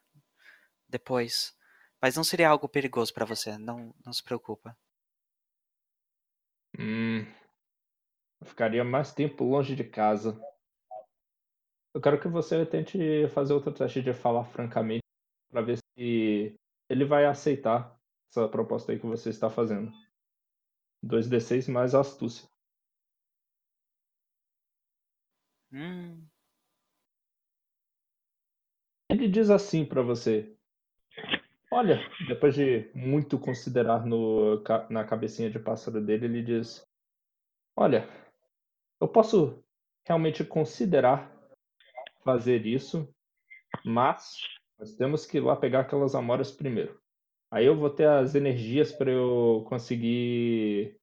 [0.86, 1.56] depois.
[2.02, 3.56] Mas não seria algo perigoso para você.
[3.56, 4.76] Não, não se preocupa.
[6.78, 7.26] Hum,
[8.40, 10.38] eu ficaria mais tempo longe de casa.
[11.92, 15.02] Eu quero que você tente fazer outro teste de falar francamente
[15.50, 16.54] para ver se
[16.88, 17.98] ele vai aceitar
[18.30, 19.92] essa proposta aí que você está fazendo.
[21.04, 22.48] 2d6 mais astúcia.
[25.72, 26.26] Hum.
[29.08, 30.56] Ele diz assim para você:
[31.72, 36.86] Olha, depois de muito considerar no, na cabecinha de pássaro dele, ele diz:
[37.76, 38.08] Olha,
[39.00, 39.64] eu posso
[40.06, 41.29] realmente considerar
[42.24, 43.12] fazer isso,
[43.84, 44.36] mas
[44.78, 47.00] nós temos que ir lá pegar aquelas amoras primeiro.
[47.50, 50.96] Aí eu vou ter as energias para eu conseguir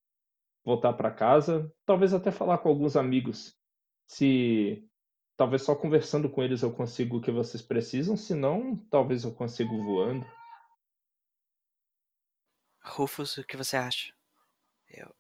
[0.64, 3.58] voltar para casa, talvez até falar com alguns amigos.
[4.08, 4.88] Se
[5.38, 9.34] talvez só conversando com eles eu consigo o que vocês precisam, se não, talvez eu
[9.34, 10.26] consiga voando.
[12.84, 14.14] Rufus, o que você acha?
[14.90, 15.14] Eu...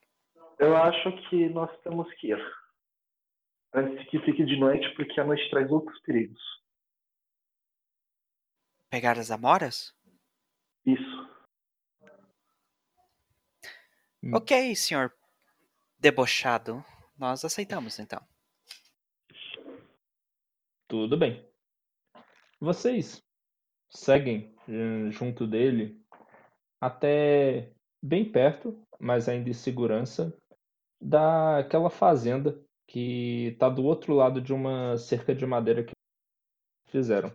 [0.59, 2.66] eu acho que nós temos que ir.
[3.78, 6.41] Antes que fique de noite, porque a noite traz outros perigos.
[8.89, 9.93] Pegar as amoras?
[10.84, 11.30] Isso.
[14.23, 14.32] Hum.
[14.34, 15.13] Ok, senhor
[15.99, 16.84] debochado.
[17.15, 18.19] Nós aceitamos então.
[20.88, 21.47] Tudo bem.
[22.59, 23.23] Vocês
[23.91, 26.03] seguem eh, junto dele
[26.82, 27.71] até
[28.01, 30.36] bem perto, mas ainda em segurança,
[30.99, 35.91] daquela fazenda que está do outro lado de uma cerca de madeira que
[36.88, 37.31] fizeram.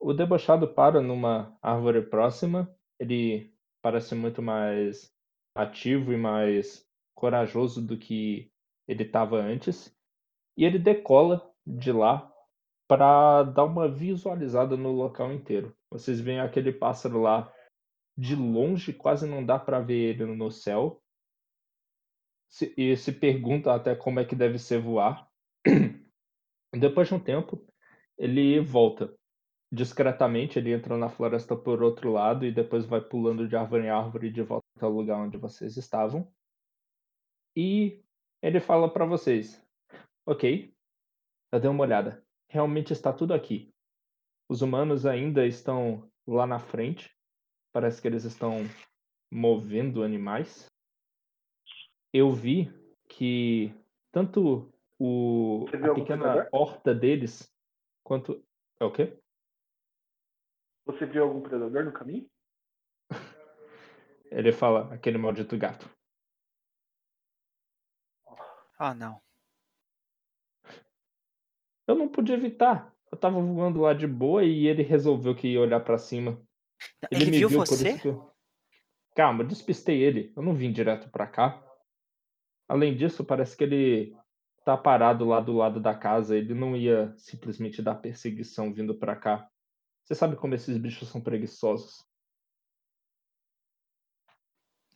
[0.00, 2.72] O debochado para numa árvore próxima.
[2.98, 5.12] Ele parece muito mais
[5.54, 8.50] ativo e mais corajoso do que
[8.86, 9.94] ele estava antes.
[10.56, 12.32] E ele decola de lá
[12.88, 15.76] para dar uma visualizada no local inteiro.
[15.90, 17.52] Vocês veem aquele pássaro lá
[18.16, 21.00] de longe, quase não dá para ver ele no céu.
[22.76, 25.28] E se pergunta até como é que deve ser voar.
[26.72, 27.66] Depois de um tempo,
[28.16, 29.14] ele volta
[29.70, 33.90] discretamente, ele entra na floresta por outro lado e depois vai pulando de árvore em
[33.90, 36.30] árvore de volta ao lugar onde vocês estavam.
[37.54, 38.02] E
[38.42, 39.62] ele fala para vocês:
[40.26, 40.74] Ok,
[41.52, 42.24] eu dei uma olhada.
[42.50, 43.72] Realmente está tudo aqui.
[44.48, 47.14] Os humanos ainda estão lá na frente.
[47.72, 48.64] Parece que eles estão
[49.30, 50.66] movendo animais.
[52.12, 52.72] Eu vi
[53.08, 53.74] que
[54.10, 57.52] tanto o, a pequena horta deles
[58.02, 58.44] quanto.
[58.80, 59.18] É o quê?
[60.86, 62.28] Você viu algum predador no caminho?
[64.30, 65.88] Ele fala, aquele maldito gato.
[68.78, 69.20] Ah, não.
[71.86, 72.94] Eu não pude evitar.
[73.10, 76.40] Eu tava voando lá de boa e ele resolveu que ia olhar para cima.
[77.10, 77.98] Ele, ele viu, viu você?
[78.04, 78.30] Eu...
[79.16, 80.32] Calma, eu despistei ele.
[80.36, 81.67] Eu não vim direto para cá.
[82.68, 84.14] Além disso, parece que ele
[84.64, 86.36] tá parado lá do lado da casa.
[86.36, 89.48] Ele não ia simplesmente dar perseguição vindo para cá.
[90.04, 92.06] Você sabe como esses bichos são preguiçosos.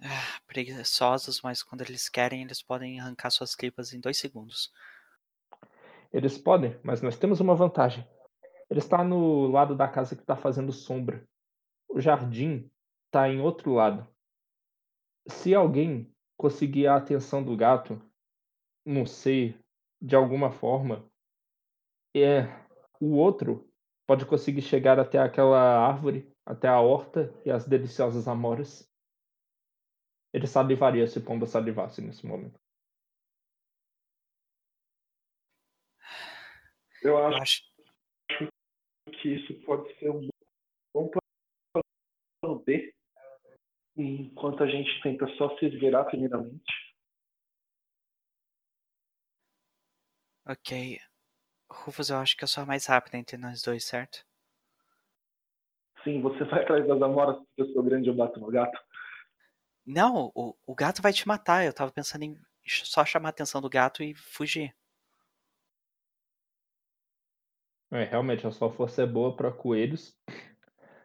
[0.02, 4.70] Ah, preguiçosos, mas quando eles querem, eles podem arrancar suas tripas em dois segundos.
[6.12, 8.06] Eles podem, mas nós temos uma vantagem.
[8.68, 11.26] Ele está no lado da casa que está fazendo sombra.
[11.88, 12.70] O jardim
[13.06, 14.06] está em outro lado.
[15.26, 16.12] Se alguém
[16.42, 18.02] conseguir a atenção do gato,
[18.84, 19.56] não sei,
[20.00, 21.08] de alguma forma,
[22.16, 22.42] é
[23.00, 23.72] o outro
[24.08, 28.90] pode conseguir chegar até aquela árvore, até a horta e as deliciosas amoras.
[30.32, 32.60] Ele salivaria se Pomba salivasse nesse momento.
[37.02, 37.62] Eu acho
[39.20, 40.28] que isso pode ser um
[40.92, 42.92] bom plano B,
[43.96, 46.72] enquanto a gente tenta só se esgueirar primeiramente.
[50.46, 50.98] Ok.
[51.70, 54.24] Rufus, eu acho que eu sou a mais rápida entre nós dois, certo?
[56.04, 58.78] Sim, você vai atrás das amoras porque eu sou grande eu bato no gato.
[59.86, 61.64] Não, o, o gato vai te matar.
[61.64, 62.36] Eu tava pensando em
[62.66, 64.74] só chamar a atenção do gato e fugir.
[67.90, 70.16] É, realmente, a sua força é boa para coelhos,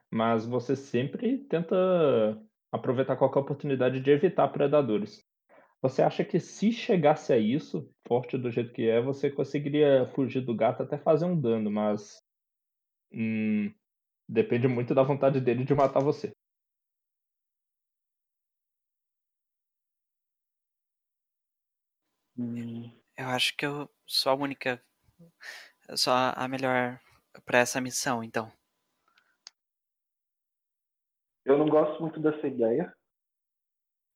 [0.10, 1.76] mas você sempre tenta
[2.78, 5.26] aproveitar qualquer oportunidade de evitar predadores.
[5.82, 10.42] Você acha que se chegasse a isso, forte do jeito que é, você conseguiria fugir
[10.42, 12.20] do gato até fazer um dano, mas.
[13.14, 13.74] Hum,
[14.30, 16.34] Depende muito da vontade dele de matar você.
[22.38, 24.82] Hum, Eu acho que eu sou a única.
[25.98, 27.00] Sou a melhor
[27.46, 28.52] pra essa missão, então.
[31.48, 32.94] Eu não gosto muito dessa ideia,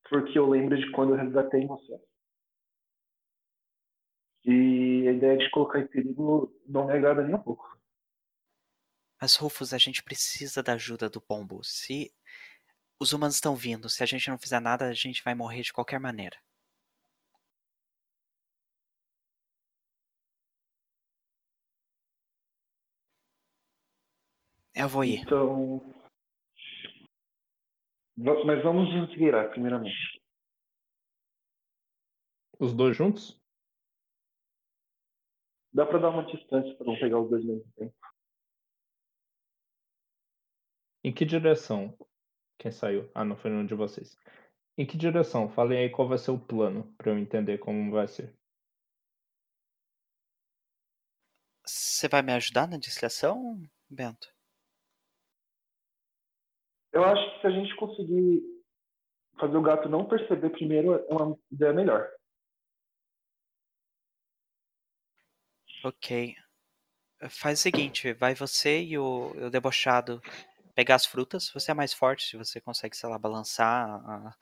[0.10, 1.98] porque eu lembro de quando eu resgatei você.
[4.44, 7.66] E a ideia de colocar em perigo não me agrada nem um pouco.
[9.22, 11.64] Mas, Rufus, a gente precisa da ajuda do pombo.
[11.64, 12.12] Se
[13.00, 15.72] os humanos estão vindo, se a gente não fizer nada, a gente vai morrer de
[15.72, 16.38] qualquer maneira.
[24.74, 25.22] Eu vou ir.
[25.22, 26.01] Então.
[28.18, 30.22] Mas vamos nos virar, primeiramente.
[32.60, 33.40] Os dois juntos?
[35.74, 37.96] Dá pra dar uma distância pra não pegar os dois ao mesmo tempo.
[41.04, 41.98] Em que direção?
[42.60, 43.10] Quem saiu?
[43.16, 44.16] Ah, não foi nenhum de vocês.
[44.78, 45.50] Em que direção?
[45.50, 48.38] Falem aí qual vai ser o plano pra eu entender como vai ser.
[51.66, 53.60] Você vai me ajudar na descriação,
[53.90, 54.28] Bento?
[56.92, 58.42] Eu acho que se a gente conseguir
[59.40, 62.10] fazer o gato não perceber primeiro, é uma ideia melhor.
[65.84, 66.36] Ok.
[67.30, 70.22] Faz o seguinte, vai você e o, o debochado
[70.76, 71.50] pegar as frutas.
[71.54, 74.36] Você é mais forte, se você consegue, sei lá, balançar a,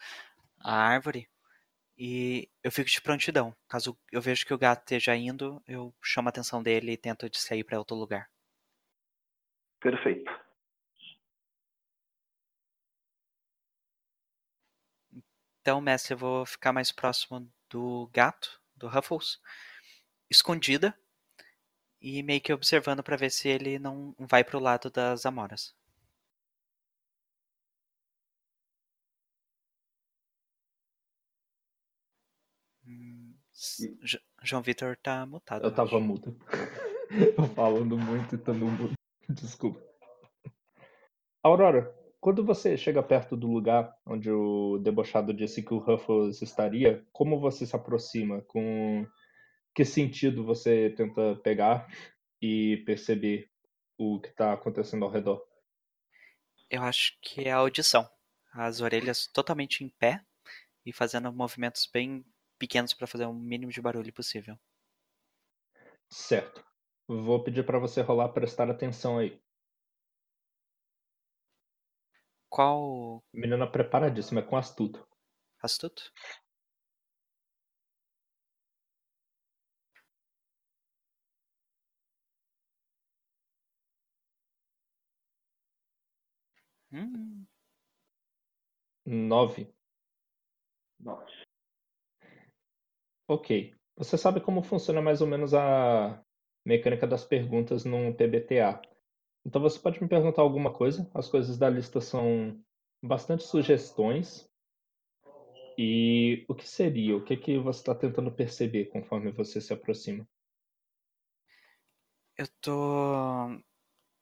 [0.60, 1.30] a árvore.
[1.98, 3.54] E eu fico de prontidão.
[3.68, 7.30] Caso eu veja que o gato esteja indo, eu chamo a atenção dele e tento
[7.30, 8.30] distrair para outro lugar.
[9.82, 10.49] Perfeito.
[15.70, 19.40] Então, mestre, eu vou ficar mais próximo do gato, do Ruffles,
[20.28, 20.98] escondida
[22.02, 25.76] e meio que observando para ver se ele não vai pro lado das amoras.
[32.84, 33.36] Hum,
[34.42, 35.66] João Vitor tá mutado.
[35.66, 36.02] Eu tava acho.
[36.02, 36.36] mudo.
[37.38, 38.94] Eu falando muito e estando mudo.
[39.30, 39.80] Desculpa.
[41.44, 47.06] Aurora, quando você chega perto do lugar onde o debochado disse que o Ruffles estaria,
[47.12, 48.42] como você se aproxima?
[48.42, 49.08] Com
[49.74, 51.88] que sentido você tenta pegar
[52.42, 53.50] e perceber
[53.98, 55.42] o que está acontecendo ao redor?
[56.70, 58.08] Eu acho que é a audição.
[58.54, 60.22] As orelhas totalmente em pé
[60.86, 62.26] e fazendo movimentos bem
[62.58, 64.58] pequenos para fazer o mínimo de barulho possível.
[66.10, 66.64] Certo.
[67.08, 69.40] Vou pedir para você rolar prestar atenção aí.
[72.50, 75.08] Qual Menina preparadíssima, é com astuto.
[75.62, 76.12] astuto?
[86.92, 87.48] Hum,
[89.06, 89.68] Nove.
[91.00, 91.44] Nossa.
[93.28, 93.74] Ok.
[93.96, 96.22] Você sabe como funciona mais ou menos a
[96.66, 98.82] mecânica das perguntas num PBTA.
[99.46, 101.10] Então você pode me perguntar alguma coisa.
[101.14, 102.60] As coisas da lista são
[103.02, 104.50] bastante sugestões.
[105.78, 107.16] E o que seria?
[107.16, 110.28] O que, que você está tentando perceber conforme você se aproxima?
[112.40, 113.62] eu tô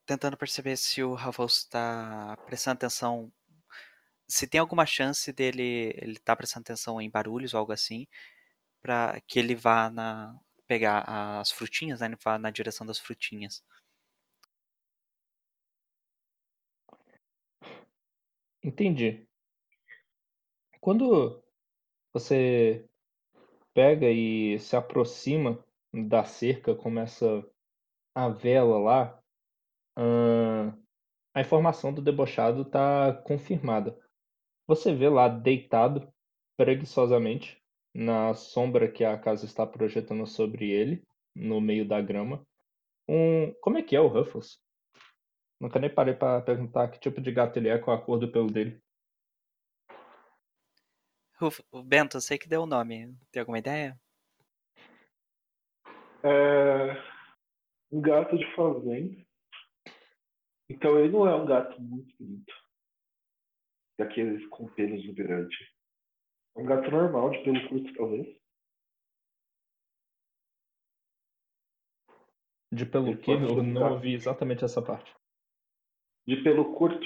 [0.05, 3.31] tentando perceber se o Ruffles está prestando atenção.
[4.27, 8.07] Se tem alguma chance dele ele tá prestando atenção em barulhos ou algo assim,
[8.81, 10.35] para que ele vá na
[10.67, 11.03] pegar
[11.39, 12.07] as frutinhas, né?
[12.07, 13.63] Ele vá na direção das frutinhas.
[18.67, 19.25] Entendi.
[20.81, 21.41] Quando
[22.11, 22.85] você
[23.73, 25.63] pega e se aproxima
[25.93, 27.49] da cerca, começa
[28.13, 29.23] a vela lá,
[31.33, 33.97] a informação do debochado está confirmada.
[34.67, 36.11] Você vê lá deitado
[36.57, 37.63] preguiçosamente
[37.93, 42.45] na sombra que a casa está projetando sobre ele, no meio da grama.
[43.07, 44.59] Um, como é que é o Ruffles?
[45.59, 48.31] Nunca nem parei para perguntar que tipo de gato ele é, qual a cor do
[48.31, 48.79] pelo dele.
[51.39, 53.15] Ruf- O Bento, eu sei que deu o nome.
[53.31, 53.99] Tem alguma ideia?
[56.23, 56.93] É
[57.91, 59.25] um gato de fazenda.
[60.69, 62.53] Então ele não é um gato muito bonito.
[63.97, 65.57] Daqueles com pelos exuberantes.
[66.55, 68.37] É um gato normal, de pelo curto, talvez.
[72.71, 73.93] De pelo Ele Eu um não gato.
[73.93, 75.15] ouvi exatamente essa parte.
[76.27, 77.05] De pelo curto,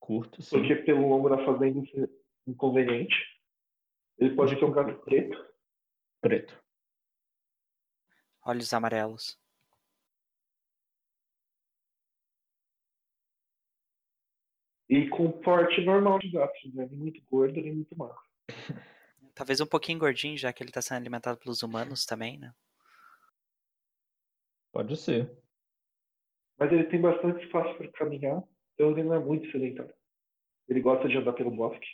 [0.00, 0.58] Curto, sim.
[0.58, 2.08] porque pelo longo da fazenda isso é
[2.46, 3.14] inconveniente.
[4.18, 5.52] Ele pode De ser um gato preto.
[6.20, 6.60] Preto.
[8.44, 9.38] Olhos amarelos.
[14.88, 16.86] E com porte normal de gato, né?
[16.86, 18.20] nem muito gordo, nem muito magro.
[19.34, 22.52] Talvez um pouquinho gordinho, já que ele tá sendo alimentado pelos humanos também, né?
[24.72, 25.41] Pode ser.
[26.62, 28.40] Mas ele tem bastante espaço para caminhar,
[28.74, 29.92] então ele não é muito sedentário.
[30.68, 31.88] Ele gosta de andar pelo bosque.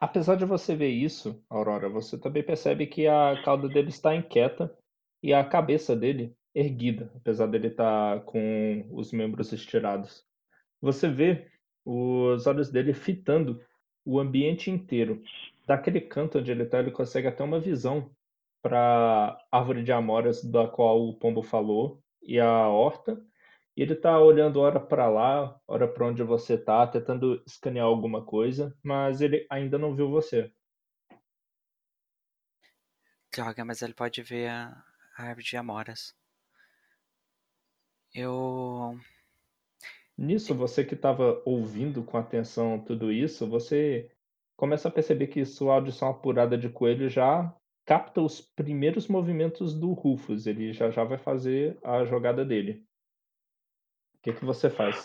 [0.00, 4.76] Apesar de você ver isso, Aurora, você também percebe que a cauda dele está inquieta
[5.22, 10.26] e a cabeça dele erguida, apesar dele estar com os membros estirados.
[10.80, 11.48] Você vê
[11.84, 13.64] os olhos dele fitando
[14.04, 15.22] o ambiente inteiro.
[15.64, 18.10] Daquele canto onde ele está, ele consegue até uma visão
[18.62, 23.22] para árvore de amoras da qual o pombo falou e a horta.
[23.76, 28.24] E ele está olhando ora para lá, ora para onde você está, tentando escanear alguma
[28.24, 30.52] coisa, mas ele ainda não viu você.
[33.32, 34.84] Droga, mas ele pode ver a,
[35.16, 36.14] a árvore de amoras.
[38.12, 38.98] Eu.
[40.18, 44.10] Nisso, você que estava ouvindo com atenção tudo isso, você
[44.56, 47.54] começa a perceber que sua audição apurada de coelho já
[47.90, 50.46] capta os primeiros movimentos do Rufus.
[50.46, 52.86] Ele já já vai fazer a jogada dele.
[54.14, 55.02] O que, que você faz?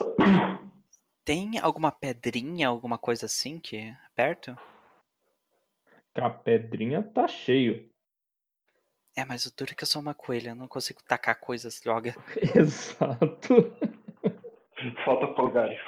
[1.24, 4.56] Tem alguma pedrinha, alguma coisa assim que é perto?
[6.14, 7.92] A pedrinha tá cheio.
[9.16, 11.82] É, mas o duro é que eu sou uma coelha, eu não consigo tacar coisas,
[11.82, 12.14] droga.
[12.56, 13.76] Exato.
[15.04, 15.80] Falta polgário.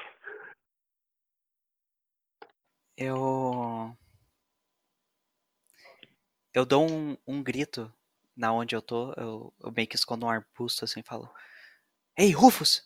[2.98, 3.96] Eu.
[6.58, 7.94] Eu dou um, um grito
[8.36, 11.32] na onde eu tô, eu, eu meio que escondo um arbusto assim e falo:
[12.18, 12.84] Ei, Rufus!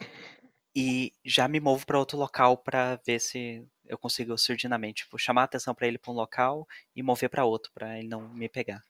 [0.76, 5.44] E já me movo para outro local para ver se eu consigo surdinamente tipo, chamar
[5.44, 8.50] a atenção para ele para um local e mover para outro para ele não me
[8.50, 8.84] pegar.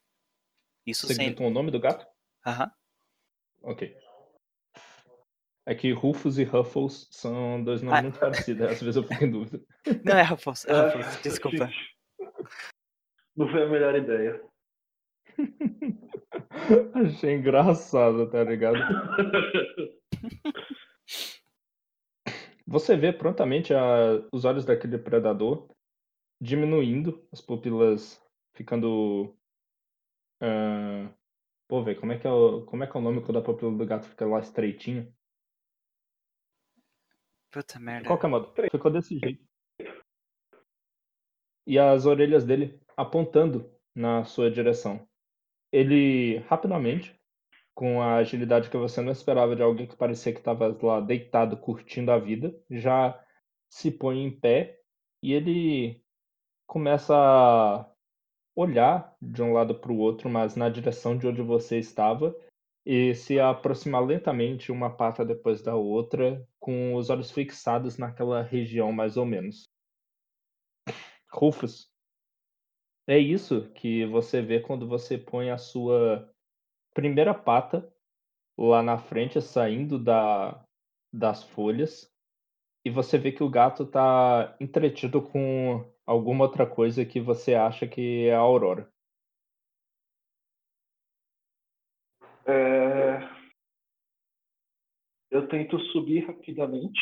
[0.83, 1.27] Isso Você sem.
[1.27, 2.07] gritou o nome do gato?
[2.43, 2.71] Aham.
[3.61, 3.95] Ok.
[5.63, 8.01] É que Rufus e Ruffles são dois nomes Ah.
[8.01, 9.63] muito parecidos, às vezes eu fico em dúvida.
[10.03, 11.69] Não é Rufus, é Rufus, desculpa.
[13.35, 14.50] Não foi a melhor ideia.
[16.95, 18.77] Achei engraçado, tá ligado?
[22.67, 25.67] Você vê prontamente a- os olhos daquele predador
[26.39, 28.21] diminuindo, as pupilas
[28.53, 29.35] ficando.
[30.41, 31.13] ah,
[31.67, 32.65] Pô, velho, como, é que é o...
[32.65, 35.07] como é que é o nome quando a pupila do gato fica lá estreitinha?
[37.49, 38.07] Puta merda.
[38.07, 39.43] qualquer modo, ficou desse jeito.
[41.67, 45.07] E as orelhas dele apontando na sua direção.
[45.71, 47.15] Ele rapidamente,
[47.73, 51.57] com a agilidade que você não esperava de alguém que parecia que estava lá deitado
[51.57, 53.19] curtindo a vida, já
[53.69, 54.79] se põe em pé
[55.23, 56.03] e ele
[56.67, 57.89] começa a
[58.55, 62.35] olhar de um lado para o outro, mas na direção de onde você estava,
[62.85, 68.91] e se aproximar lentamente uma pata depois da outra, com os olhos fixados naquela região
[68.91, 69.63] mais ou menos.
[71.31, 71.90] Rufus,
[73.11, 76.33] é isso que você vê quando você põe a sua
[76.93, 77.91] primeira pata
[78.57, 80.65] lá na frente, saindo da,
[81.13, 82.09] das folhas,
[82.85, 87.87] e você vê que o gato está entretido com alguma outra coisa que você acha
[87.87, 88.91] que é a Aurora.
[92.45, 92.91] É,
[95.31, 96.99] Eu tento subir rapidamente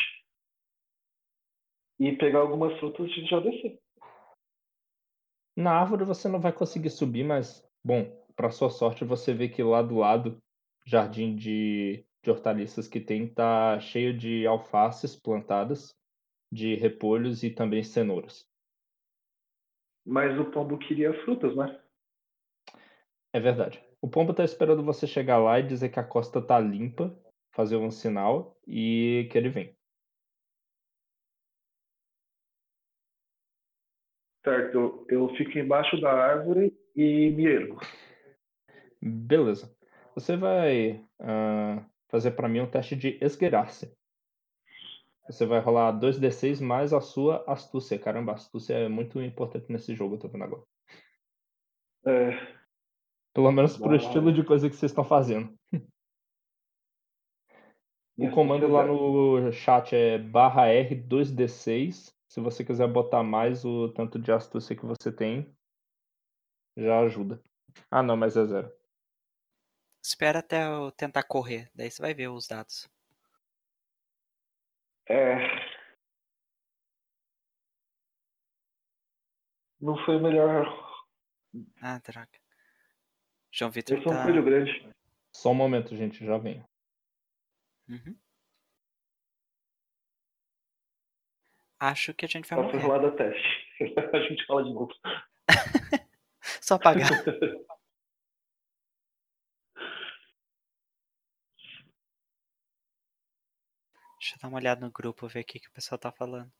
[1.98, 3.80] e pegar algumas frutas e já descer.
[5.60, 9.62] Na árvore você não vai conseguir subir, mas, bom, para sua sorte você vê que
[9.62, 10.42] lá do lado,
[10.86, 15.94] jardim de, de hortaliças que tem, tá cheio de alfaces plantadas,
[16.50, 18.48] de repolhos e também cenouras.
[20.06, 21.78] Mas o pombo queria frutas, né?
[23.30, 23.84] É verdade.
[24.00, 27.14] O pombo tá esperando você chegar lá e dizer que a costa tá limpa,
[27.52, 29.76] fazer um sinal e que ele vem.
[34.44, 37.80] Certo, eu fico embaixo da árvore e me ergo.
[39.00, 39.74] Beleza.
[40.14, 43.94] Você vai ah, fazer para mim um teste de esgueirar-se.
[45.26, 47.98] Você vai rolar 2d6 mais a sua astúcia.
[47.98, 50.62] Caramba, astúcia é muito importante nesse jogo, eu tô vendo agora.
[52.06, 52.30] É,
[53.32, 55.54] Pelo menos pro estilo de coisa que vocês estão fazendo.
[58.16, 62.14] O comando lá no chat é barra R2D6.
[62.30, 65.52] Se você quiser botar mais o tanto de astúcia que você tem,
[66.76, 67.42] já ajuda.
[67.90, 68.72] Ah, não, mas é zero.
[70.00, 72.88] Espera até eu tentar correr, daí você vai ver os dados.
[75.08, 75.38] É.
[79.80, 80.66] Não foi o melhor.
[81.82, 82.30] Ah, droga.
[83.50, 84.22] João Vitor Eu sou um tá.
[84.22, 84.94] coelho grande.
[85.34, 86.64] Só um momento, gente, já venho.
[87.88, 88.16] Uhum.
[91.80, 92.78] Acho que a gente vai foi morrer.
[92.86, 93.48] rolado a teste.
[94.14, 94.92] a gente fala de novo.
[96.60, 97.08] Só apagar.
[104.20, 106.52] Deixa eu dar uma olhada no grupo, ver o que, que o pessoal tá falando.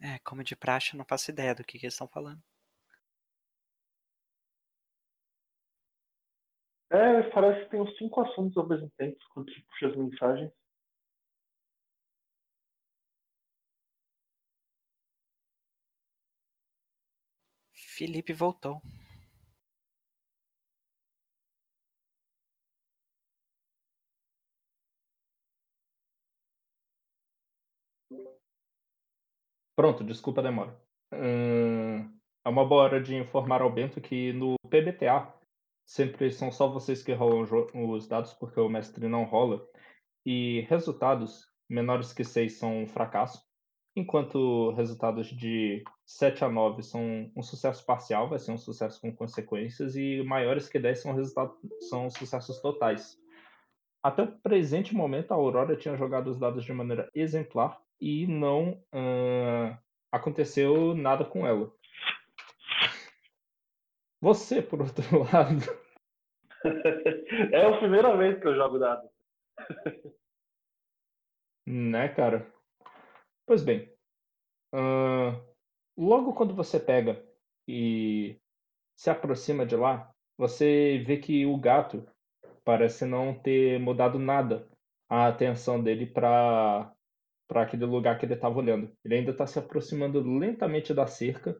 [0.00, 2.42] É, como de praxe, eu não faço ideia do que, que eles estão falando.
[6.90, 10.52] É, parece que tem uns cinco assuntos ao mesmo tempo quando você puxa as mensagens.
[17.72, 18.80] Felipe voltou.
[29.76, 30.74] Pronto, desculpa a demora.
[31.12, 32.10] Hum,
[32.42, 35.30] é uma boa hora de informar ao Bento que no PBTA
[35.84, 37.46] sempre são só vocês que rolam
[37.90, 39.62] os dados, porque o mestre não rola.
[40.24, 43.44] E resultados menores que 6 são um fracasso,
[43.94, 49.14] enquanto resultados de 7 a 9 são um sucesso parcial, vai ser um sucesso com
[49.14, 51.54] consequências, e maiores que 10 são, resultados,
[51.90, 53.18] são sucessos totais.
[54.02, 58.72] Até o presente momento, a Aurora tinha jogado os dados de maneira exemplar e não
[58.94, 59.76] uh,
[60.12, 61.72] aconteceu nada com ela.
[64.20, 65.62] Você, por outro lado.
[67.52, 69.08] é a primeira vez que eu jogo dado.
[71.66, 72.50] né, cara?
[73.46, 73.92] Pois bem.
[74.74, 75.40] Uh,
[75.96, 77.24] logo quando você pega
[77.68, 78.40] e
[78.96, 82.06] se aproxima de lá, você vê que o gato
[82.64, 84.68] parece não ter mudado nada
[85.08, 86.92] a atenção dele para
[87.48, 88.90] para aquele lugar que ele estava olhando.
[89.04, 91.56] Ele ainda está se aproximando lentamente da cerca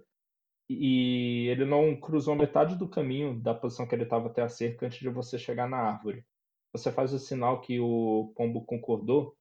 [0.68, 4.86] e ele não cruzou metade do caminho da posição que ele estava até a cerca
[4.86, 6.24] antes de você chegar na árvore.
[6.72, 9.36] Você faz o sinal que o pombo concordou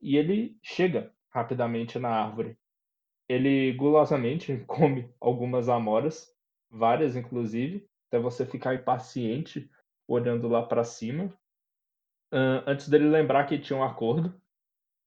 [0.00, 2.58] e ele chega rapidamente na árvore.
[3.28, 6.30] Ele gulosamente come algumas amoras,
[6.70, 9.68] várias inclusive, até você ficar impaciente
[10.06, 11.32] olhando lá para cima.
[12.66, 14.34] Antes dele lembrar que tinha um acordo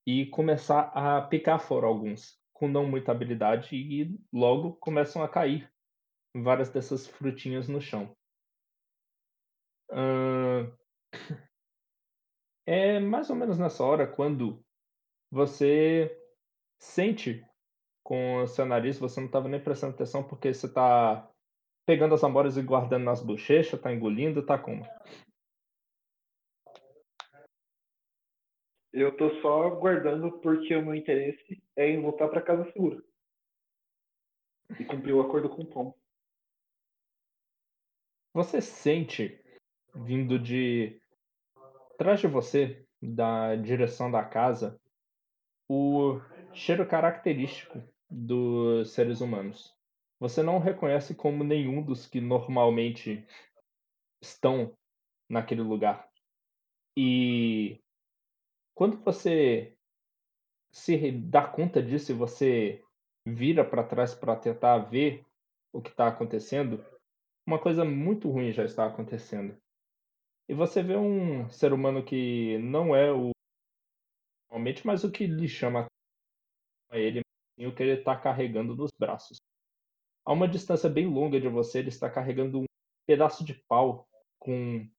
[0.09, 5.71] e começar a picar fora alguns com não muita habilidade e logo começam a cair
[6.35, 8.11] várias dessas frutinhas no chão.
[9.91, 10.75] Uh...
[12.65, 14.63] É mais ou menos nessa hora quando
[15.31, 16.15] você
[16.79, 17.45] sente
[18.03, 21.27] com o seu nariz, você não estava nem prestando atenção porque você está
[21.85, 24.83] pegando as amoras e guardando nas bochechas, está engolindo, tá como?
[28.91, 33.03] Eu tô só guardando porque o meu interesse é em voltar para casa segura.
[34.79, 35.95] E cumprir o acordo com o Tom.
[38.33, 39.43] Você sente
[39.93, 41.01] vindo de
[41.97, 44.79] trás de você, da direção da casa,
[45.67, 46.19] o
[46.53, 49.75] cheiro característico dos seres humanos.
[50.19, 53.25] Você não reconhece como nenhum dos que normalmente
[54.21, 54.75] estão
[55.29, 56.09] naquele lugar.
[56.97, 57.81] E
[58.79, 59.77] quando você
[60.71, 62.81] se dá conta disso e você
[63.25, 65.25] vira para trás para tentar ver
[65.73, 66.81] o que está acontecendo,
[67.45, 69.61] uma coisa muito ruim já está acontecendo.
[70.47, 73.31] E você vê um ser humano que não é o
[74.49, 75.85] normalmente, mas o que lhe chama
[76.89, 77.19] a ele
[77.57, 79.39] e o que ele está carregando nos braços.
[80.25, 82.65] A uma distância bem longa de você, ele está carregando um
[83.05, 84.07] pedaço de pau
[84.39, 84.89] com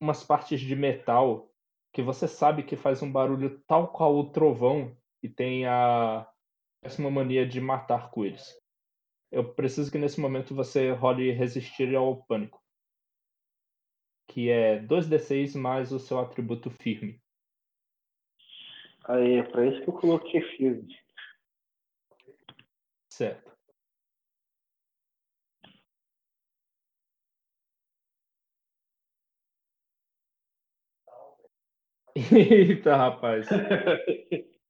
[0.00, 1.49] umas partes de metal
[1.92, 6.28] que você sabe que faz um barulho tal qual o trovão e tem a
[6.82, 8.58] péssima mania de matar coelhos.
[9.30, 12.60] Eu preciso que nesse momento você role resistir ao pânico.
[14.28, 17.20] Que é 2d6 mais o seu atributo firme.
[19.04, 20.96] Aí, é pra isso que eu coloquei firme.
[23.12, 23.49] Certo.
[32.14, 33.46] Eita, rapaz.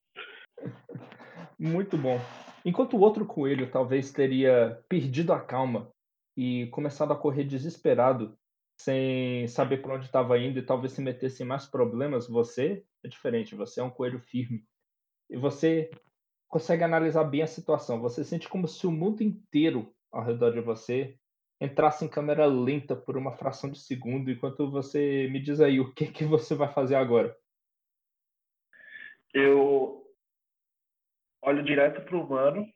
[1.58, 2.18] Muito bom.
[2.64, 5.90] Enquanto o outro coelho talvez teria perdido a calma
[6.36, 8.36] e começado a correr desesperado,
[8.80, 13.08] sem saber para onde estava indo e talvez se metesse em mais problemas, você é
[13.08, 13.54] diferente.
[13.54, 14.64] Você é um coelho firme.
[15.28, 15.90] E você
[16.48, 18.00] consegue analisar bem a situação.
[18.00, 21.18] Você sente como se o mundo inteiro ao redor de você
[21.60, 25.92] entrasse em câmera lenta por uma fração de segundo, enquanto você me diz aí o
[25.92, 27.36] que, que você vai fazer agora.
[29.34, 30.04] Eu
[31.42, 32.66] olho direto pro humano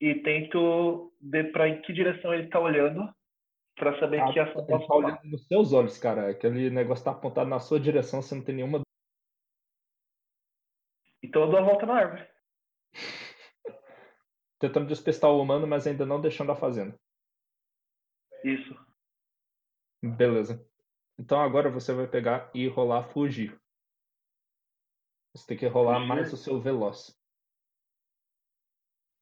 [0.00, 3.12] e tento ver para em que direção ele está olhando
[3.76, 6.30] para saber Ah, que ação posso tá olhando nos seus olhos, cara.
[6.30, 8.82] Aquele negócio tá apontado na sua direção, você não tem nenhuma.
[11.22, 12.28] Então eu dou a volta na árvore.
[14.58, 16.94] Tentando despistar o humano, mas ainda não deixando a fazenda.
[18.44, 18.74] Isso.
[20.02, 20.66] Beleza.
[21.18, 23.58] Então agora você vai pegar e rolar fugir.
[25.34, 26.08] Você tem que rolar Fugir?
[26.08, 27.16] mais o seu veloz.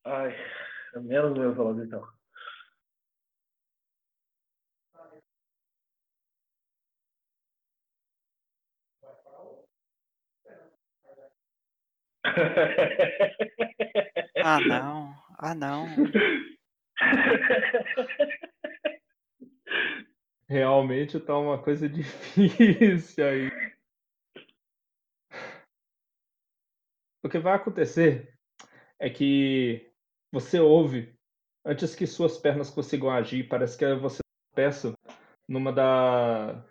[0.05, 0.35] Ai,
[0.95, 2.07] é menos meu veloz então.
[14.45, 15.15] Ah, não.
[15.39, 15.87] Ah, não.
[20.49, 23.51] Realmente tá uma coisa difícil aí.
[27.23, 28.35] O que vai acontecer
[28.99, 29.91] é que
[30.33, 31.15] você ouve,
[31.65, 34.21] antes que suas pernas consigam agir, parece que você
[34.55, 34.93] peça
[35.49, 36.65] numa da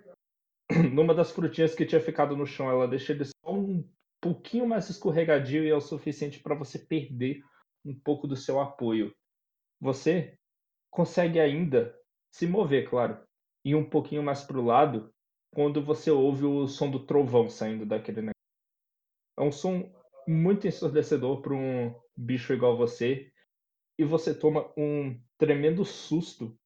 [0.93, 3.87] numa das frutinhas que tinha ficado no chão, ela deixa ele só um
[4.19, 7.41] pouquinho mais escorregadio e é o suficiente para você perder
[7.85, 9.15] um pouco do seu apoio.
[9.79, 10.37] Você
[10.89, 11.95] consegue ainda
[12.31, 13.19] se mover, claro,
[13.63, 15.13] e um pouquinho mais para o lado
[15.51, 18.33] quando você ouve o som do trovão saindo daquele negócio.
[19.37, 19.91] É um som
[20.27, 23.31] muito ensurdecedor para um bicho igual você
[23.97, 26.57] e você toma um tremendo susto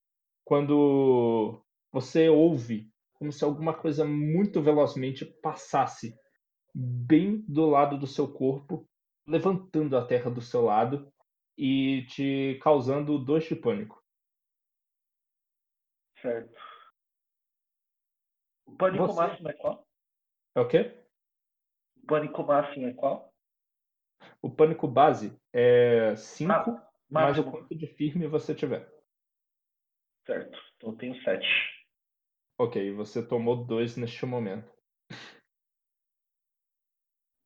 [0.44, 6.16] quando você ouve como se alguma coisa muito velozmente passasse
[6.74, 8.90] bem do lado do seu corpo,
[9.28, 11.08] levantando a terra do seu lado
[11.56, 14.01] e te causando dois de pânico.
[16.22, 16.56] Certo.
[18.66, 19.88] O pânico Você- máximo é qual?
[20.56, 20.98] É o quê?
[22.04, 23.34] O pânico máximo é qual?
[24.42, 28.90] O pânico base é 5 Ah, mais o quanto de firme você tiver.
[30.26, 30.58] Certo.
[30.78, 31.48] Então eu tenho sete.
[32.60, 34.72] Ok, você tomou dois neste momento.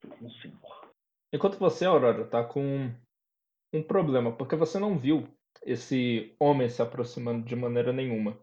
[0.02, 0.94] Tô com cinco.
[1.34, 2.94] Enquanto você, Aurora, tá com
[3.74, 5.28] um problema, porque você não viu
[5.64, 8.38] esse homem se aproximando de maneira nenhuma.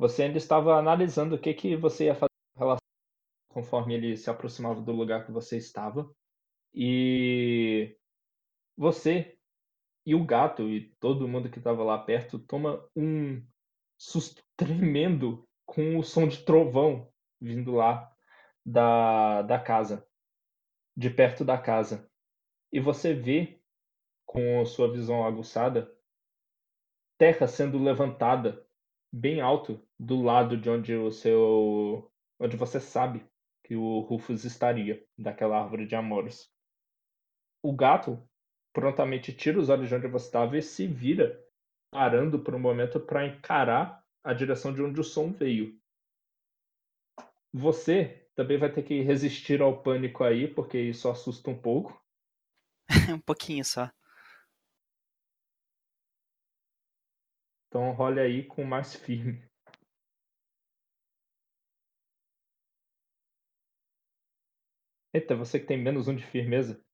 [0.00, 2.80] Você ainda estava analisando o que, que você ia fazer em relação
[3.50, 6.10] conforme ele se aproximava do lugar que você estava.
[6.72, 7.98] E
[8.74, 9.38] você
[10.06, 13.46] e o gato e todo mundo que estava lá perto toma um
[13.98, 18.10] susto tremendo com o som de trovão vindo lá
[18.64, 20.08] da, da casa,
[20.96, 22.10] de perto da casa.
[22.72, 23.60] E você vê,
[24.24, 25.94] com sua visão aguçada,
[27.18, 28.66] terra sendo levantada
[29.12, 32.10] bem alto do lado de onde o seu.
[32.38, 33.24] onde você sabe
[33.64, 36.50] que o Rufus estaria, daquela árvore de amoros.
[37.62, 38.20] O gato
[38.72, 41.40] prontamente tira os olhos de onde você estava e se vira,
[41.90, 45.78] parando por um momento para encarar a direção de onde o som veio.
[47.52, 52.00] Você também vai ter que resistir ao pânico aí, porque isso assusta um pouco.
[53.14, 53.90] um pouquinho só.
[57.70, 59.40] Então role aí com mais firme.
[65.14, 66.84] Eita, você que tem menos um de firmeza?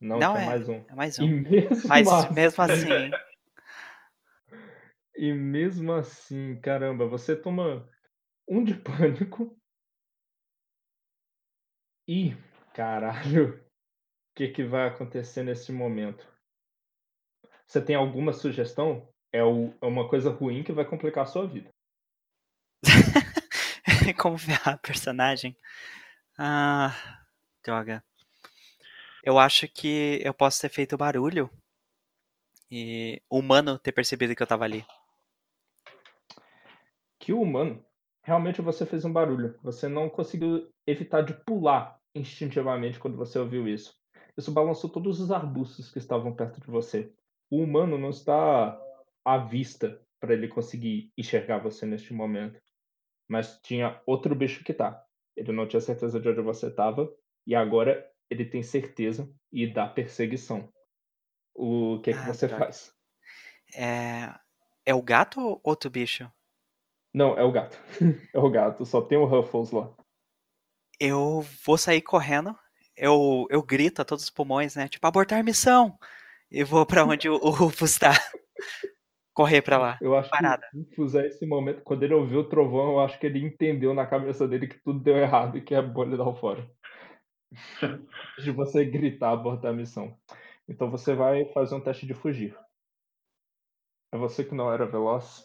[0.00, 0.84] Não, Não, tinha é- mais um.
[0.88, 1.40] É mais E um.
[1.40, 2.82] mesmo, Mas assim, mesmo assim,
[5.14, 7.88] e mesmo assim, caramba, você toma
[8.48, 9.56] um de pânico.
[12.08, 12.34] E,
[12.74, 16.26] caralho, o que, que vai acontecer nesse momento?
[17.68, 19.11] Você tem alguma sugestão?
[19.32, 21.70] É, o- é uma coisa ruim que vai complicar a sua vida.
[24.18, 25.56] como a personagem?
[26.38, 26.94] Ah,
[27.64, 28.02] droga.
[29.24, 31.50] Eu acho que eu posso ter feito barulho
[32.70, 34.84] e o humano ter percebido que eu tava ali.
[37.22, 37.84] que o humano,
[38.24, 39.56] realmente você fez um barulho.
[39.62, 43.94] Você não conseguiu evitar de pular instintivamente quando você ouviu isso.
[44.36, 47.12] Isso balançou todos os arbustos que estavam perto de você.
[47.48, 48.76] O humano não está
[49.24, 52.60] à vista para ele conseguir enxergar você neste momento.
[53.28, 55.04] Mas tinha outro bicho que tá.
[55.36, 57.12] Ele não tinha certeza de onde você estava
[57.46, 60.72] e agora ele tem certeza e dá perseguição.
[61.54, 62.64] O que, que Ah, você droga.
[62.64, 62.94] faz?
[63.74, 64.34] É,
[64.86, 66.30] é o gato ou outro bicho?
[67.12, 67.78] Não, é o gato.
[68.32, 69.94] é o gato, só tem o Ruffles lá.
[70.98, 72.56] Eu vou sair correndo.
[72.96, 74.88] Eu, eu grito a todos os pulmões, né?
[74.88, 75.98] Tipo, abortar missão!
[76.50, 78.10] E vou pra onde o, o Rufus tá.
[79.32, 79.98] correr pra lá.
[80.00, 80.66] Eu acho Parada.
[80.94, 83.94] que o a esse momento, quando ele ouviu o trovão, eu acho que ele entendeu
[83.94, 86.68] na cabeça dele que tudo deu errado e que é bom ele dar o fora.
[88.38, 90.16] de você gritar abortar a missão.
[90.68, 92.56] Então você vai fazer um teste de fugir.
[94.12, 95.44] É você que não era veloz?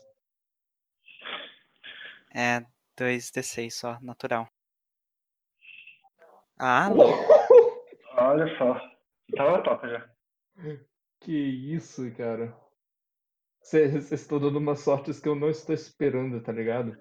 [2.34, 2.66] É
[2.98, 4.48] 2d6 só, natural.
[6.60, 7.06] Ah, não.
[8.18, 8.80] Olha só.
[9.36, 10.10] Tava toca já.
[11.20, 12.56] Que isso, cara.
[13.68, 16.98] Vocês estão dando umas sortes que eu não estou esperando, tá ligado?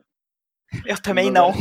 [0.85, 1.53] Eu também não.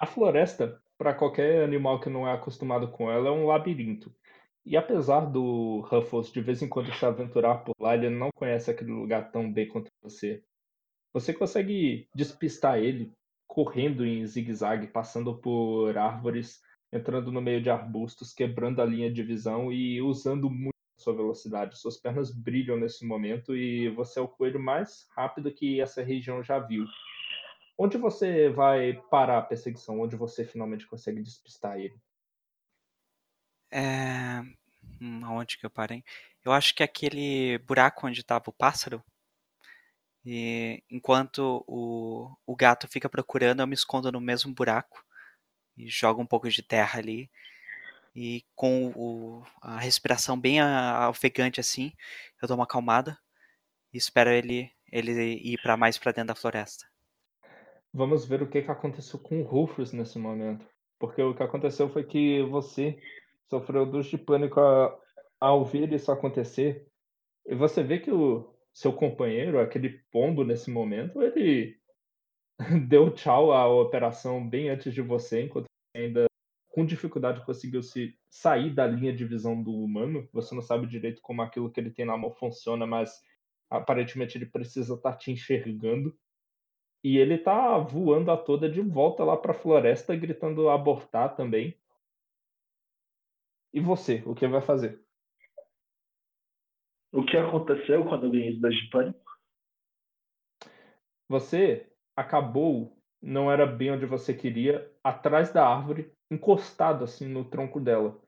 [0.00, 4.12] A floresta, para qualquer animal que não é acostumado com ela, é um labirinto.
[4.66, 8.72] E apesar do Ruffles de vez em quando se aventurar por lá, ele não conhece
[8.72, 10.42] aquele lugar tão bem quanto você.
[11.12, 13.12] Você consegue despistar ele
[13.46, 16.60] correndo em zigue-zague, passando por árvores,
[16.92, 21.78] entrando no meio de arbustos, quebrando a linha de visão e usando muito sua velocidade.
[21.78, 26.42] Suas pernas brilham nesse momento e você é o coelho mais rápido que essa região
[26.42, 26.84] já viu.
[27.78, 30.00] Onde você vai parar a perseguição?
[30.00, 31.98] Onde você finalmente consegue despistar ele?
[33.70, 34.42] É...
[35.00, 36.04] Hum, aonde que eu parei?
[36.44, 39.02] Eu acho que aquele buraco onde estava o pássaro.
[40.24, 45.02] E enquanto o, o gato fica procurando, eu me escondo no mesmo buraco
[45.76, 47.30] e jogo um pouco de terra ali.
[48.14, 50.58] E com o, a respiração bem
[51.08, 51.92] ofegante assim,
[52.42, 53.16] eu dou uma acalmada
[53.92, 56.86] e espero ele, ele ir para mais para dentro da floresta.
[57.92, 60.64] Vamos ver o que, que aconteceu com o Rufus nesse momento.
[60.98, 63.00] Porque o que aconteceu foi que você
[63.48, 64.60] sofreu dor de pânico
[65.40, 66.86] ao ver isso acontecer.
[67.46, 71.76] E você vê que o seu companheiro, aquele pombo nesse momento, ele
[72.88, 75.66] deu tchau à operação bem antes de você, enquanto
[75.96, 76.29] ainda
[76.70, 80.28] com dificuldade conseguiu se sair da linha de visão do humano.
[80.32, 83.20] Você não sabe direito como aquilo que ele tem na mão funciona, mas
[83.68, 86.16] aparentemente ele precisa estar tá te enxergando.
[87.02, 91.76] E ele tá voando a toda de volta lá para a floresta, gritando abortar também.
[93.72, 95.02] E você, o que vai fazer?
[97.12, 99.30] O que aconteceu quando eu ganhei das de pânico?
[101.28, 107.80] Você acabou, não era bem onde você queria, atrás da árvore, encostado assim no tronco
[107.80, 108.18] dela.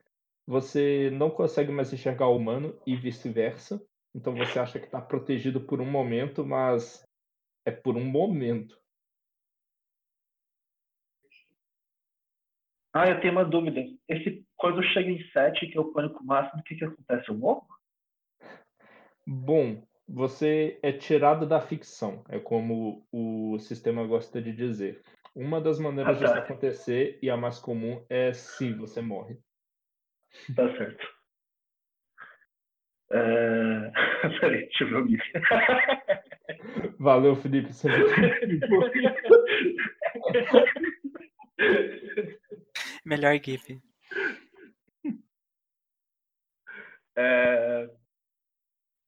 [0.46, 3.80] Você não consegue mais enxergar o humano e vice-versa.
[4.14, 7.02] Então você acha que está protegido por um momento, mas
[7.64, 8.76] é por um momento.
[12.92, 13.80] Ah, eu tenho uma dúvida.
[14.06, 17.30] Esse, quando chega em 7, que é o pânico máximo, o que, que acontece?
[17.30, 17.66] Eu morro?
[19.26, 25.02] Bom, você é tirado da ficção, é como o sistema gosta de dizer.
[25.34, 26.26] Uma das maneiras Ah, tá.
[26.26, 29.36] disso acontecer, e a mais comum, é se você morre.
[30.54, 31.06] Tá certo.
[33.10, 33.92] É...
[34.40, 35.22] Peraí, deixa eu ver o GIF.
[36.98, 37.72] Valeu, Felipe.
[37.72, 37.88] Você
[43.04, 43.80] Melhor GIF.
[47.16, 47.90] É,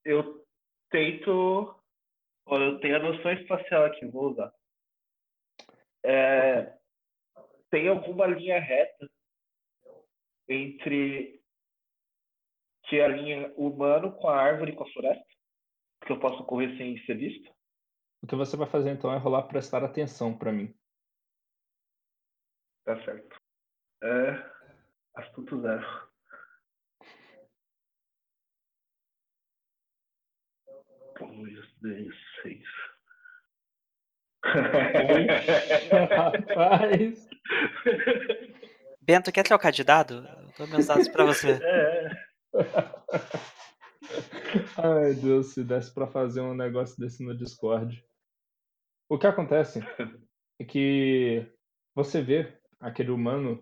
[0.05, 0.44] Eu
[0.90, 1.74] tento.
[2.46, 4.52] Eu tenho a noção espacial aqui, vou usar.
[6.05, 6.78] É,
[7.70, 9.09] Tem alguma linha reta
[10.48, 11.43] entre
[12.86, 15.24] que é a linha humano com a árvore e com a floresta?
[16.05, 17.51] Que eu posso correr sem ser visto?
[18.22, 20.74] O que você vai fazer então é rolar prestar atenção pra mim.
[22.85, 23.36] Tá certo.
[24.02, 24.55] É.
[25.14, 25.86] Astuto zero.
[31.18, 32.94] Dois, dez, seis.
[36.11, 37.29] Rapaz.
[39.01, 40.27] Bento, quer trocar de dado?
[40.27, 41.59] Eu dou meus dados pra você.
[42.55, 42.65] É.
[44.79, 48.01] Ai, Deus, se desse pra fazer um negócio desse no Discord.
[49.09, 49.81] O que acontece
[50.61, 51.45] é que
[51.97, 53.61] você vê aquele humano.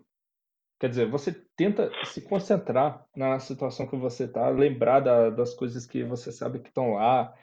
[0.79, 5.87] Quer dizer, você tenta se concentrar na situação que você tá, lembrar da- das coisas
[5.87, 7.33] que você sabe que estão lá,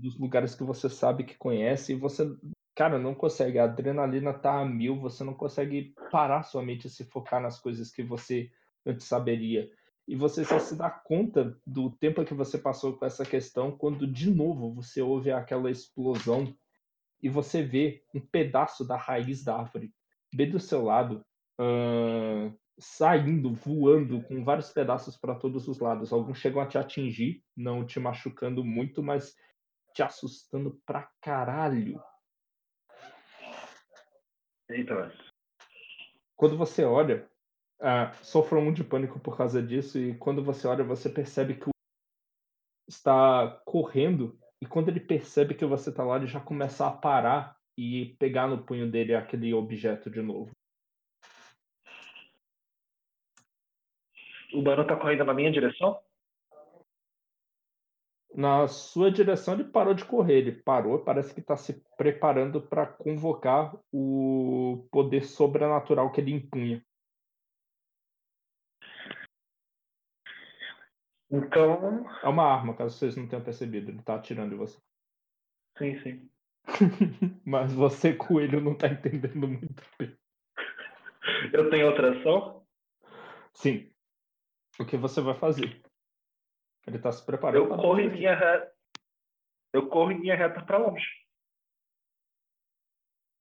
[0.00, 2.30] dos lugares que você sabe que conhece, e você,
[2.74, 3.58] cara, não consegue.
[3.58, 7.60] A adrenalina tá a mil, você não consegue parar sua mente e se focar nas
[7.60, 8.50] coisas que você
[8.86, 9.70] antes saberia.
[10.06, 14.06] E você só se dá conta do tempo que você passou com essa questão quando,
[14.06, 16.54] de novo, você ouve aquela explosão
[17.22, 19.92] e você vê um pedaço da raiz da árvore
[20.32, 21.24] bem do seu lado,
[21.58, 26.12] ahn, saindo, voando, com vários pedaços para todos os lados.
[26.12, 29.34] Alguns chegam a te atingir, não te machucando muito, mas
[29.98, 32.00] te assustando pra caralho.
[34.70, 35.12] Eita, mas.
[36.36, 37.28] Quando você olha,
[37.80, 41.68] ah, sofre um de pânico por causa disso, e quando você olha, você percebe que
[41.68, 41.70] o
[42.88, 47.58] está correndo e quando ele percebe que você está lá, ele já começa a parar
[47.76, 50.52] e pegar no punho dele aquele objeto de novo.
[54.54, 56.00] O Bano tá correndo na minha direção?
[58.38, 60.38] Na sua direção, ele parou de correr.
[60.38, 66.80] Ele parou, parece que está se preparando para convocar o poder sobrenatural que ele impunha.
[71.28, 72.08] Então.
[72.22, 73.90] É uma arma, caso vocês não tenham percebido.
[73.90, 74.78] Ele tá atirando em você.
[75.76, 76.30] Sim, sim.
[77.44, 80.16] Mas você, coelho, não tá entendendo muito bem.
[81.52, 82.64] Eu tenho outra ação?
[83.52, 83.92] Sim.
[84.78, 85.87] O que você vai fazer?
[86.88, 87.64] Ele tá se preparando.
[87.64, 88.74] Eu corro em linha reta.
[89.74, 91.06] Eu corro em linha reta pra longe.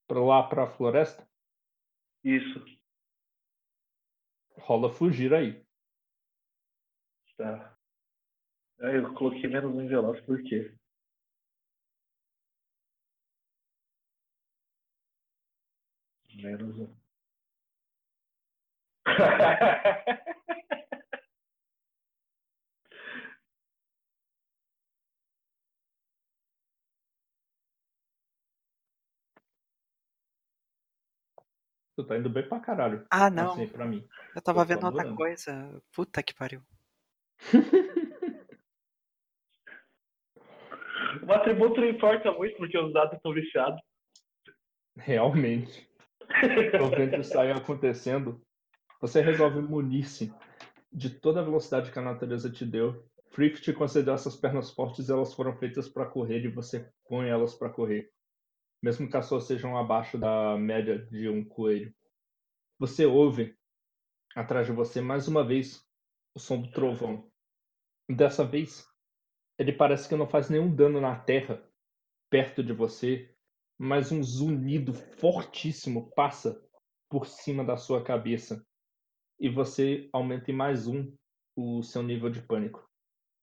[0.05, 1.25] Pra lá pra floresta?
[2.25, 2.61] Isso.
[4.57, 5.65] Rola fugir aí.
[7.37, 7.77] Tá.
[8.81, 10.75] Aí eu coloquei menos um em veloz por quê?
[16.35, 16.93] Menos um.
[31.97, 33.03] Tu tá indo bem pra caralho.
[33.09, 33.53] Ah, não.
[33.53, 34.07] Assim, pra mim.
[34.35, 35.15] Eu tava Eu vendo outra adorando.
[35.15, 35.81] coisa.
[35.91, 36.61] Puta que pariu.
[41.23, 43.81] O atributo não importa muito porque os dados estão viciados.
[44.95, 45.89] Realmente.
[46.77, 48.41] Tô vendo isso aí acontecendo.
[49.01, 50.33] Você resolve munir-se
[50.91, 53.05] de toda a velocidade que a natureza te deu.
[53.31, 57.27] Frith te concedeu essas pernas fortes e elas foram feitas para correr e você põe
[57.29, 58.09] elas para correr.
[58.81, 61.93] Mesmo que as suas sejam abaixo da média de um coelho.
[62.79, 63.57] Você ouve
[64.35, 65.83] atrás de você mais uma vez
[66.35, 67.29] o som do trovão.
[68.09, 68.87] Dessa vez,
[69.57, 71.63] ele parece que não faz nenhum dano na terra
[72.29, 73.33] perto de você,
[73.77, 76.63] mas um zunido fortíssimo passa
[77.09, 78.65] por cima da sua cabeça
[79.39, 81.11] e você aumenta em mais um
[81.55, 82.87] o seu nível de pânico.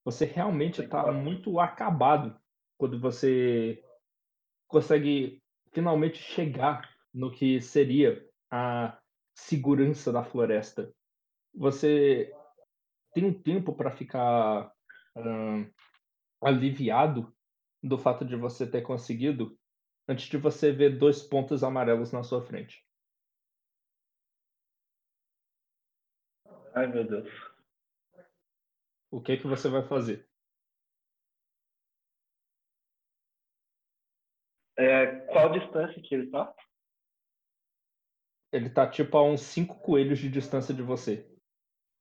[0.04, 2.38] Você realmente está muito acabado
[2.78, 3.82] quando você
[4.66, 5.42] consegue
[5.72, 8.98] finalmente chegar no que seria a
[9.34, 10.92] segurança da floresta.
[11.54, 12.32] Você
[13.12, 14.72] tem um tempo para ficar
[15.16, 15.70] ahn,
[16.42, 17.32] aliviado
[17.82, 19.58] do fato de você ter conseguido
[20.08, 22.84] antes de você ver dois pontos amarelos na sua frente.
[26.74, 27.28] Ai meu Deus.
[29.10, 30.28] O que que você vai fazer?
[34.76, 36.52] É, qual a distância que ele tá?
[38.52, 41.24] Ele tá tipo a uns cinco coelhos de distância de você.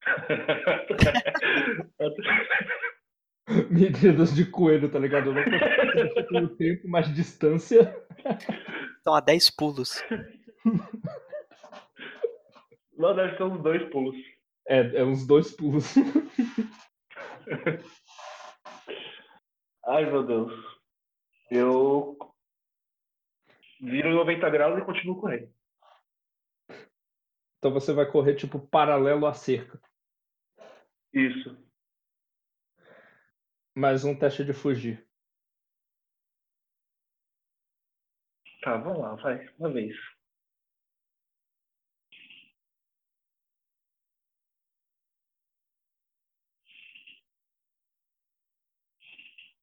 [3.69, 5.29] Medidas de coelho, tá ligado?
[5.29, 7.93] Eu não consigo pelo tempo, mas distância.
[8.97, 10.01] Estão a 10 pulos.
[12.95, 14.15] Não, deve ser uns dois pulos.
[14.67, 15.93] É, é uns dois pulos.
[19.85, 20.53] Ai meu Deus.
[21.51, 22.17] Eu
[23.84, 25.53] viro 90 graus e continuo correndo.
[27.57, 29.80] Então você vai correr tipo paralelo à cerca.
[31.14, 31.57] Isso.
[33.76, 35.05] Mais um teste de fugir.
[38.61, 39.47] Tá, vamos lá, vai.
[39.60, 39.95] Uma vez.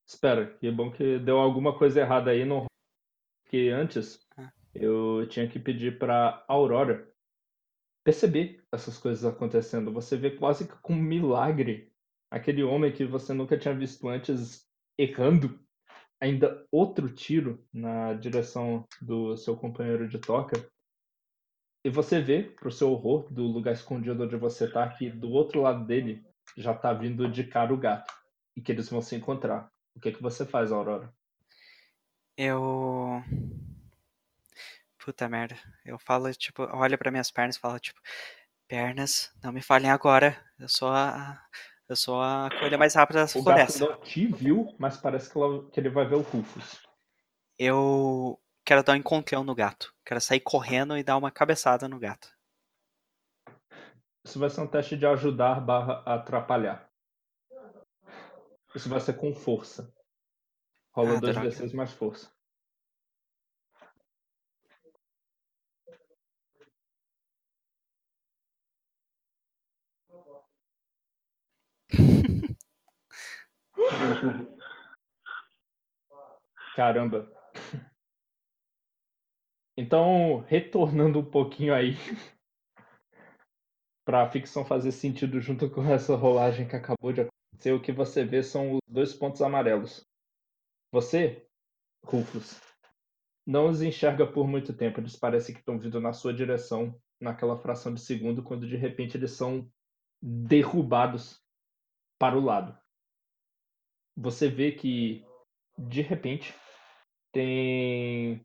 [0.06, 2.44] Espera, que bom que deu alguma coisa errada aí.
[2.44, 2.66] Não...
[3.50, 4.52] Porque antes Ah.
[4.72, 7.12] eu tinha que pedir pra Aurora
[8.04, 9.92] perceber essas coisas acontecendo.
[9.92, 11.92] Você vê quase que com um milagre
[12.30, 15.58] aquele homem que você nunca tinha visto antes errando
[16.20, 20.54] ainda outro tiro na direção do seu companheiro de toca.
[21.84, 25.60] E você vê, pro seu horror, do lugar escondido onde você tá, que do outro
[25.60, 26.24] lado dele
[26.56, 28.14] já tá vindo de cara o gato.
[28.56, 29.72] E que eles vão se encontrar.
[29.96, 31.12] O que que você faz, Aurora?
[32.44, 33.22] Eu.
[34.98, 35.58] Puta merda.
[35.84, 38.00] Eu falo, tipo, olho pra minhas pernas e falo, tipo,
[38.66, 40.42] pernas, não me falhem agora.
[40.58, 41.38] Eu sou a.
[41.86, 43.84] Eu sou a coelha mais rápida da O gato floresta.
[43.84, 46.80] não te viu, mas parece que, ela- que ele vai ver o Rufus.
[47.58, 49.92] Eu quero dar um encontrão no gato.
[50.04, 52.32] Quero sair correndo e dar uma cabeçada no gato.
[54.24, 56.88] Isso vai ser um teste de ajudar barra atrapalhar.
[58.74, 59.92] Isso vai ser com força.
[60.92, 61.50] Rola Ah, dois droga.
[61.50, 62.30] D6 mais força.
[76.74, 77.28] Caramba.
[79.76, 81.94] Então, retornando um pouquinho aí
[84.04, 87.92] para a ficção fazer sentido junto com essa rolagem que acabou de acontecer, o que
[87.92, 90.09] você vê são os dois pontos amarelos.
[90.92, 91.46] Você,
[92.04, 92.60] Rufus,
[93.46, 95.00] não os enxerga por muito tempo.
[95.00, 99.16] Eles parecem que estão vindo na sua direção naquela fração de segundo, quando de repente
[99.16, 99.70] eles são
[100.22, 101.42] derrubados
[102.18, 102.78] para o lado.
[104.16, 105.24] Você vê que,
[105.78, 106.54] de repente,
[107.32, 108.44] tem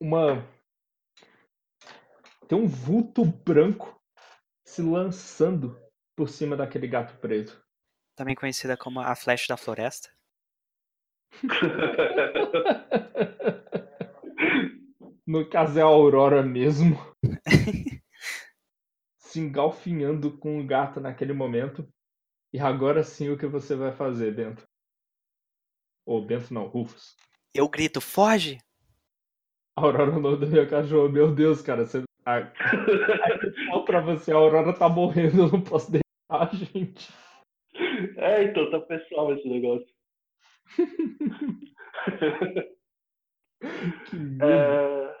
[0.00, 0.46] uma.
[2.48, 4.00] Tem um vulto branco
[4.66, 5.78] se lançando
[6.16, 7.62] por cima daquele gato preto.
[8.16, 10.17] Também conhecida como a Flecha da Floresta.
[15.26, 16.98] no caso é a Aurora mesmo.
[19.18, 21.86] se engalfinhando com o gato naquele momento.
[22.52, 24.66] E agora sim o que você vai fazer, Bento?
[26.06, 27.14] Ou Bento não, Rufus.
[27.54, 28.58] Eu grito, foge!
[29.76, 32.02] A Aurora não do meu cachorro, meu Deus, cara, você.
[33.66, 37.08] Só pra você, a Aurora tá morrendo, eu não posso deixar, gente.
[38.16, 39.86] É, então tá pessoal esse negócio.
[44.42, 45.18] é...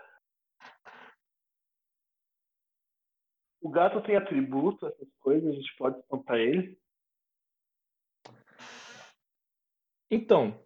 [3.60, 6.78] O gato tem atributo, essas coisas, a gente pode espantar ele.
[10.10, 10.58] Então,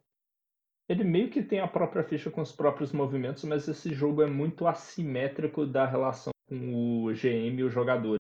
[0.89, 4.27] ele meio que tem a própria ficha com os próprios movimentos, mas esse jogo é
[4.27, 8.17] muito assimétrico da relação com o GM e o jogador.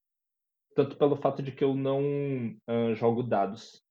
[0.74, 2.01] Tanto pelo fato de que eu não
[2.68, 3.82] uh, jogo dados.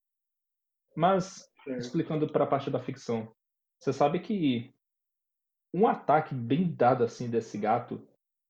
[0.96, 1.78] Mas, Sim.
[1.78, 3.34] explicando para a parte da ficção,
[3.80, 4.74] você sabe que
[5.74, 8.08] um ataque bem dado assim desse gato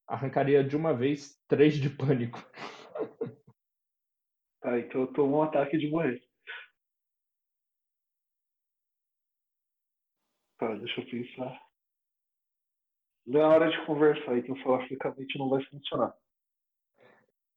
[0.08, 2.40] arrancaria de uma vez três de pânico.
[4.62, 6.22] Tá, então eu tomo um ataque de morrer.
[10.60, 11.60] Tá, deixa eu pensar.
[13.26, 16.16] Não é hora de conversar, então falar fricamente não vai funcionar.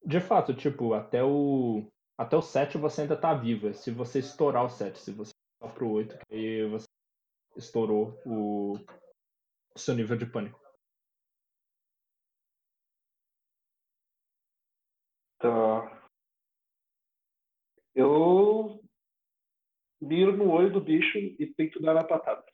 [0.03, 1.93] De fato, tipo, até o.
[2.17, 3.75] Até o 7 você ainda tá vivo.
[3.75, 5.34] Se você estourar o 7, se você
[5.75, 6.87] passar pro 8, que você
[7.57, 8.75] estourou o,
[9.75, 10.61] o seu nível de pânico.
[15.39, 16.11] Tá.
[17.95, 18.81] Eu
[20.01, 22.45] miro no olho do bicho e tento dar na patada.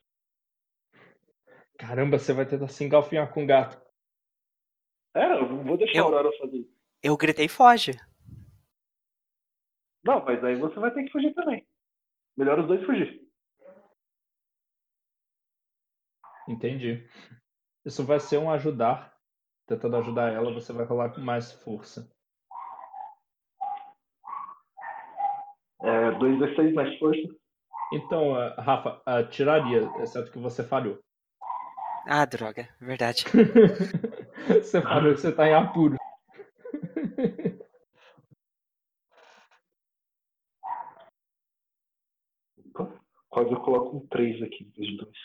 [1.78, 3.80] Caramba, você vai tentar se engalfinhar com o gato.
[5.14, 6.68] É, eu não vou deixar eu, a Aurora fazer.
[7.02, 7.92] Eu gritei foge.
[10.04, 11.66] Não, mas aí você vai ter que fugir também.
[12.40, 13.20] Melhor os dois fugir.
[16.48, 17.06] Entendi.
[17.84, 19.14] Isso vai ser um ajudar.
[19.66, 22.10] Tentando ajudar ela, você vai rolar com mais força.
[25.82, 27.28] É, 2 2 6 mais força.
[27.92, 30.98] Então, uh, Rafa, uh, tiraria, exceto que você falhou.
[32.06, 33.22] Ah, droga, verdade.
[34.48, 35.96] você falou que você tá em apuro.
[43.30, 45.16] Quase eu coloco um 3 aqui em vez de 2.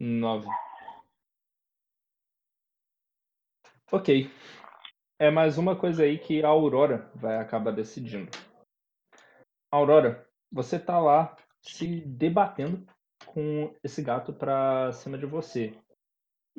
[0.00, 0.48] Nove.
[3.92, 4.30] Ok.
[5.18, 8.30] É mais uma coisa aí que a Aurora vai acabar decidindo.
[9.70, 12.86] Aurora, você tá lá se debatendo
[13.26, 15.74] com esse gato pra cima de você.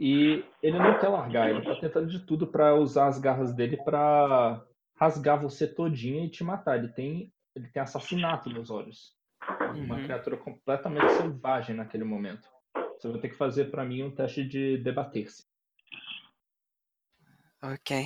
[0.04, 3.78] E ele não quer largar, ele tá tentando de tudo para usar as garras dele
[3.78, 4.66] para
[4.96, 6.80] rasgar você todinha e te matar.
[6.80, 9.16] Ele tem, ele tem assassinato nos olhos.
[9.76, 10.04] Uma uhum.
[10.04, 12.50] criatura completamente selvagem naquele momento.
[12.98, 15.46] Você vai ter que fazer para mim um teste de debater-se.
[17.62, 18.04] Ok.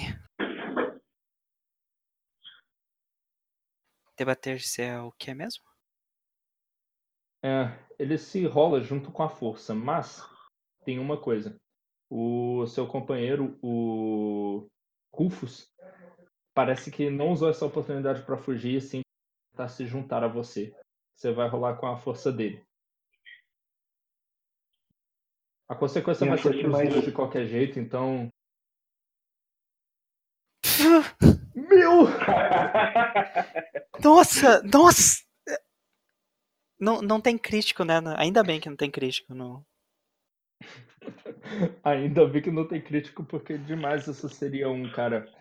[4.17, 5.63] Debater-se é o que mesmo?
[7.41, 10.21] É, ele se rola junto com a força, mas
[10.83, 11.57] tem uma coisa.
[12.17, 14.65] O seu companheiro, o
[15.13, 15.69] Rufus,
[16.53, 19.01] parece que não usou essa oportunidade para fugir e sim
[19.51, 20.73] tentar se juntar a você.
[21.13, 22.63] Você vai rolar com a força dele.
[25.67, 27.03] A consequência vai ser mais...
[27.03, 28.29] de qualquer jeito, então
[31.53, 32.05] Meu!
[34.01, 35.21] Nossa, nossa!
[36.79, 37.95] Não, não tem crítico, né?
[38.17, 39.35] Ainda bem que não tem crítico.
[39.35, 39.65] Não.
[41.83, 45.31] Ainda bem que não tem crítico, porque demais isso seria um cara.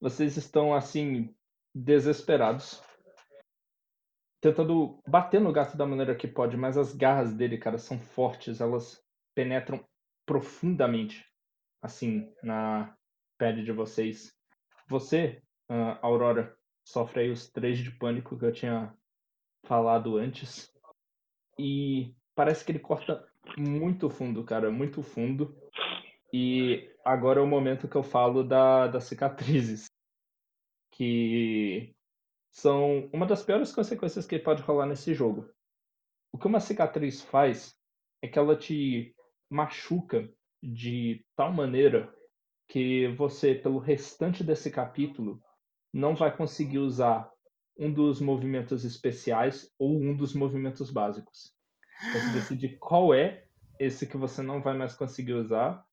[0.00, 1.34] Vocês estão assim,
[1.74, 2.82] desesperados.
[4.40, 8.60] Tentando bater no gato da maneira que pode, mas as garras dele, cara, são fortes.
[8.60, 9.00] Elas
[9.34, 9.84] penetram
[10.26, 11.24] profundamente,
[11.80, 12.96] assim, na
[13.42, 14.32] despede de vocês.
[14.88, 16.56] Você, uh, Aurora,
[16.86, 18.96] sofre aí os três de pânico que eu tinha
[19.66, 20.72] falado antes.
[21.58, 23.26] E parece que ele corta
[23.56, 25.56] muito fundo, cara, muito fundo.
[26.32, 29.86] E agora é o momento que eu falo da, das cicatrizes.
[30.92, 31.94] Que
[32.50, 35.48] são uma das piores consequências que pode rolar nesse jogo.
[36.32, 37.74] O que uma cicatriz faz
[38.22, 39.14] é que ela te
[39.50, 40.30] machuca
[40.62, 42.12] de tal maneira
[42.68, 45.42] que você, pelo restante desse capítulo,
[45.92, 47.30] não vai conseguir usar
[47.76, 51.52] um dos movimentos especiais ou um dos movimentos básicos.
[52.10, 53.44] Você decide qual é
[53.78, 55.86] esse que você não vai mais conseguir usar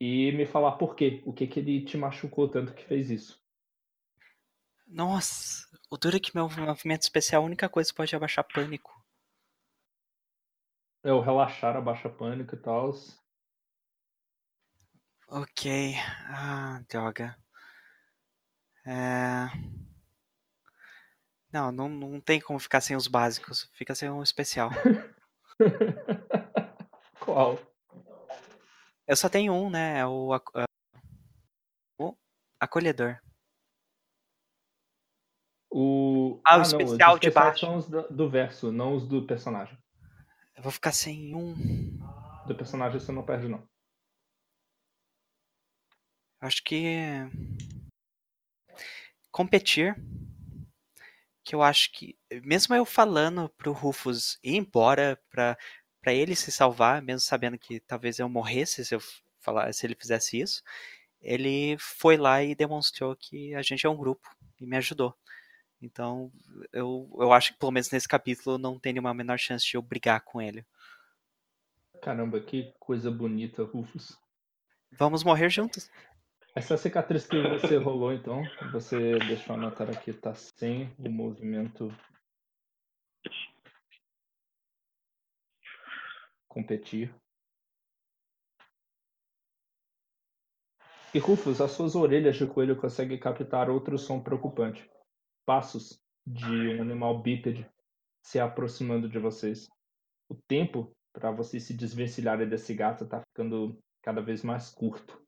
[0.00, 1.22] e me falar por quê.
[1.24, 3.42] O que que ele te machucou tanto que fez isso.
[4.86, 8.92] Nossa, o duro é que meu movimento especial, a única coisa que pode abaixar pânico.
[11.02, 12.92] É o relaxar, abaixa pânico e tal.
[15.28, 15.94] Ok.
[16.28, 17.36] Ah, droga.
[18.86, 19.83] É...
[21.54, 23.70] Não, não, não tem como ficar sem os básicos.
[23.74, 24.70] Fica sem um especial.
[27.20, 27.56] Qual?
[29.06, 30.00] Eu só tenho um, né?
[30.00, 30.30] É o,
[31.96, 32.16] o
[32.58, 33.20] acolhedor.
[35.70, 36.40] O...
[36.44, 37.60] Ah, o ah, especial não, de baixo.
[37.60, 39.78] são os do, do verso, não os do personagem.
[40.56, 41.54] Eu vou ficar sem um.
[42.48, 43.64] Do personagem você não perde, não.
[46.40, 46.88] Acho que.
[49.30, 49.94] Competir.
[51.44, 52.16] Que eu acho que.
[52.42, 55.56] Mesmo eu falando pro Rufus ir embora pra,
[56.00, 59.00] pra ele se salvar, mesmo sabendo que talvez eu morresse se eu
[59.40, 60.62] falar, se ele fizesse isso,
[61.20, 64.28] ele foi lá e demonstrou que a gente é um grupo
[64.60, 65.14] e me ajudou.
[65.80, 66.32] Então,
[66.72, 69.82] eu, eu acho que pelo menos nesse capítulo não tem nenhuma menor chance de eu
[69.82, 70.64] brigar com ele.
[72.00, 74.18] Caramba, que coisa bonita, Rufus.
[74.92, 75.90] Vamos morrer juntos.
[76.56, 81.88] Essa cicatriz que você rolou, então, você deixa eu anotar aqui, tá sem o movimento
[86.46, 87.12] competir.
[91.12, 94.88] E Rufus, as suas orelhas de coelho conseguem captar outro som preocupante
[95.44, 97.68] passos de um animal bípede
[98.22, 99.68] se aproximando de vocês.
[100.28, 105.23] O tempo para vocês se desvencilharem desse gato está ficando cada vez mais curto.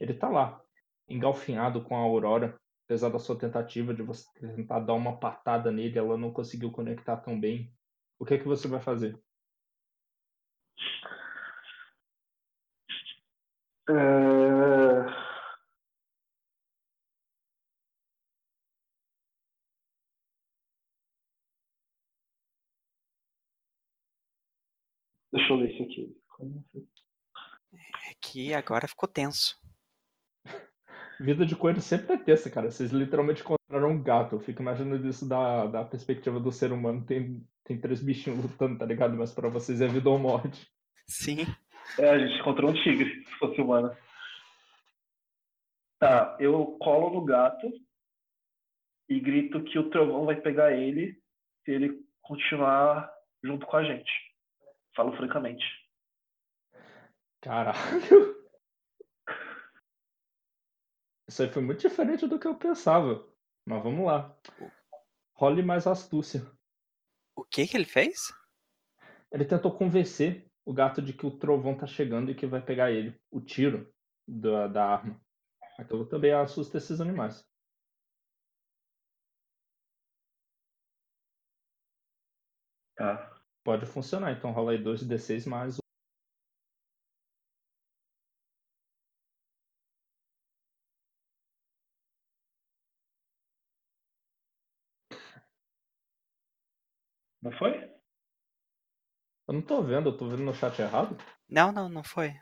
[0.00, 0.62] Ele está lá,
[1.08, 5.98] engalfinhado com a Aurora, apesar da sua tentativa de você tentar dar uma patada nele,
[5.98, 7.72] ela não conseguiu conectar tão bem.
[8.18, 9.20] O que é que você vai fazer?
[13.90, 14.88] É...
[25.32, 26.16] Deixa eu ler isso aqui.
[28.10, 29.58] É que agora ficou tenso.
[31.20, 32.70] Vida de coelho sempre é tensa, cara.
[32.70, 34.36] Vocês literalmente encontraram um gato.
[34.36, 37.04] Eu fico imaginando isso da, da perspectiva do ser humano.
[37.04, 39.16] Tem, tem três bichinhos lutando, tá ligado?
[39.16, 40.70] Mas para vocês é vida ou morte.
[41.08, 41.38] Sim.
[41.98, 43.96] É, a gente encontrou um tigre, se fosse humano.
[45.98, 47.68] Tá, eu colo no gato
[49.08, 51.20] e grito que o trovão vai pegar ele
[51.64, 53.10] se ele continuar
[53.42, 54.10] junto com a gente.
[54.94, 55.64] Falo francamente.
[57.40, 58.37] Caralho!
[61.28, 63.28] Isso aí foi muito diferente do que eu pensava.
[63.66, 64.34] Mas vamos lá.
[65.34, 66.40] Role mais astúcia.
[67.36, 68.32] O que que ele fez?
[69.30, 72.90] Ele tentou convencer o gato de que o trovão tá chegando e que vai pegar
[72.90, 73.14] ele.
[73.30, 73.92] O tiro
[74.26, 75.20] da, da arma.
[75.78, 77.46] Aquilo também assusta esses animais.
[82.96, 83.38] Tá.
[83.62, 85.78] Pode funcionar, então rola aí 2d6 mais
[97.48, 97.72] Não foi?
[99.48, 101.16] Eu não tô vendo, eu tô vendo no chat errado?
[101.48, 102.34] Não, não, não foi.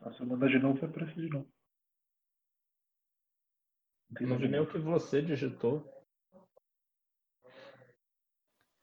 [0.00, 1.48] Ah, se eu mandar de novo, vai aparecer de novo.
[4.10, 5.88] Não, não vi nem o que você digitou.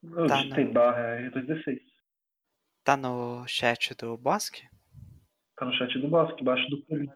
[0.04, 0.72] Eu Tá, digitei não.
[0.72, 1.82] barra é 2D6.
[2.86, 4.66] Tá no chat do Bosque?
[5.58, 7.12] Tá no chat do Bosque, embaixo do coelho.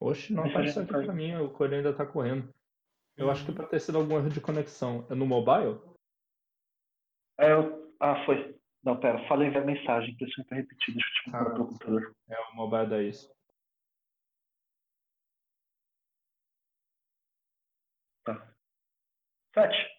[0.00, 2.54] Oxe, não apareceu aqui do pra mim, o coelho ainda tá correndo.
[3.18, 5.04] Eu acho que pode ter sido algum erro de conexão.
[5.10, 5.80] É no mobile?
[7.38, 7.92] É, eu...
[8.00, 8.56] Ah, foi.
[8.84, 10.98] Não, pera, fala enviar mensagem, por isso que tá repetido.
[10.98, 11.44] Deixa eu te Ah.
[11.44, 12.16] pro computador.
[12.28, 13.28] É, o mobile dá isso.
[18.24, 18.54] Tá.
[19.52, 19.98] Sete.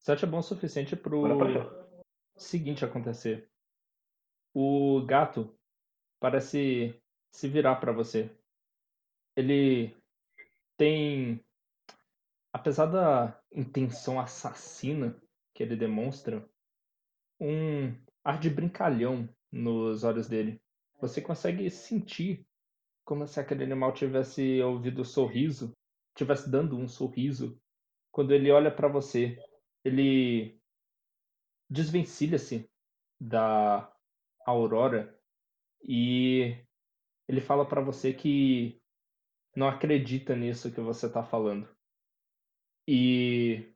[0.00, 1.24] 7 é bom o suficiente pro
[2.36, 3.50] seguinte acontecer.
[4.54, 5.58] O gato
[6.20, 7.02] parece
[7.36, 8.34] se virar pra você.
[9.36, 9.94] Ele
[10.74, 11.44] tem,
[12.50, 15.14] apesar da intenção assassina
[15.54, 16.48] que ele demonstra,
[17.38, 17.94] um
[18.24, 20.62] ar de brincalhão nos olhos dele.
[20.98, 22.46] Você consegue sentir
[23.04, 25.76] como se aquele animal tivesse ouvido o sorriso,
[26.14, 27.60] tivesse dando um sorriso.
[28.10, 29.38] Quando ele olha pra você,
[29.84, 30.58] ele
[31.68, 32.66] desvencilha-se
[33.20, 33.94] da
[34.46, 35.14] Aurora
[35.82, 36.65] e
[37.28, 38.80] ele fala pra você que
[39.54, 41.68] não acredita nisso que você tá falando.
[42.88, 43.72] E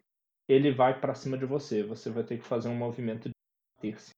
[0.48, 1.82] ele vai pra cima de você.
[1.82, 3.34] Você vai ter que fazer um movimento de
[3.76, 4.12] debater-se.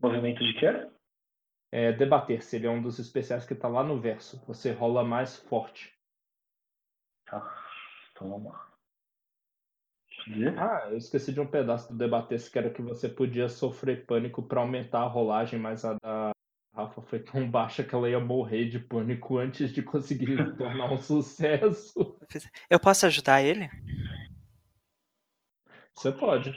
[0.00, 0.90] Movimento de quê?
[1.70, 4.44] É, debater-se, ele é um dos especiais que tá lá no verso.
[4.46, 5.92] Você rola mais forte.
[7.26, 7.40] Tá.
[8.12, 8.38] Então eu
[10.26, 10.58] ver.
[10.58, 14.42] Ah, eu esqueci de um pedaço do debater-se que era que você podia sofrer pânico
[14.42, 16.33] pra aumentar a rolagem, mas a da
[16.94, 20.98] Rafa foi tão baixa que ela ia morrer de pânico antes de conseguir tornar um
[20.98, 22.18] sucesso.
[22.70, 23.68] Eu posso ajudar ele?
[25.92, 26.50] Você pode.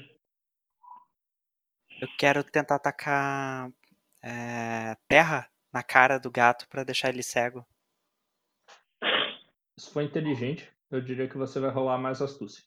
[2.00, 3.72] Eu quero tentar atacar
[4.22, 7.66] é, terra na cara do gato pra deixar ele cego.
[9.78, 12.64] Se for inteligente, eu diria que você vai rolar mais astúcia.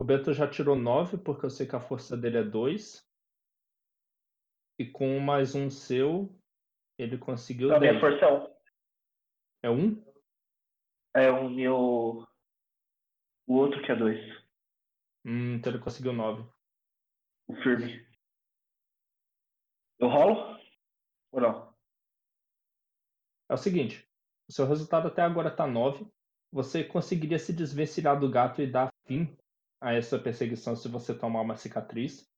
[0.00, 3.06] O Beto já tirou 9, porque eu sei que a força dele é 2.
[4.78, 6.34] E com mais um seu,
[6.98, 8.00] ele conseguiu A minha 10.
[8.00, 8.56] força é um.
[9.62, 10.04] É 1?
[11.16, 12.26] É o meu.
[13.46, 14.18] O outro que é dois.
[15.22, 16.50] Hum, então ele conseguiu 9.
[17.48, 18.02] O firme.
[19.98, 20.58] Eu rolo?
[21.30, 21.74] Ou não?
[23.50, 24.08] É o seguinte,
[24.48, 26.10] o seu resultado até agora tá 9.
[26.50, 29.36] Você conseguiria se desvencilhar do gato e dar fim
[29.80, 32.28] a essa perseguição se você tomar uma cicatriz.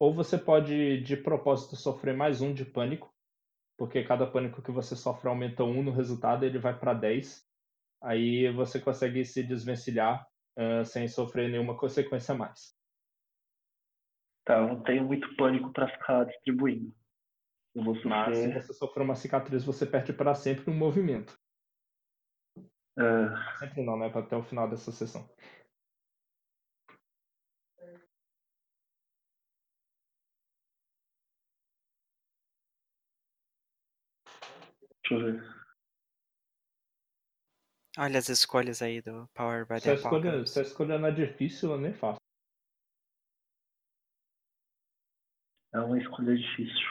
[0.00, 3.14] Ou você pode, de propósito, sofrer mais um de pânico,
[3.78, 7.46] porque cada pânico que você sofre aumenta um no resultado, ele vai para 10.
[8.02, 10.26] Aí você consegue se desvencilhar
[10.56, 12.76] ah, sem sofrer nenhuma consequência mais.
[14.44, 16.92] Tá, eu não tenho muito pânico pra ficar distribuindo.
[17.74, 21.38] Eu vou Mas se você sofrer uma cicatriz, você perde para sempre um movimento.
[22.98, 24.10] ah, Sempre não, né?
[24.12, 25.26] Até o final dessa sessão.
[35.18, 35.62] Deixa eu ver.
[37.98, 40.52] Olha as escolhas aí do Power by Se a the escolha, Apocalypse.
[40.54, 42.18] se a escolha não é difícil, eu nem faço.
[45.74, 46.88] É uma escolha difícil.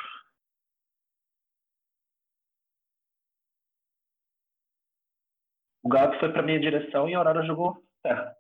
[5.84, 8.36] O gato foi pra minha direção e a Aurora jogou terra.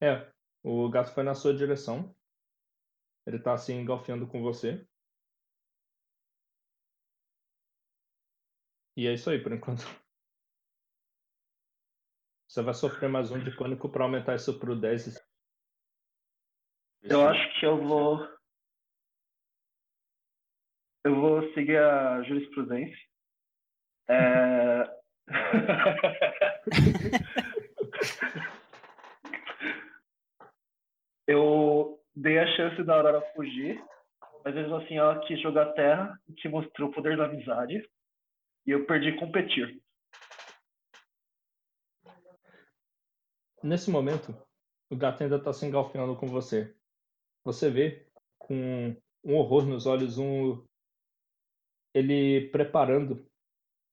[0.00, 0.30] É,
[0.68, 2.12] o gato foi na sua direção.
[3.24, 4.84] Ele tá assim engalfinhando com você.
[8.96, 9.82] E é isso aí por enquanto.
[12.48, 15.24] Você vai sofrer mais um de pânico pra aumentar isso pro 10.
[17.02, 18.26] Eu acho que eu vou.
[21.04, 23.06] Eu vou seguir a jurisprudência.
[24.08, 24.84] É...
[31.26, 33.82] eu dei a chance da Aurora fugir,
[34.44, 37.88] mas mesmo assim ela quis jogar terra e que mostrou o poder da amizade.
[38.66, 39.80] E eu perdi competir.
[43.62, 44.36] Nesse momento,
[44.90, 46.74] o gato ainda tá se engalfinhando com você.
[47.44, 48.06] Você vê
[48.38, 50.64] com um horror nos olhos um
[51.92, 53.26] ele preparando,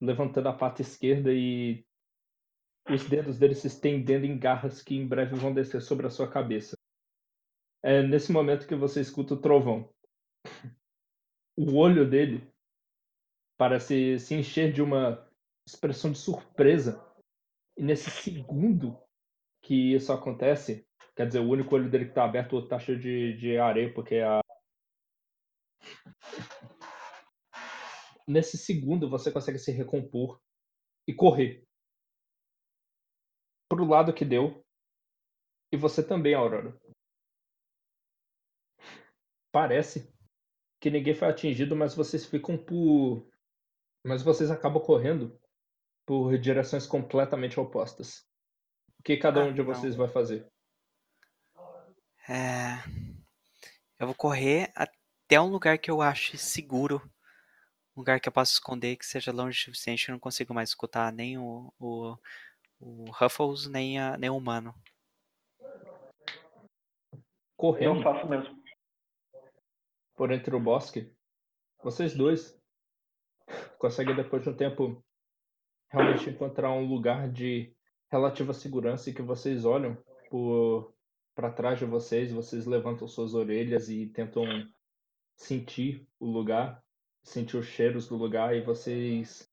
[0.02, 1.86] levantando a pata esquerda e
[2.90, 6.30] os dedos dele se estendendo em garras que em breve vão descer sobre a sua
[6.30, 6.78] cabeça.
[7.84, 9.94] É nesse momento que você escuta o trovão.
[11.58, 12.50] O olho dele
[13.58, 15.30] parece se encher de uma
[15.68, 17.06] expressão de surpresa.
[17.78, 18.98] E nesse segundo
[19.62, 22.80] que isso acontece, quer dizer, o único olho dele que tá aberto, o outro tá
[22.80, 24.40] cheio de, de areia, porque a.
[28.26, 30.42] Nesse segundo você consegue se recompor
[31.06, 31.68] e correr
[33.70, 34.64] pro lado que deu.
[35.74, 36.80] E você também, Aurora.
[39.54, 40.12] Parece
[40.82, 43.30] que ninguém foi atingido, mas vocês ficam por.
[44.04, 45.40] Mas vocês acabam correndo
[46.08, 48.26] por direções completamente opostas.
[49.00, 49.68] O que cada Ah, um de não.
[49.74, 50.52] vocês vai fazer?
[52.28, 52.82] É,
[54.00, 57.00] Eu vou correr até um lugar que eu ache seguro.
[57.96, 60.70] Um lugar que eu possa esconder, que seja longe o suficiente, eu não consigo mais
[60.70, 62.18] escutar nem o, o,
[62.80, 64.74] o Ruffles, nem, a, nem o humano.
[67.56, 67.98] Correndo.
[67.98, 68.63] Eu faço mesmo.
[70.16, 71.12] Por entre o bosque,
[71.84, 72.60] vocês dois
[73.78, 75.04] conseguem, depois de um tempo,
[75.90, 77.76] realmente encontrar um lugar de
[78.12, 79.98] relativa segurança e que vocês olham
[81.36, 84.46] para trás de vocês, vocês levantam suas orelhas e tentam
[85.36, 86.84] sentir o lugar,
[87.24, 89.50] sentir os cheiros do lugar e vocês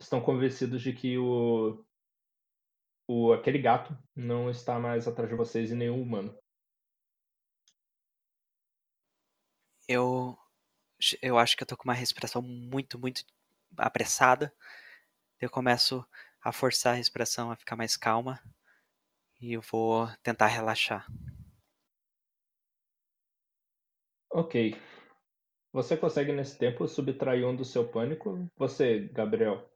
[0.00, 1.84] estão convencidos de que o,
[3.06, 6.34] o aquele gato não está mais atrás de vocês e nenhum humano.
[9.92, 10.38] Eu
[11.20, 13.24] eu acho que eu tô com uma respiração muito, muito
[13.76, 14.54] apressada.
[15.40, 16.06] Eu começo
[16.40, 18.40] a forçar a respiração a ficar mais calma
[19.40, 21.04] e eu vou tentar relaxar.
[24.30, 24.76] Ok.
[25.72, 28.48] Você consegue nesse tempo subtrair um do seu pânico?
[28.56, 29.68] Você, Gabriel?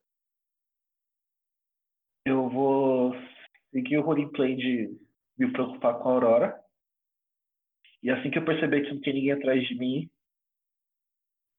[2.24, 3.15] Eu vou
[3.73, 4.97] seguir o roleplay de
[5.36, 6.64] me preocupar com a Aurora.
[8.05, 10.10] E assim que eu perceber que não tem ninguém atrás de mim,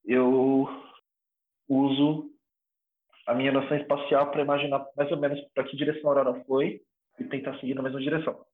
[0.06, 0.68] eu
[1.68, 2.32] uso
[3.26, 6.84] a minha noção espacial para imaginar mais ou menos para que direção a Aurora foi
[7.20, 8.46] e tentar seguir na mesma direção.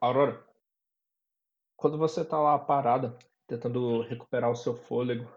[0.00, 0.44] Aurora,
[1.76, 3.16] quando você tá lá parada,
[3.46, 5.30] tentando recuperar o seu fôlego,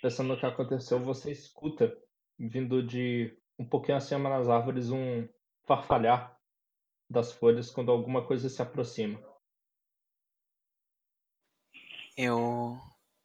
[0.00, 1.92] pensando no que aconteceu, você escuta,
[2.38, 5.28] vindo de um pouquinho acima nas árvores, um
[5.64, 6.38] farfalhar
[7.10, 9.18] das folhas quando alguma coisa se aproxima.
[12.16, 12.80] Eu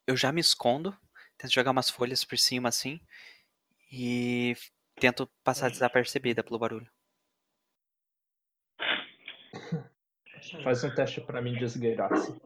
[0.06, 0.96] eu já me escondo,
[1.38, 3.00] tento jogar umas folhas por cima assim
[3.90, 4.54] e
[4.96, 6.90] tento passar desapercebida pelo barulho.
[10.64, 12.40] Faz um teste pra mim de esgueirar-se.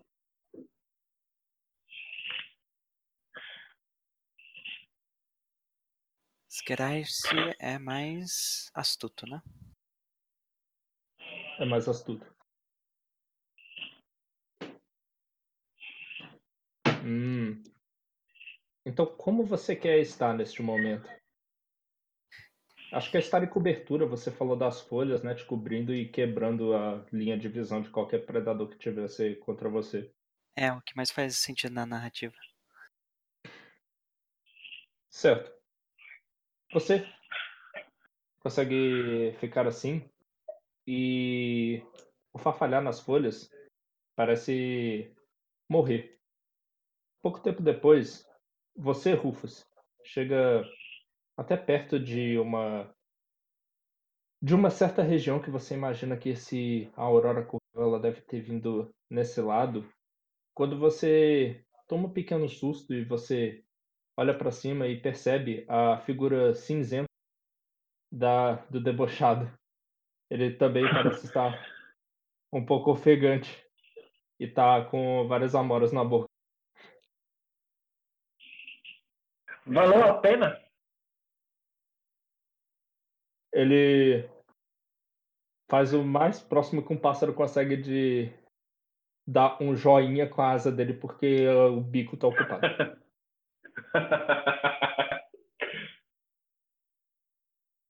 [6.49, 9.43] Esgueirar-se é mais astuto, né?
[11.59, 12.36] É mais astuto.
[17.07, 17.63] Hum.
[18.85, 21.09] Então, como você quer estar neste momento?
[22.93, 25.33] Acho que é estar em cobertura, você falou das folhas, né?
[25.33, 30.13] Te cobrindo e quebrando a linha de visão de qualquer predador que tivesse contra você.
[30.57, 32.35] É o que mais faz sentido na narrativa.
[35.09, 35.53] Certo.
[36.73, 37.07] Você
[38.41, 40.09] consegue ficar assim
[40.85, 41.83] e
[42.33, 43.49] o farfalhar nas folhas
[44.17, 45.15] parece
[45.69, 46.16] morrer.
[47.23, 48.27] Pouco tempo depois,
[48.77, 49.65] você, Rufus,
[50.05, 50.65] chega
[51.37, 52.95] até perto de uma
[54.43, 58.95] de uma certa região que você imagina que esse a aurora ela deve ter vindo
[59.11, 59.89] nesse lado.
[60.55, 63.65] Quando você toma um pequeno susto e você
[64.17, 67.07] olha para cima e percebe a figura cinzenta
[68.13, 69.51] da do debochado.
[70.31, 71.67] Ele também parece estar
[72.53, 73.65] um pouco ofegante
[74.41, 76.36] e tá com várias amoras na boca.
[79.67, 80.61] Valeu a pena?
[83.53, 84.29] Ele
[85.69, 88.31] faz o mais próximo que um pássaro consegue de
[89.27, 92.61] dar um joinha com a asa dele porque o bico tá ocupado.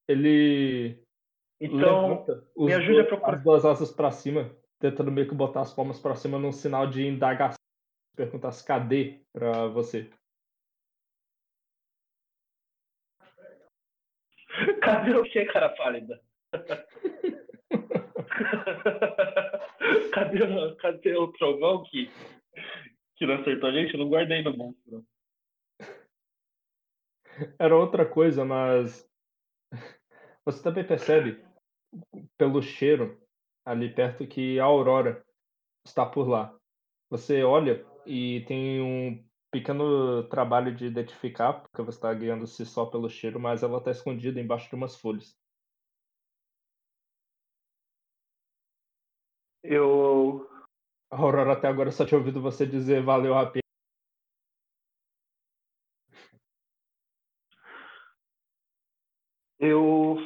[0.09, 1.05] Ele
[1.61, 2.25] Então,
[2.57, 3.35] me ajude a procurar.
[3.35, 6.87] as duas asas pra cima, tentando meio que botar as palmas pra cima num sinal
[6.89, 7.57] de indagação.
[8.15, 10.09] Perguntar se cadê pra você.
[14.83, 16.21] Cadê o que, cara pálida?
[20.13, 22.11] cadê, o- cadê o trovão que,
[23.17, 23.95] que não acertou a gente?
[23.95, 25.05] Eu não guardei no monstro.
[27.59, 29.09] Era outra coisa, mas
[30.45, 31.45] você também percebe
[32.39, 33.21] pelo cheiro
[33.65, 35.25] ali perto que a aurora
[35.85, 36.57] está por lá.
[37.11, 39.26] Você olha e tem um
[39.61, 44.41] pequeno trabalho de identificar, porque você está guiando-se só pelo cheiro, mas ela está escondida
[44.41, 45.35] embaixo de umas folhas.
[49.63, 50.47] Eu.
[51.11, 53.63] A Aurora até agora só tinha ouvido você dizer valeu a pena.
[59.59, 60.17] Eu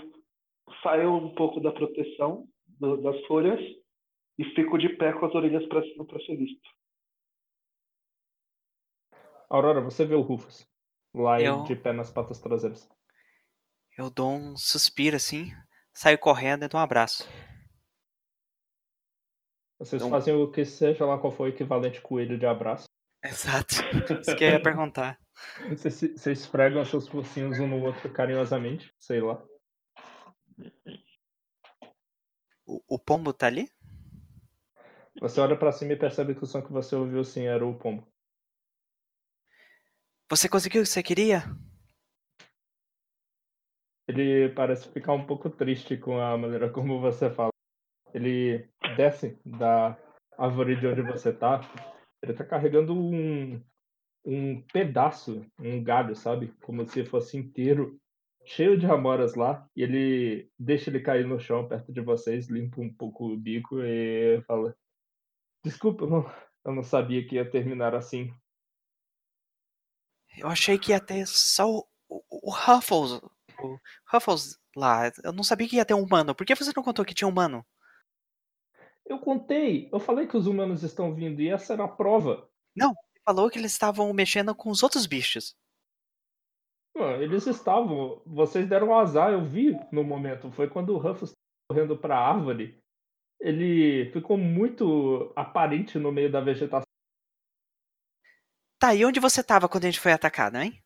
[0.82, 3.60] saio um pouco da proteção do- das folhas
[4.38, 6.79] e fico de pé com as orelhas para cima para ser visto.
[9.50, 10.66] Aurora, você vê o Rufus
[11.14, 12.88] lá Eu- de pé nas patas traseiras.
[13.98, 15.50] Eu dou um suspiro assim,
[15.92, 17.28] saio correndo e dou um abraço.
[19.78, 22.84] Vocês Então- fazem o que seja lá qual for o equivalente coelho de abraço.
[23.24, 23.74] Exato.
[24.24, 25.18] Isso que eu ia perguntar.
[25.68, 29.42] Vocês, vocês esfregam seus focinhos um no outro carinhosamente, sei lá.
[32.66, 33.68] O, o pombo tá ali?
[35.20, 37.74] Você olha pra cima e percebe que o som que você ouviu sim era o
[37.76, 38.06] pombo.
[40.30, 41.42] Você conseguiu o que você queria?
[44.06, 47.50] Ele parece ficar um pouco triste com a maneira como você fala.
[48.14, 49.98] Ele desce da
[50.38, 51.60] árvore de onde você tá.
[52.22, 53.60] Ele tá carregando um,
[54.24, 56.54] um pedaço, um galho, sabe?
[56.62, 57.98] Como se fosse inteiro,
[58.44, 59.66] cheio de amoras lá.
[59.74, 63.82] E ele deixa ele cair no chão perto de vocês, limpa um pouco o bico
[63.82, 64.76] e fala:
[65.64, 66.32] Desculpa, eu não,
[66.66, 68.32] eu não sabia que ia terminar assim.
[70.38, 73.20] Eu achei que ia ter só o, o, o Ruffles.
[73.62, 73.78] O
[74.10, 75.10] Ruffles lá.
[75.22, 76.34] Eu não sabia que ia ter um humano.
[76.34, 77.64] Por que você não contou que tinha um humano?
[79.06, 82.48] Eu contei, eu falei que os humanos estão vindo e essa era a prova.
[82.94, 85.56] Você falou que eles estavam mexendo com os outros bichos.
[86.94, 88.22] Mano, eles estavam.
[88.24, 90.50] Vocês deram azar, eu vi no momento.
[90.52, 92.78] Foi quando o Ruffles estava correndo pra árvore.
[93.40, 96.89] Ele ficou muito aparente no meio da vegetação.
[98.80, 100.82] Tá, e onde você tava quando a gente foi atacado, hein?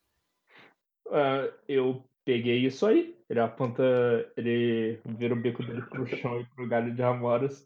[1.08, 3.16] Ah, eu peguei isso aí.
[3.30, 3.84] Ele aponta.
[4.36, 7.64] Ele vira o bico dele pro chão e pro galho de amoras.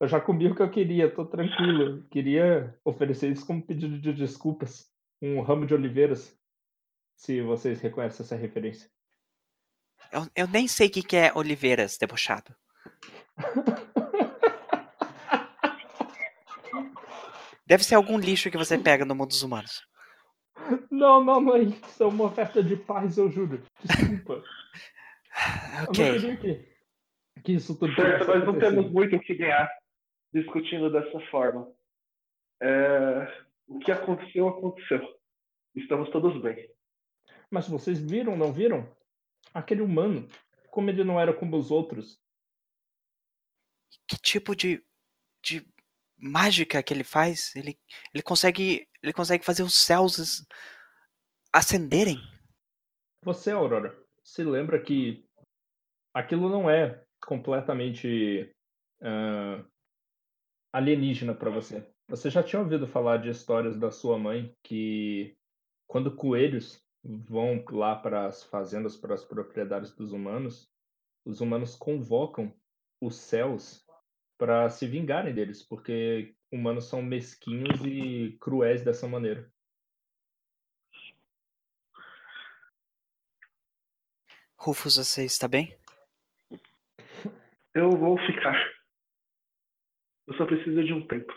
[0.00, 2.02] Eu já comi o que eu queria, tô tranquilo.
[2.10, 4.90] Queria oferecer isso como pedido de desculpas.
[5.22, 6.36] Um ramo de oliveiras.
[7.16, 8.90] Se vocês reconhecem essa referência.
[10.10, 12.52] Eu, eu nem sei o que, que é Oliveiras, debochado.
[17.70, 19.86] Deve ser algum lixo que você pega no mundo dos humanos.
[20.90, 22.02] Não, não, não é isso.
[22.02, 23.62] É uma oferta de paz, eu juro.
[23.84, 24.42] Desculpa.
[25.76, 26.36] Não Ok.
[26.38, 29.70] que, que isso tudo Certo, nós não temos muito o que ganhar
[30.34, 31.72] discutindo dessa forma.
[32.60, 35.00] É, O que aconteceu, aconteceu.
[35.76, 36.68] Estamos todos bem.
[37.52, 38.92] Mas vocês viram, não viram?
[39.54, 40.28] Aquele humano,
[40.72, 42.20] como ele não era como os outros.
[44.08, 44.84] Que tipo de,
[45.40, 45.64] de
[46.20, 47.54] mágica que ele faz?
[47.56, 47.78] Ele,
[48.12, 50.44] ele consegue ele consegue fazer os céus
[51.52, 52.18] acenderem?
[53.24, 55.24] Você, Aurora, se lembra que
[56.14, 58.54] aquilo não é completamente
[59.02, 59.64] ah,
[60.72, 61.86] alienígena para você.
[62.08, 65.36] Você já tinha ouvido falar de histórias da sua mãe que
[65.86, 70.70] quando coelhos vão lá para as fazendas, para as propriedades dos humanos,
[71.24, 72.52] os humanos convocam
[73.00, 73.84] os céus
[74.40, 79.52] para se vingarem deles, porque humanos são mesquinhos e cruéis dessa maneira.
[84.56, 85.76] Rufus, você está bem?
[87.74, 88.56] Eu vou ficar.
[90.26, 91.32] Eu só preciso de um tempo.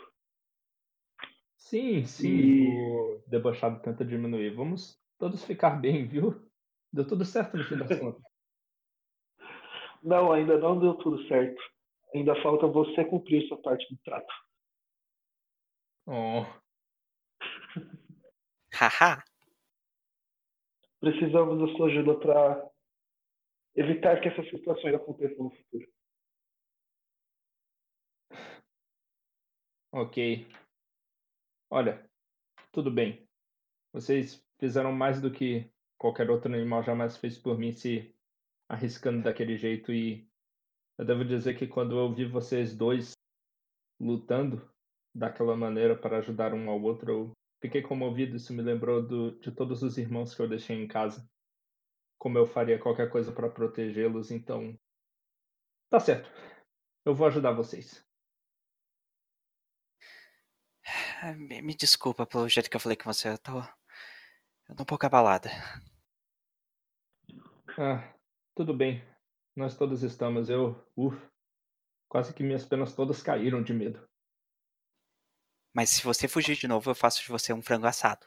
[1.58, 4.54] Sim, sim, E- o debochado tenta diminuir.
[4.54, 6.42] Vamos todos ficar bem, viu?
[6.90, 8.22] Deu tudo certo no fim das contas.
[10.02, 11.73] Não, ainda não deu tudo certo.
[12.14, 14.32] Ainda falta você cumprir sua parte do trato.
[16.06, 16.44] Oh,
[18.72, 19.24] Haha.
[21.00, 22.70] Precisamos da sua ajuda para
[23.76, 25.94] evitar que essas situações aconteçam no futuro.
[29.92, 30.46] ok.
[31.70, 32.04] Olha,
[32.72, 33.28] tudo bem.
[33.92, 38.14] Vocês fizeram mais do que qualquer outro animal jamais fez por mim se
[38.68, 40.28] arriscando daquele jeito e
[40.98, 43.12] eu devo dizer que quando eu vi vocês dois
[44.00, 44.70] lutando
[45.14, 48.36] daquela maneira para ajudar um ao outro, eu fiquei comovido.
[48.36, 51.28] Isso me lembrou do, de todos os irmãos que eu deixei em casa.
[52.18, 54.78] Como eu faria qualquer coisa para protegê-los, então.
[55.90, 56.30] Tá certo.
[57.04, 58.04] Eu vou ajudar vocês.
[61.22, 63.28] Ah, Me, me desculpa pelo jeito que eu falei com você.
[63.28, 63.58] Eu tô,
[64.68, 65.50] eu tô um pouco abalada.
[67.76, 68.14] Ah,
[68.54, 69.02] tudo bem.
[69.56, 70.50] Nós todos estamos.
[70.50, 71.16] Eu, uf,
[72.08, 74.06] quase que minhas penas todas caíram de medo.
[75.72, 78.26] Mas se você fugir de novo, eu faço de você um frango assado.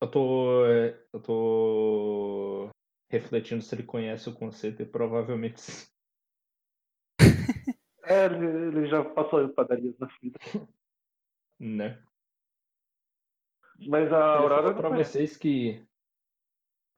[0.00, 2.68] Eu tô, eh, eu tô
[3.10, 5.86] refletindo se ele conhece o conceito e provavelmente sim.
[8.08, 10.38] É, ele, ele já passou em padarias na vida.
[11.58, 12.00] né?
[13.88, 15.12] Mas a Eu Aurora não pra conhece.
[15.12, 15.84] vocês que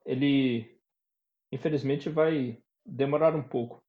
[0.04, 0.78] ele
[1.52, 3.82] infelizmente vai demorar um pouco.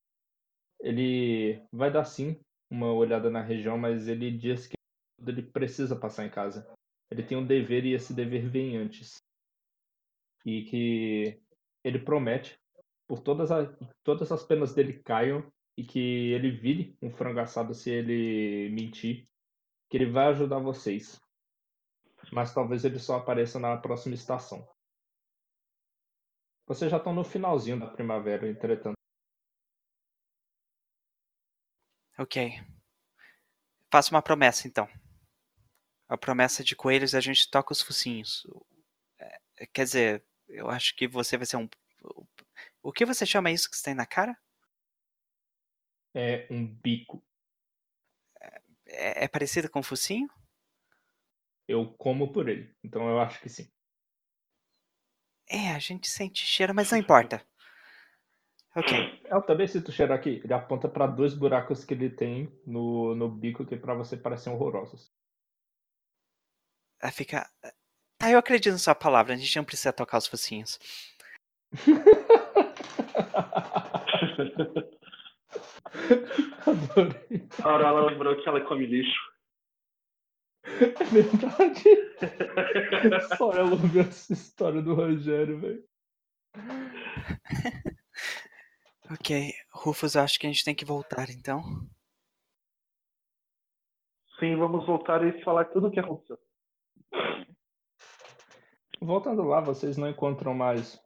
[0.79, 4.75] Ele vai dar sim uma olhada na região, mas ele diz que
[5.25, 6.71] ele precisa passar em casa.
[7.11, 9.17] Ele tem um dever e esse dever vem antes.
[10.45, 11.41] E que
[11.83, 12.57] ele promete
[13.07, 13.65] por todas, a,
[14.03, 19.27] todas as penas dele caiam e que ele vire um frango assado se ele mentir,
[19.89, 21.19] que ele vai ajudar vocês.
[22.31, 24.67] Mas talvez ele só apareça na próxima estação.
[26.69, 28.93] Vocês já estão no finalzinho da primavera, entretanto.
[32.15, 32.51] Ok.
[33.91, 34.87] Faça uma promessa, então.
[36.07, 38.45] A promessa de coelhos a gente toca os focinhos.
[39.17, 41.67] É, quer dizer, eu acho que você vai ser um.
[42.83, 44.37] O que você chama isso que você tem na cara?
[46.13, 47.25] É um bico.
[48.85, 50.29] É, é parecido com o focinho?
[51.67, 53.71] Eu como por ele, então eu acho que sim.
[55.49, 57.43] É, a gente sente cheiro, mas não importa.
[58.75, 59.21] Ok.
[59.25, 60.41] Eu também sinto cheiro aqui.
[60.43, 64.53] Ele aponta para dois buracos que ele tem no, no bico que para você parecem
[64.53, 65.11] horrorosos.
[67.01, 67.49] Ela fica.
[68.21, 70.77] Ah, eu acredito na sua palavra, a gente não precisa tocar os focinhos.
[76.67, 77.47] Adorei.
[77.63, 79.28] A Aurora lembrou que ela come lixo.
[80.99, 81.83] É verdade.
[83.37, 85.83] Só ela ouviu essa história do Rogério, velho.
[89.11, 91.61] ok, Rufus, eu acho que a gente tem que voltar então.
[94.39, 96.37] Sim, vamos voltar e falar tudo o que aconteceu.
[99.01, 100.99] Voltando lá, vocês não encontram mais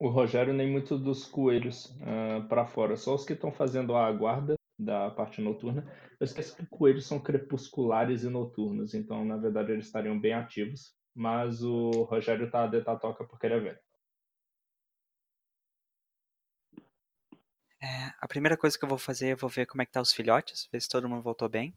[0.00, 4.10] o Rogério nem muitos dos coelhos uh, para fora, só os que estão fazendo a
[4.12, 5.84] guarda da parte noturna.
[6.20, 10.94] Eu esqueci que coelhos são crepusculares e noturnos, então na verdade eles estariam bem ativos,
[11.14, 13.78] mas o Rogério tá de toca porque ele é velho.
[17.80, 20.00] É, a primeira coisa que eu vou fazer, eu vou ver como é que tá
[20.00, 21.74] os filhotes, ver se todo mundo voltou bem.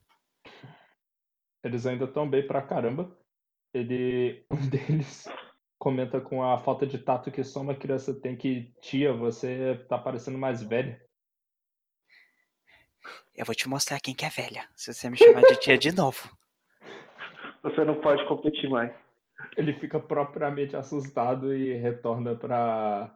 [1.63, 3.15] Eles ainda estão bem pra caramba.
[3.73, 5.27] Ele, um deles
[5.79, 9.97] comenta com a falta de tato que só uma criança tem que, tia, você tá
[9.97, 11.01] parecendo mais velha.
[13.41, 15.91] Eu vou te mostrar quem que é velha, se você me chamar de tia de
[15.91, 16.29] novo.
[17.63, 18.91] Você não pode competir mais.
[19.57, 23.15] Ele fica propriamente assustado e retorna pra,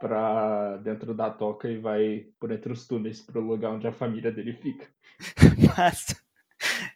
[0.00, 4.30] pra dentro da toca e vai por entre os túneis pro lugar onde a família
[4.30, 4.86] dele fica.
[5.78, 6.14] Mas...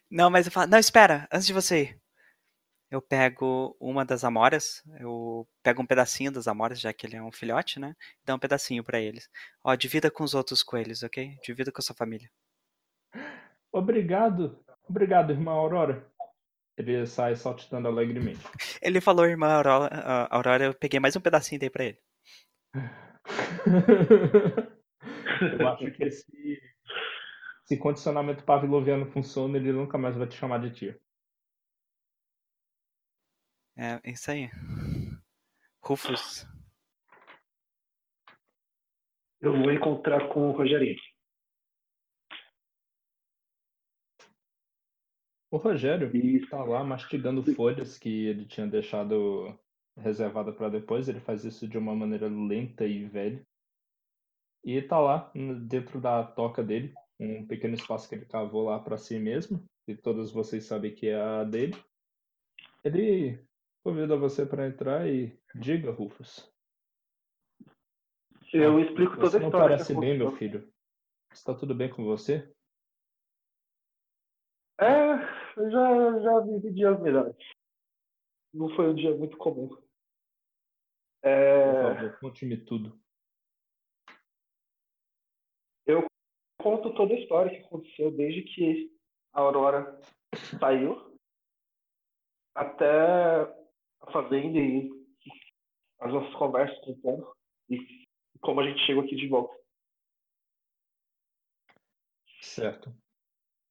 [0.09, 2.01] Não, mas eu falo, não, espera, antes de você ir.
[2.91, 7.23] Eu pego uma das amoras, eu pego um pedacinho das amoras, já que ele é
[7.23, 7.95] um filhote, né?
[8.21, 9.27] E dá um pedacinho para eles.
[9.63, 11.35] Ó, divida com os outros coelhos, ok?
[11.43, 12.29] Divida com a sua família.
[13.73, 14.63] Obrigado.
[14.87, 16.07] Obrigado, irmã Aurora.
[16.77, 18.41] Ele sai saltitando alegremente.
[18.81, 21.99] Ele falou, irmã Aurora, Aurora eu peguei mais um pedacinho daí pra ele.
[25.59, 26.61] eu acho que esse,
[27.63, 30.99] esse condicionamento pavloviano funciona, ele nunca mais vai te chamar de tia.
[33.75, 34.49] É, isso aí.
[35.81, 36.47] Rufus.
[39.41, 40.99] Eu vou encontrar com o Rogerinho.
[45.53, 49.55] O Rogério está lá mastigando folhas que ele tinha deixado
[49.95, 51.07] reservada para depois.
[51.07, 53.45] Ele faz isso de uma maneira lenta e velha.
[54.65, 55.31] E está lá
[55.67, 59.95] dentro da toca dele, um pequeno espaço que ele cavou lá para si mesmo, e
[59.95, 61.77] todos vocês sabem que é a dele.
[62.83, 63.39] Ele
[63.83, 66.51] convida você para entrar e diga, Rufus.
[68.51, 69.59] Eu explico toda você a história.
[69.59, 70.67] Não parece bem, meu filho.
[71.31, 72.51] Está tudo bem com você?
[75.55, 77.35] Eu já, já vivi dias melhores.
[78.53, 79.69] Não foi um dia muito comum.
[81.21, 81.71] É...
[81.71, 82.99] Por favor, conte-me tudo.
[85.85, 86.05] Eu
[86.59, 88.91] conto toda a história que aconteceu desde que
[89.33, 89.99] a Aurora
[90.59, 91.17] saiu
[92.55, 93.41] até
[94.01, 94.89] a fazenda e
[95.99, 97.35] as nossas conversas com o povo
[97.69, 98.05] e
[98.41, 99.57] como a gente chegou aqui de volta.
[102.41, 103.02] Certo.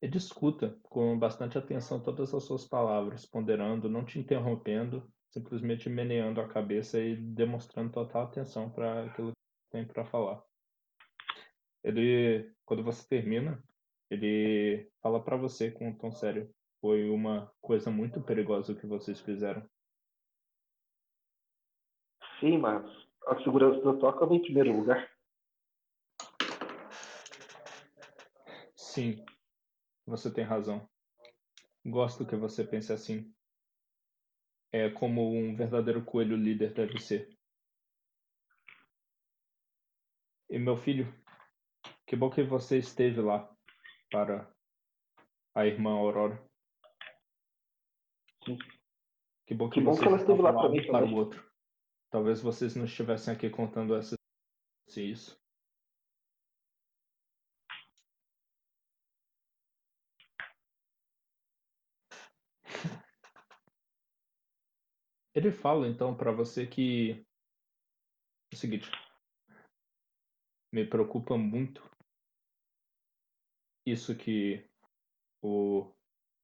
[0.02, 6.40] Ele escuta com bastante atenção todas as suas palavras, ponderando, não te interrompendo, simplesmente meneando
[6.40, 10.42] a cabeça e demonstrando total atenção para aquilo que tem para falar.
[11.84, 13.62] Ele, quando você termina,
[14.10, 18.88] ele fala para você com um tom sério: foi uma coisa muito perigosa o que
[18.88, 19.64] vocês fizeram.
[22.40, 22.84] Sim, mas
[23.28, 25.08] a segurança da toca vem em primeiro lugar.
[28.74, 29.24] Sim,
[30.06, 30.88] você tem razão.
[31.84, 33.32] Gosto que você pense assim.
[34.72, 37.36] É como um verdadeiro coelho líder deve ser.
[40.48, 41.12] E meu filho,
[42.06, 43.50] que bom que você esteve lá
[44.10, 44.50] para
[45.54, 46.42] a irmã Aurora.
[48.44, 48.58] Sim.
[49.46, 51.50] Que bom que, Que bom que ela esteve lá para mim para o outro.
[52.10, 54.14] Talvez vocês não estivessem aqui contando essa
[54.96, 55.41] isso.
[65.34, 67.12] Ele fala então para você que
[68.50, 68.90] é o seguinte,
[70.70, 71.82] me preocupa muito
[73.86, 74.68] isso que
[75.42, 75.90] o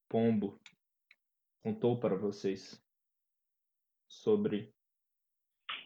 [0.09, 0.59] pombo
[1.63, 2.83] contou para vocês
[4.07, 4.73] sobre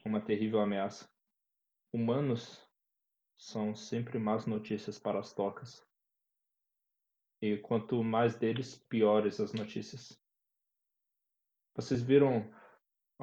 [0.05, 1.09] uma terrível ameaça.
[1.93, 2.65] Humanos
[3.37, 5.85] são sempre más notícias para as tocas.
[7.41, 10.17] E quanto mais deles, piores as notícias.
[11.75, 12.49] Vocês viram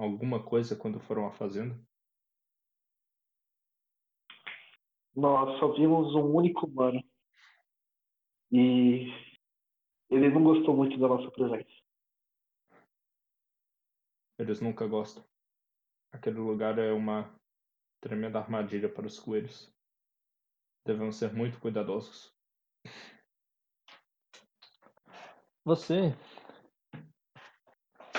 [0.00, 1.78] alguma coisa quando foram à fazenda?
[5.14, 7.02] Nós só vimos um único humano.
[8.50, 9.12] E
[10.08, 11.70] ele não gostou muito da nossa presença.
[14.38, 15.22] Eles nunca gostam.
[16.10, 17.38] Aquele lugar é uma
[18.00, 19.70] tremenda armadilha para os coelhos.
[20.86, 22.34] Devemos ser muito cuidadosos.
[25.62, 26.16] Você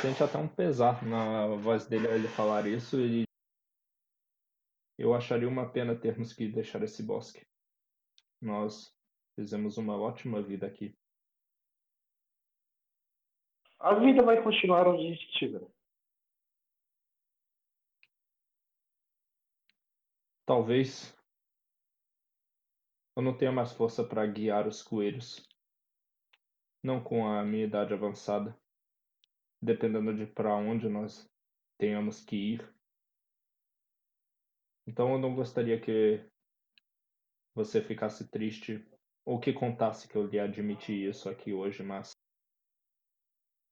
[0.02, 3.24] sente até um pesar na voz dele ao ele falar isso e
[4.98, 7.46] eu acharia uma pena termos que deixar esse bosque.
[8.42, 8.96] Nós
[9.36, 10.98] fizemos uma ótima vida aqui.
[13.80, 15.68] A vida vai continuar onde a gente estiver.
[20.48, 21.16] Talvez
[23.16, 25.48] eu não tenha mais força para guiar os coelhos.
[26.84, 28.60] Não com a minha idade avançada.
[29.62, 31.30] Dependendo de para onde nós
[31.78, 32.76] tenhamos que ir.
[34.88, 36.26] Então eu não gostaria que
[37.54, 38.84] você ficasse triste
[39.26, 42.12] ou que contasse que eu lhe admiti isso aqui hoje, mas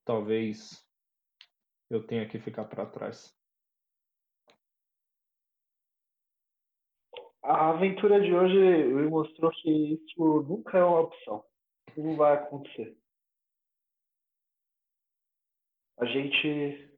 [0.06, 0.88] talvez
[1.90, 3.36] eu tenha que ficar para trás.
[7.42, 8.58] A aventura de hoje
[8.94, 11.44] me mostrou que isso nunca é uma opção.
[11.98, 12.99] Não vai acontecer.
[16.00, 16.90] A gente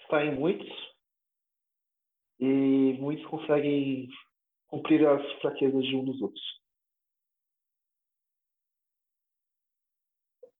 [0.00, 0.68] está em muitos
[2.40, 4.08] e muitos conseguem
[4.66, 6.42] cumprir as fraquezas de um dos outros.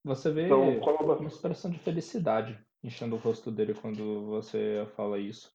[0.05, 4.27] Você vê Então, qual é a- uma expressão de felicidade enchendo o rosto dele quando
[4.27, 5.53] você fala isso.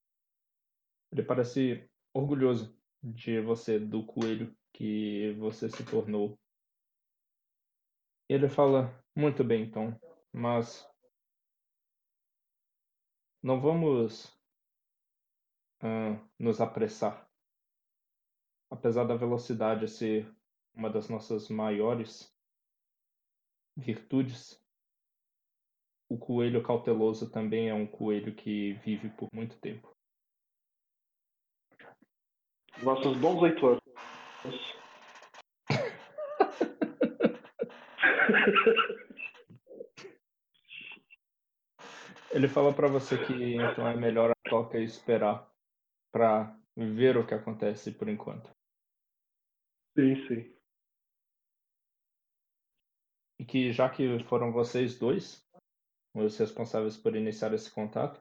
[1.12, 6.38] Ele parece orgulhoso de você, do coelho que você se tornou.
[8.30, 10.00] Ele fala: Muito bem, então,
[10.32, 10.88] mas
[13.44, 14.34] não vamos
[15.82, 17.30] ah, nos apressar.
[18.72, 20.34] Apesar da velocidade ser
[20.74, 22.34] uma das nossas maiores
[23.76, 24.60] virtudes,
[26.10, 29.94] o coelho cauteloso também é um coelho que vive por muito tempo.
[32.82, 33.84] Nossos bons oito anos.
[42.34, 45.48] Ele fala pra você que então é melhor a toca esperar
[46.12, 48.50] pra ver o que acontece por enquanto.
[49.96, 50.54] sim, sim.
[53.40, 55.48] E que já que foram vocês dois
[56.16, 58.20] os responsáveis por iniciar esse contato,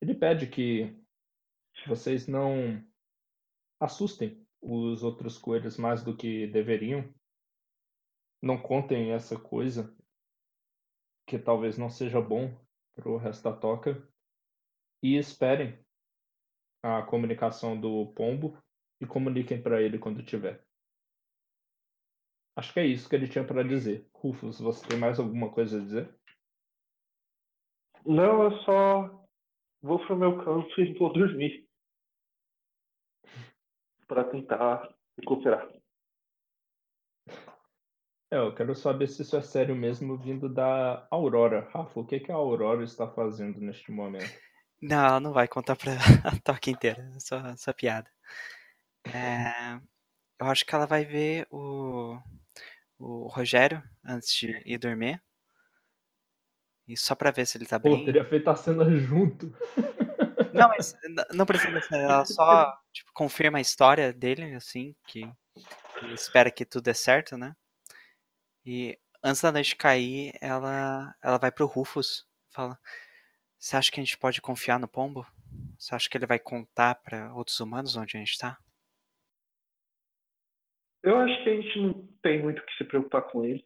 [0.00, 0.98] ele pede que
[1.86, 2.82] vocês não
[3.78, 7.12] assustem os outros coelhos mais do que deveriam.
[8.42, 9.94] Não contem essa coisa
[11.26, 12.63] que talvez não seja bom
[12.94, 14.06] para o resto da toca
[15.02, 15.78] e esperem
[16.82, 18.58] a comunicação do pombo
[19.00, 20.64] e comuniquem para ele quando tiver.
[22.56, 24.08] Acho que é isso que ele tinha para dizer.
[24.14, 26.14] Rufus, você tem mais alguma coisa a dizer?
[28.06, 29.26] Não, eu só
[29.82, 31.66] vou pro meu canto e vou dormir.
[34.06, 35.66] Pra tentar recuperar.
[38.34, 41.68] É, eu quero saber se isso é sério mesmo vindo da Aurora.
[41.72, 44.28] Rafa, o que, que a Aurora está fazendo neste momento?
[44.82, 45.92] Não, ela não vai contar pra
[46.24, 48.10] a toca inteira, é só, só piada.
[49.06, 49.78] É,
[50.40, 52.18] eu acho que ela vai ver o,
[52.98, 55.22] o Rogério antes de ir dormir.
[56.88, 58.04] E só pra ver se ele tá Pô, bem.
[58.04, 59.56] teria feito a cena junto.
[60.52, 60.96] Não, mas
[61.32, 61.96] não precisa ser.
[61.96, 65.28] Ela só tipo, confirma a história dele, assim, que
[66.12, 67.56] espera que tudo dê certo, né?
[68.64, 72.26] E antes da noite cair, ela, ela vai pro Rufus.
[72.50, 72.78] Fala:
[73.58, 75.26] Você acha que a gente pode confiar no pombo?
[75.78, 78.58] Você acha que ele vai contar pra outros humanos onde a gente tá?
[81.02, 83.62] Eu acho que a gente não tem muito o que se preocupar com ele.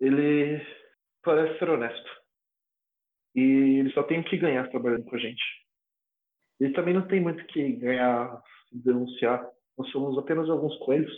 [0.00, 0.64] Ele
[1.22, 2.26] parece ser honesto.
[3.34, 5.42] E ele só tem o que ganhar trabalhando com a gente.
[6.60, 8.40] Ele também não tem muito que ganhar
[8.72, 9.44] denunciar.
[9.76, 11.12] Nós somos apenas alguns coelhos.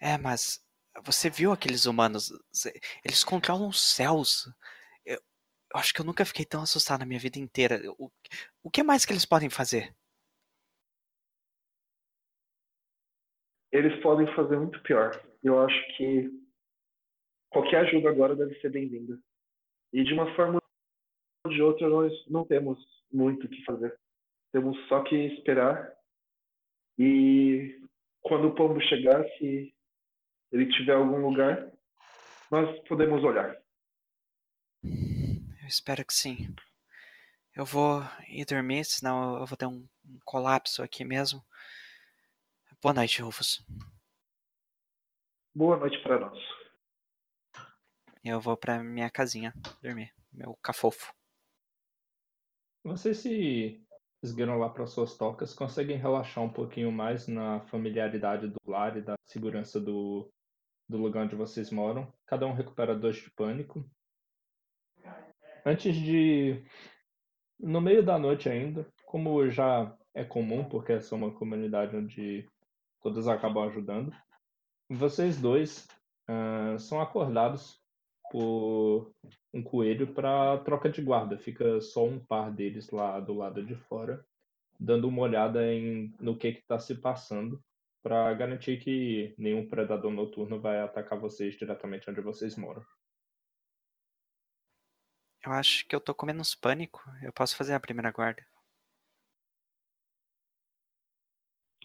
[0.00, 0.64] É, mas
[1.04, 2.30] você viu aqueles humanos?
[3.04, 4.46] Eles controlam os céus.
[5.04, 7.80] Eu, eu acho que eu nunca fiquei tão assustado na minha vida inteira.
[7.98, 8.10] O,
[8.62, 9.94] o que mais que eles podem fazer?
[13.72, 15.10] Eles podem fazer muito pior.
[15.42, 16.30] Eu acho que
[17.50, 19.18] qualquer ajuda agora deve ser bem-vinda.
[19.92, 20.58] E de uma forma
[21.46, 22.78] ou de outra, nós não temos
[23.12, 23.98] muito o que fazer.
[24.52, 25.94] Temos só que esperar.
[26.98, 27.80] E
[28.22, 29.75] quando o pombo chegar, se
[30.52, 31.70] ele tiver algum lugar,
[32.50, 33.56] nós podemos olhar.
[34.82, 36.54] Eu espero que sim.
[37.54, 41.42] Eu vou ir dormir, senão eu vou ter um, um colapso aqui mesmo.
[42.82, 43.64] Boa noite, Rufus.
[45.54, 46.38] Boa noite para nós.
[48.22, 51.14] Eu vou para minha casinha dormir, meu cafofo.
[52.84, 53.82] Vocês se
[54.22, 59.02] esgueiram lá para suas tocas, conseguem relaxar um pouquinho mais na familiaridade do lar e
[59.02, 60.30] da segurança do,
[60.88, 62.12] do lugar onde vocês moram.
[62.26, 63.84] Cada um recupera dois de pânico.
[65.64, 66.64] Antes de.
[67.58, 72.48] No meio da noite ainda, como já é comum, porque essa é uma comunidade onde
[73.00, 74.12] todos acabam ajudando,
[74.90, 75.88] vocês dois
[76.28, 77.80] uh, são acordados
[78.30, 79.12] por
[79.52, 81.38] um coelho para troca de guarda.
[81.38, 84.24] Fica só um par deles lá do lado de fora,
[84.78, 87.62] dando uma olhada em no que está se passando
[88.06, 92.80] para garantir que nenhum predador noturno vai atacar vocês diretamente onde vocês moram.
[95.44, 97.02] Eu acho que eu tô com menos pânico.
[97.20, 98.46] Eu posso fazer a primeira guarda.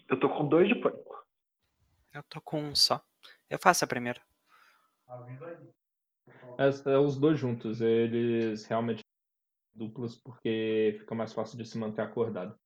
[0.08, 1.26] Eu tô com dois de pânico.
[2.12, 3.04] Eu tô com um só.
[3.50, 4.22] Eu faço a primeira.
[6.56, 7.80] É, é os dois juntos.
[7.80, 9.02] Eles realmente
[9.74, 12.56] duplos porque fica mais fácil de se manter acordado.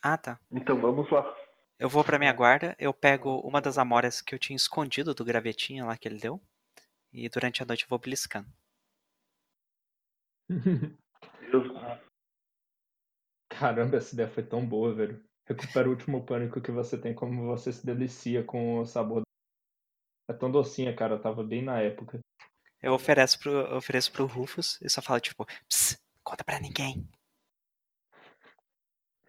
[0.00, 0.38] Ah, tá.
[0.52, 1.41] Então vamos lá.
[1.82, 5.24] Eu vou pra minha guarda, eu pego uma das amoras que eu tinha escondido do
[5.24, 6.40] gravetinho lá que ele deu.
[7.12, 8.46] E durante a noite eu vou beliscando.
[13.50, 15.20] Caramba, essa ideia foi tão boa, velho.
[15.44, 19.22] Recupera o último pânico que você tem, como você se delicia com o sabor.
[20.30, 21.18] É tão docinha, cara.
[21.18, 22.20] tava bem na época.
[22.80, 27.04] Eu ofereço pro, eu ofereço pro Rufus e só falo, tipo, Psst, conta pra ninguém.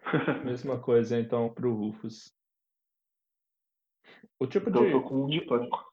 [0.44, 2.32] Mesma coisa, então, pro Rufus.
[4.44, 4.90] O tipo então, de.
[4.90, 5.90] Eu tô com um de pânico.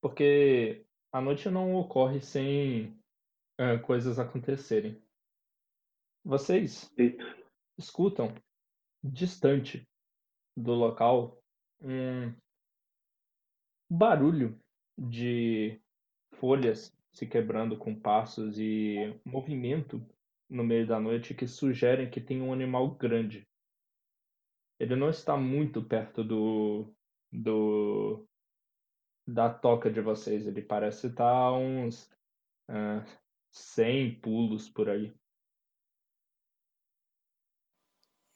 [0.00, 2.96] Porque a noite não ocorre sem
[3.58, 5.02] é, coisas acontecerem.
[6.24, 7.24] Vocês Eita.
[7.76, 8.32] escutam
[9.02, 9.84] distante
[10.56, 11.42] do local
[11.80, 12.32] um
[13.90, 14.58] barulho
[14.96, 15.80] de
[16.34, 20.04] folhas se quebrando com passos e movimento
[20.48, 23.46] no meio da noite que sugerem que tem um animal grande
[24.78, 26.94] ele não está muito perto do,
[27.32, 28.26] do
[29.26, 30.46] da toca de vocês.
[30.46, 32.10] Ele parece estar a uns
[32.68, 33.04] uh,
[33.50, 35.14] 100 pulos por aí.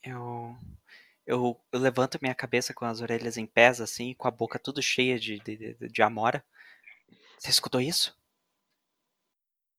[0.03, 0.57] Eu,
[1.27, 4.83] eu, eu levanto minha cabeça com as orelhas em pés, assim, com a boca tudo
[4.83, 6.45] cheia de, de, de amora.
[7.39, 8.19] Você escutou isso?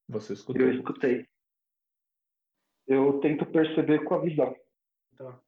[0.08, 0.62] Você escutou?
[0.62, 1.28] Eu escutei.
[2.88, 4.56] Eu tento perceber com a visão.
[5.18, 5.42] Tá.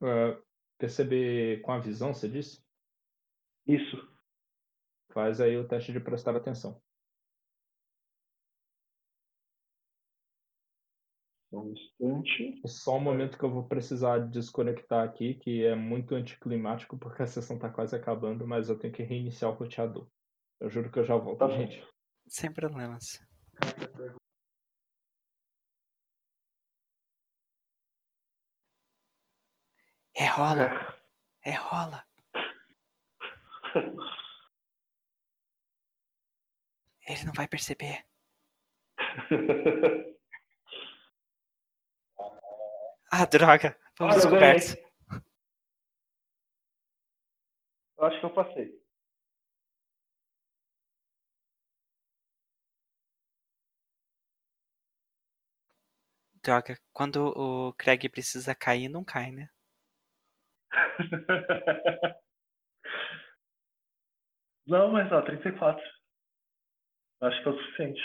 [0.00, 0.47] Uh,
[0.78, 2.64] perceber com a visão, você disse?
[3.66, 3.96] Isso.
[5.12, 6.80] Faz aí o teste de prestar atenção.
[11.50, 12.60] Um instante.
[12.66, 17.26] Só um momento que eu vou precisar desconectar aqui, que é muito anticlimático, porque a
[17.26, 20.08] sessão está quase acabando, mas eu tenho que reiniciar o roteador.
[20.60, 21.82] Eu juro que eu já volto, Tá gente.
[22.26, 23.18] Sem problemas.
[30.18, 30.68] É rola.
[31.44, 32.04] É rola.
[37.06, 38.04] Ele não vai perceber.
[43.10, 43.74] Ah, droga.
[43.98, 44.76] Vamos Olha, descobertos.
[47.96, 48.78] Eu acho que eu passei.
[56.42, 56.78] Droga.
[56.92, 59.48] Quando o Craig precisa cair, não cai, né?
[64.66, 65.82] Não, mas ó, 34.
[67.22, 68.02] Acho que é o suficiente.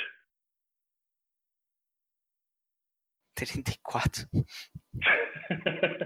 [3.35, 4.29] 34.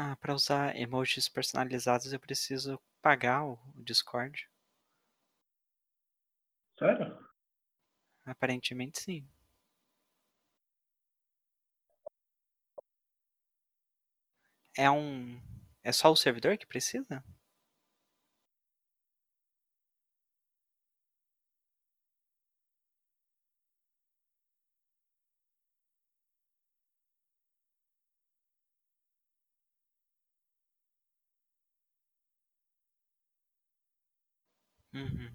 [0.00, 4.48] Ah, para usar emojis personalizados eu preciso pagar o Discord.
[6.78, 7.18] Sério?
[8.24, 9.26] Aparentemente sim.
[14.76, 15.38] É um.
[15.82, 17.22] É só o servidor que precisa?
[34.98, 35.30] Uhum.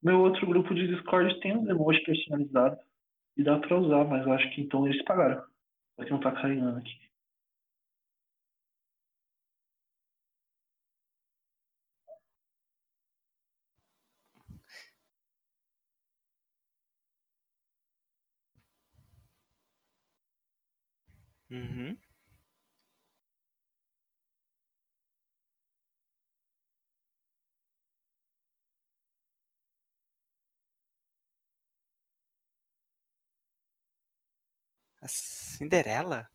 [0.00, 2.78] Meu outro grupo de Discord tem um emoji personalizado
[3.36, 5.44] e dá pra usar, mas eu acho que então eles pagaram.
[5.96, 6.92] Só que não tá carregando aqui.
[21.50, 21.96] Uhum.
[35.02, 36.28] A Cinderela?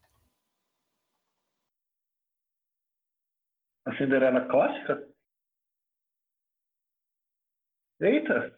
[3.85, 5.07] A Cinderela clássica?
[8.01, 8.57] Eita!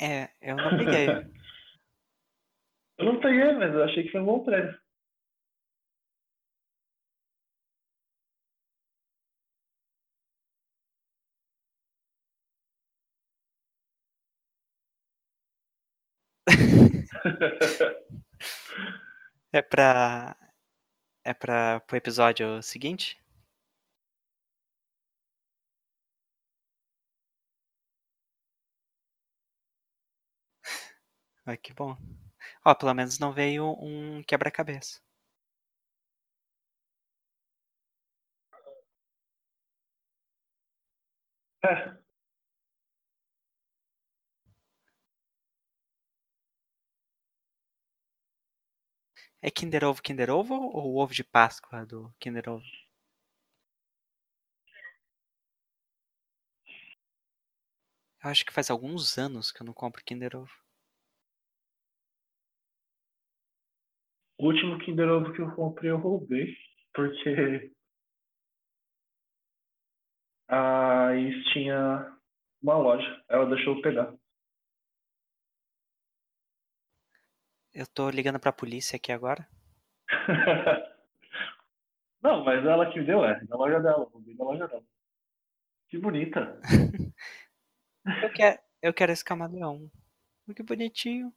[0.00, 1.06] É, eu não peguei.
[3.00, 4.74] eu não peguei, mas eu achei que foi um bom prêmio.
[19.52, 20.36] É pra.
[21.24, 23.18] É pra pro episódio seguinte?
[31.46, 31.96] Ai, que bom.
[32.64, 34.98] Ó, pelo menos não veio um quebra-cabeça.
[41.64, 42.00] É,
[49.42, 52.64] É Kinder Ovo Kinder Ovo ou o ovo de Páscoa do Kinder Ovo?
[58.24, 60.50] Eu acho que faz alguns anos que eu não compro Kinder Ovo.
[64.40, 66.56] O último Kinder Ovo que eu comprei eu roubei,
[66.94, 67.70] porque
[70.48, 72.18] a Is tinha
[72.62, 74.14] uma loja, ela deixou eu pegar.
[77.72, 79.46] Eu tô ligando pra polícia aqui agora.
[82.22, 84.84] Não, mas ela que me deu é, na loja dela, roubei na loja dela.
[85.88, 86.60] Que bonita.
[88.22, 89.90] Eu quero, eu quero esse camaleão.
[90.56, 91.30] Que bonitinho.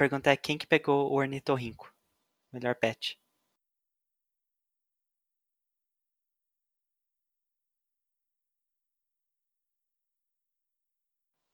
[0.00, 1.92] Pergunta é quem que pegou o ornitorrinco?
[2.52, 3.18] Melhor pet.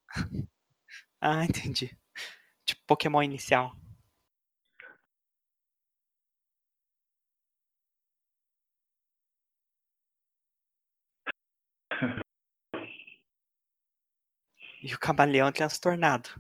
[1.21, 1.97] Ah, entendi.
[2.67, 3.73] Tipo Pokémon inicial.
[14.83, 16.31] E o camaleão transtornado.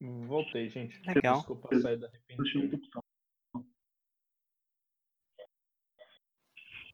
[0.00, 0.98] Voltei, gente.
[1.06, 1.36] Legal.
[1.36, 2.80] Desculpa a saída repentina.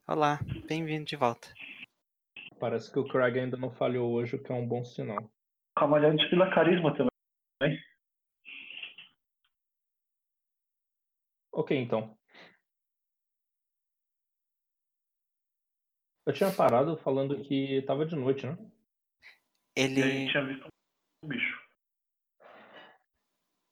[0.09, 1.49] Olá, bem-vindo de volta.
[2.59, 5.31] Parece que o Craig ainda não falhou hoje, o que é um bom sinal.
[5.77, 7.79] Camalhão desfila carisma também.
[11.57, 12.15] Ok, então.
[16.27, 18.59] Eu tinha parado falando que tava de noite, né?
[19.75, 20.03] E a Ele.
[20.03, 20.69] gente tinha visto
[21.23, 21.67] um bicho.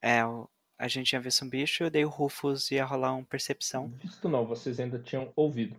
[0.01, 0.49] É, o-
[0.79, 3.91] a gente tinha visto um bicho, daí o Rufus ia rolar um percepção.
[3.99, 5.77] Visto não, vocês ainda tinham ouvido.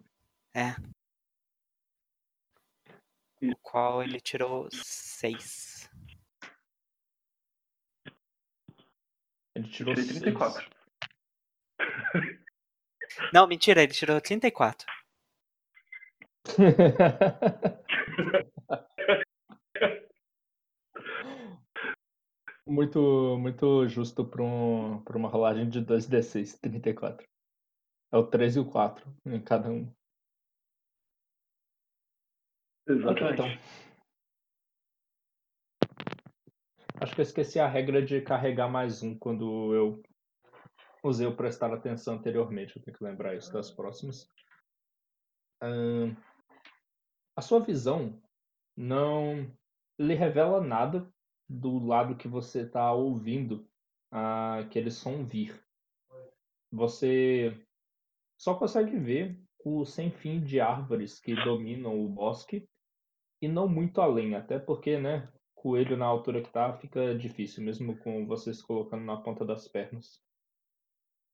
[0.53, 0.75] É.
[3.42, 5.90] O qual ele tirou seis.
[9.56, 10.74] Ele tirou Tirei 34.
[13.33, 14.85] Não, mentira, ele tirou 34.
[22.67, 27.25] muito, muito justo para um, pra uma rolagem de 2d6, 34.
[28.11, 29.91] É o 3 e o 4 em cada um.
[32.87, 33.47] Ok, então.
[37.01, 40.01] Acho que eu esqueci a regra de carregar mais um quando eu
[41.08, 42.75] usei o prestar atenção anteriormente.
[42.75, 44.27] Eu tenho que lembrar isso das próximas.
[45.61, 46.16] Ahn,
[47.35, 48.22] a sua visão
[48.75, 49.50] não
[50.00, 51.09] lhe revela nada
[51.48, 53.67] do lado que você está ouvindo
[54.11, 55.64] aquele som vir.
[56.72, 57.56] Você
[58.38, 62.67] só consegue ver o sem fim de árvores que dominam o bosque
[63.42, 67.98] e não muito além, até porque, né, coelho na altura que tá fica difícil, mesmo
[67.98, 70.22] com você se colocando na ponta das pernas.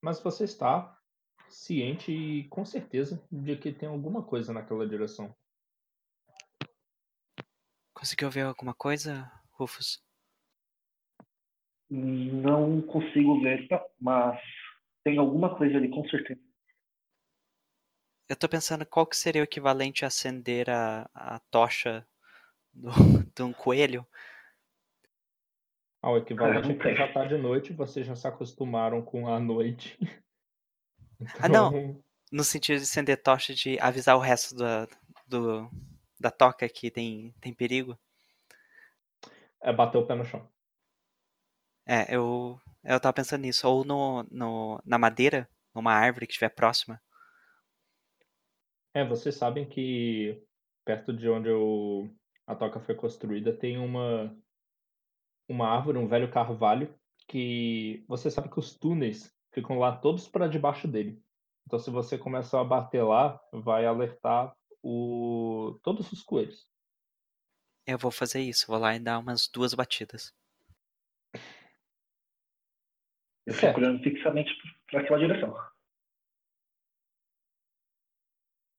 [0.01, 0.97] Mas você está
[1.47, 5.35] ciente e com certeza de que tem alguma coisa naquela direção.
[7.93, 10.03] Conseguiu ver alguma coisa, Rufus?
[11.89, 13.85] Não consigo ver, tá?
[13.99, 14.41] mas
[15.03, 16.41] tem alguma coisa ali, com certeza.
[18.29, 22.07] Eu tô pensando qual que seria o equivalente a acender a, a tocha
[22.73, 22.89] do,
[23.35, 24.07] de um coelho.
[26.01, 29.39] Ah, o equivalente é que já tá de noite, vocês já se acostumaram com a
[29.39, 29.97] noite.
[31.39, 31.67] Ah, não.
[31.67, 34.87] Então, No sentido de acender tocha de avisar o resto da,
[35.27, 35.69] do,
[36.19, 37.95] da toca que tem, tem perigo.
[39.61, 40.49] É bater o pé no chão.
[41.85, 43.67] É, eu, eu tava pensando nisso.
[43.67, 46.99] Ou no, no, na madeira, numa árvore que estiver próxima.
[48.95, 50.43] É, vocês sabem que
[50.83, 52.09] perto de onde o,
[52.47, 54.35] a toca foi construída tem uma,
[55.51, 56.93] uma árvore, um velho carvalho,
[57.27, 61.21] que você sabe que os túneis ficam lá todos para debaixo dele.
[61.65, 66.67] Então, se você começar a bater lá, vai alertar o, todos os coelhos.
[67.85, 68.67] Eu vou fazer isso.
[68.67, 70.33] Vou lá e dar umas duas batidas.
[73.45, 74.51] Eu fico olhando fixamente
[74.89, 75.55] para aquela direção.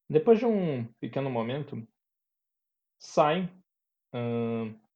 [0.08, 1.86] Depois de um pequeno momento,
[2.98, 3.50] saem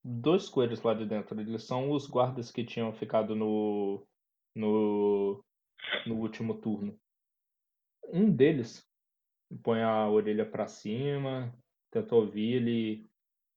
[0.07, 1.39] dois coelhos lá de dentro.
[1.39, 4.05] Eles são os guardas que tinham ficado no,
[4.55, 5.43] no,
[6.05, 6.97] no último turno.
[8.11, 8.87] Um deles
[9.63, 11.53] põe a orelha para cima,
[11.91, 13.05] tenta ouvir, ele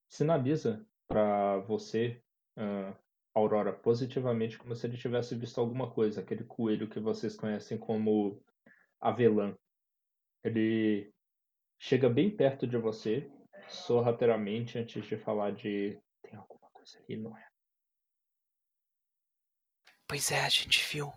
[0.09, 2.21] sinaliza para você,
[2.57, 2.93] ahn,
[3.33, 6.19] Aurora, positivamente, como se ele tivesse visto alguma coisa.
[6.19, 8.43] Aquele coelho que vocês conhecem como
[8.99, 9.55] avelã.
[10.43, 11.13] Ele
[11.79, 13.31] chega bem perto de você,
[13.69, 15.97] sorrateiramente, antes de falar de.
[16.21, 17.51] Tem alguma coisa ali, não é?
[20.07, 21.11] Pois é, a gente viu.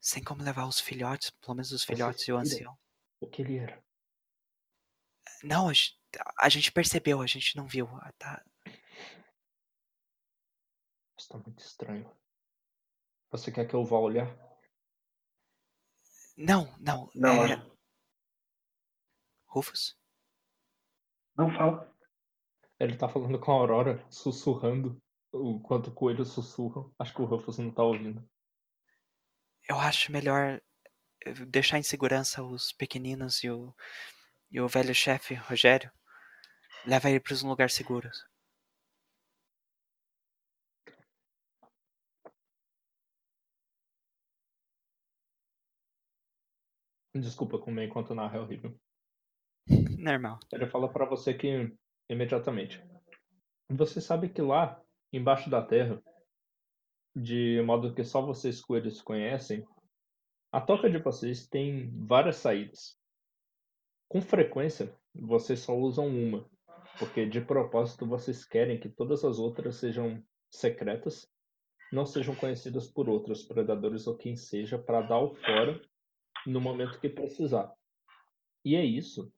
[0.00, 2.76] Sem como levar os filhotes, pelo menos os filhotes e o ancião.
[3.20, 3.84] O que ele era?
[5.44, 5.98] Não, a gente,
[6.38, 7.86] a gente percebeu, a gente não viu.
[7.98, 8.44] Ah, Tá,
[11.16, 12.10] Está muito estranho.
[13.30, 14.26] Você quer que eu vá olhar?
[16.36, 17.10] Não, não.
[17.14, 17.64] Não, é...
[19.46, 19.96] Rufus?
[21.36, 21.91] não fala.
[22.82, 25.00] Ele tá falando com a Aurora, sussurrando,
[25.32, 26.84] enquanto o coelho sussurra.
[26.98, 28.28] Acho que o Ruffus não tá ouvindo.
[29.68, 30.60] Eu acho melhor
[31.24, 33.72] eh, deixar em segurança os pequeninos e o,
[34.50, 35.92] e o velho chefe, Rogério.
[36.84, 38.10] Leva ele para um lugar seguro.
[47.14, 48.76] Desculpa comer enquanto narra é horrível.
[49.96, 50.40] Normal.
[50.52, 51.72] Ele fala pra você que
[52.08, 52.82] imediatamente.
[53.70, 54.80] Você sabe que lá,
[55.12, 56.02] embaixo da terra,
[57.14, 59.66] de modo que só vocês coelhos conhecem,
[60.50, 62.98] a toca de vocês tem várias saídas.
[64.08, 66.48] Com frequência, vocês só usam uma,
[66.98, 71.26] porque de propósito vocês querem que todas as outras sejam secretas,
[71.90, 75.80] não sejam conhecidas por outros predadores ou quem seja, para dar o fora
[76.46, 77.72] no momento que precisar.
[78.64, 79.32] E é isso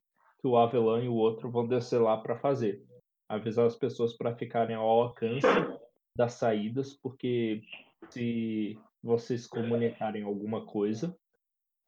[0.44, 2.84] que o Avelã e o outro vão descer lá para fazer.
[3.26, 5.46] Avisar as pessoas para ficarem ao alcance
[6.14, 7.62] das saídas, porque
[8.10, 11.16] se vocês comunicarem alguma coisa,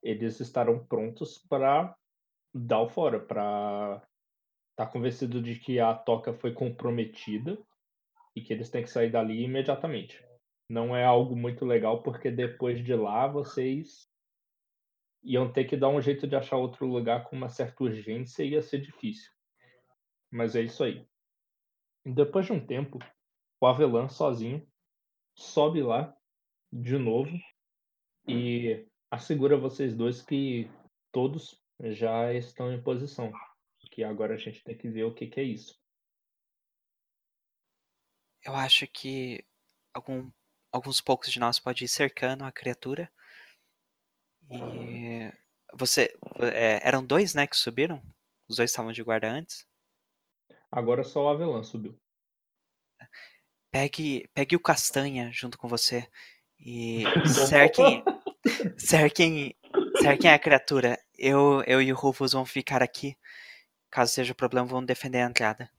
[0.02, 1.94] eles estarão prontos para
[2.54, 4.02] dar o fora, para
[4.70, 7.58] estar convencido de que a toca foi comprometida
[8.34, 10.24] e que eles têm que sair dali imediatamente.
[10.66, 14.08] Não é algo muito legal, porque depois de lá vocês
[15.22, 18.50] iam ter que dar um jeito de achar outro lugar com uma certa urgência e
[18.50, 19.30] ia ser difícil.
[20.30, 21.06] Mas é isso aí.
[22.04, 22.98] Depois de um tempo,
[23.60, 24.66] o Avelã sozinho
[25.34, 26.16] sobe lá
[26.72, 27.30] de novo
[28.28, 30.70] e assegura vocês dois que
[31.12, 33.32] todos já estão em posição.
[33.90, 35.80] Que agora a gente tem que ver o que, que é isso.
[38.42, 39.44] Eu acho que
[39.94, 40.30] algum,
[40.70, 43.10] alguns poucos de nós pode ir cercando a criatura.
[44.50, 45.32] E
[45.74, 46.14] você.
[46.40, 48.02] É, eram dois, né, que subiram?
[48.48, 49.66] Os dois estavam de guarda antes?
[50.70, 51.98] Agora só o Avelã subiu.
[53.70, 56.08] Pegue, pegue o castanha junto com você
[56.58, 58.02] e cerquem,
[58.76, 59.56] cerquem,
[60.00, 60.98] cerquem a criatura.
[61.18, 63.16] Eu, eu e o Rufus vão ficar aqui.
[63.90, 65.70] Caso seja problema, vamos defender a entrada.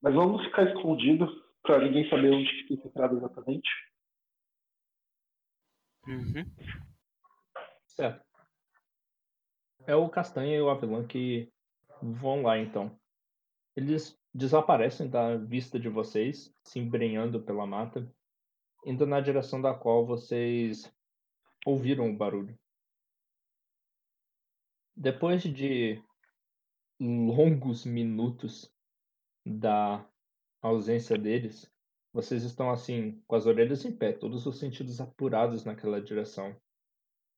[0.00, 1.26] Mas vamos ficar escondido
[1.62, 3.68] pra ninguém saber onde fica essa entrada exatamente.
[6.06, 6.44] Uhum.
[7.86, 8.24] Certo.
[9.86, 11.52] É o Castanha e o Avelã que
[12.02, 12.98] vão lá então.
[13.76, 18.10] Eles desaparecem da vista de vocês, se embrenhando pela mata,
[18.84, 20.92] indo na direção da qual vocês
[21.64, 22.58] ouviram o barulho.
[24.96, 26.02] Depois de
[27.00, 28.72] longos minutos
[29.44, 30.06] da
[30.62, 31.70] ausência deles,
[32.14, 36.56] vocês estão assim, com as orelhas em pé, todos os sentidos apurados naquela direção.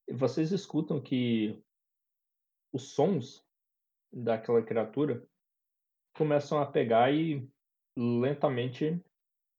[0.07, 1.59] E vocês escutam que
[2.71, 3.43] os sons
[4.13, 5.27] daquela criatura
[6.15, 7.49] começam a pegar e
[7.97, 9.03] lentamente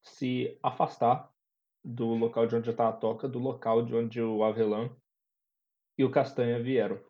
[0.05, 1.29] se afastar
[1.85, 4.89] do local de onde está a toca, do local de onde o Avelã
[5.99, 7.05] e o Castanha vieram.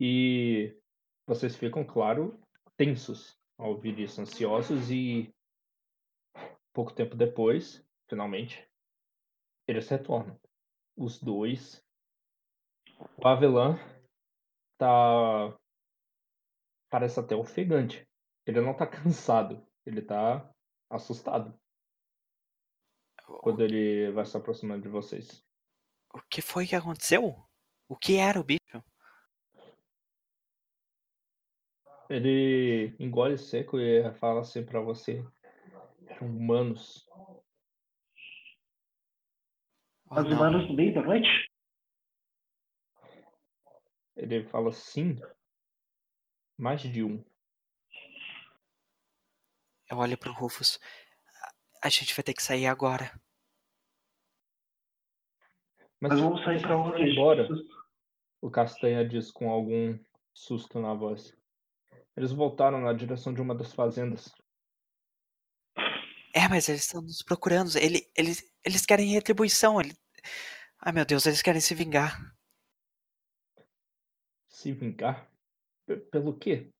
[0.00, 0.76] E
[1.24, 2.36] vocês ficam, claro,
[2.76, 5.32] tensos ao ouvir isso, ansiosos e
[6.76, 8.62] pouco tempo depois, finalmente,
[9.66, 10.38] eles retornam.
[10.94, 11.82] Os dois.
[13.16, 13.78] O Avelã
[14.76, 15.56] tá.
[16.90, 18.06] Parece até ofegante.
[18.44, 19.66] Ele não tá cansado.
[19.86, 20.52] Ele tá
[20.90, 21.58] assustado.
[23.40, 25.42] Quando ele vai se aproximando de vocês.
[26.12, 27.42] O que foi que aconteceu?
[27.88, 28.82] O que era o bicho?
[32.08, 35.24] Ele engole seco e fala assim pra você.
[36.06, 37.06] Eram humanos.
[40.08, 40.36] Oh, Os não.
[40.36, 41.28] humanos no meio da noite?
[44.16, 45.20] Ele fala sim.
[46.56, 47.22] Mais de um.
[49.90, 50.80] Eu olho pro Rufus.
[51.82, 53.12] A- gente vai ter que sair agora.
[56.00, 57.02] Mas Mas vamos sair pra onde?
[57.02, 57.48] embora.
[58.40, 59.98] O Castanha diz com algum
[60.32, 61.36] susto na voz.
[62.16, 64.34] Eles voltaram na direção de uma das fazendas.
[66.36, 67.70] É, mas eles estão nos procurando.
[67.78, 69.80] Ele, eles, eles querem retribuição.
[69.80, 69.94] Ele...
[70.84, 72.14] Ai, meu Deus, eles querem se vingar.
[74.46, 75.30] Se vingar?
[75.86, 76.70] P- pelo quê?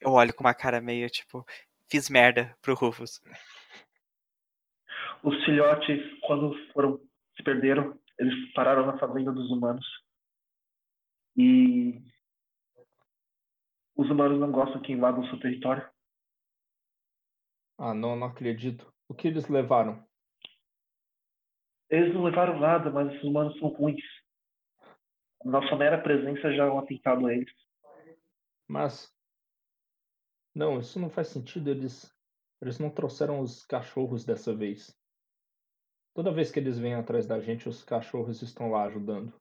[0.00, 1.44] Eu olho com uma cara meio tipo,
[1.90, 3.20] fiz merda pro Rufus.
[5.22, 6.98] Os filhotes, quando foram
[7.36, 9.86] se perderam, eles pararam na fazenda dos humanos.
[11.36, 12.00] E
[13.94, 15.86] os humanos não gostam que invadam o seu território.
[17.78, 18.92] Ah, não, não acredito.
[19.08, 20.06] O que eles levaram?
[21.90, 24.02] Eles não levaram nada, mas os humanos são ruins.
[25.44, 27.52] Nossa mera presença já é um atentado a eles.
[28.66, 29.14] Mas.
[30.54, 31.70] Não, isso não faz sentido.
[31.70, 32.12] Eles.
[32.60, 34.96] Eles não trouxeram os cachorros dessa vez.
[36.14, 39.34] Toda vez que eles vêm atrás da gente, os cachorros estão lá ajudando.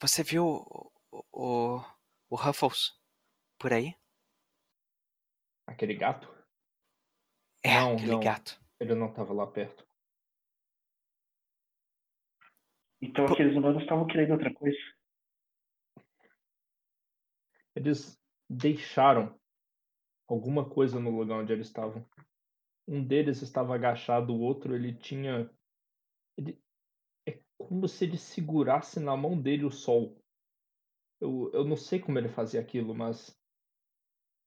[0.00, 0.92] Você viu o,
[1.32, 1.80] o,
[2.30, 2.92] o Ruffles
[3.58, 3.94] por aí?
[5.66, 6.28] Aquele gato?
[7.62, 8.20] É, Não, aquele não.
[8.20, 8.60] gato.
[8.78, 9.86] Ele não estava lá perto.
[13.00, 13.32] Então Pô.
[13.32, 14.78] aqueles humanos estavam querendo outra coisa.
[17.74, 18.18] Eles
[18.48, 19.38] deixaram
[20.28, 22.06] alguma coisa no lugar onde eles estavam.
[22.86, 25.50] Um deles estava agachado, o outro ele tinha.
[26.36, 26.60] Ele...
[27.26, 30.22] É como se ele segurasse na mão dele o sol.
[31.20, 33.38] Eu, eu não sei como ele fazia aquilo, mas.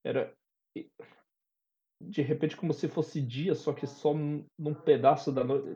[0.04, 0.36] Era.
[2.00, 5.68] De repente, como se fosse dia, só que só num pedaço da noite.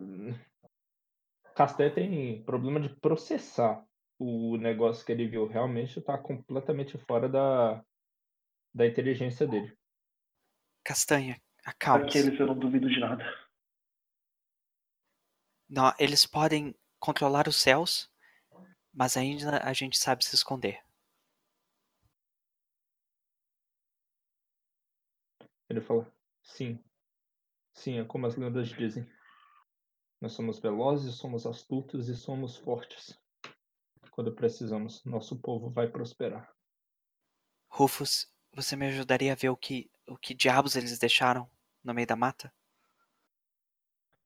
[1.56, 3.84] Casté tem problema de processar
[4.20, 5.48] o negócio que ele viu.
[5.48, 7.84] Realmente está completamente fora da,
[8.74, 9.76] da inteligência dele.
[10.84, 12.20] Castanha, acalme-se.
[12.20, 13.24] Aqueles eu não duvido de nada.
[15.68, 18.10] Não, eles podem controlar os céus,
[18.94, 20.84] mas ainda a gente sabe se esconder.
[25.72, 26.06] Ele falou:
[26.44, 26.84] Sim.
[27.74, 29.10] Sim, é como as lendas dizem.
[30.20, 33.18] Nós somos velozes, somos astutos e somos fortes.
[34.12, 36.54] Quando precisamos, nosso povo vai prosperar.
[37.70, 41.50] Rufus, você me ajudaria a ver o que, o que diabos eles deixaram
[41.82, 42.54] no meio da mata?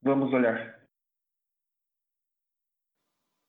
[0.02, 0.84] Vamos olhar.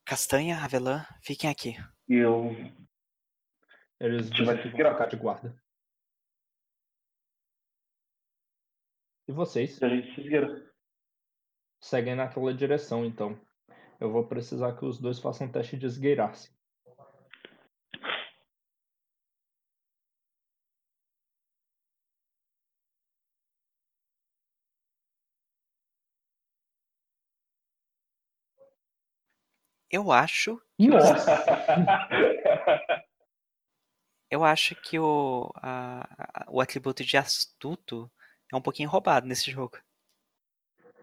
[0.05, 1.75] Castanha, Avelã, fiquem aqui.
[2.07, 2.51] Eu.
[3.99, 5.66] Eles dizem que vão ficar de guarda.
[9.29, 10.29] E vocês A gente
[11.81, 13.41] seguem naquela direção, então.
[13.99, 16.55] Eu vou precisar que os dois façam um teste de esgueirar-se.
[29.91, 31.45] Eu acho, Nossa!
[34.31, 38.11] eu acho que o, a- a- o atributo de astuto
[38.53, 39.79] é um pouquinho roubado nesse jogo.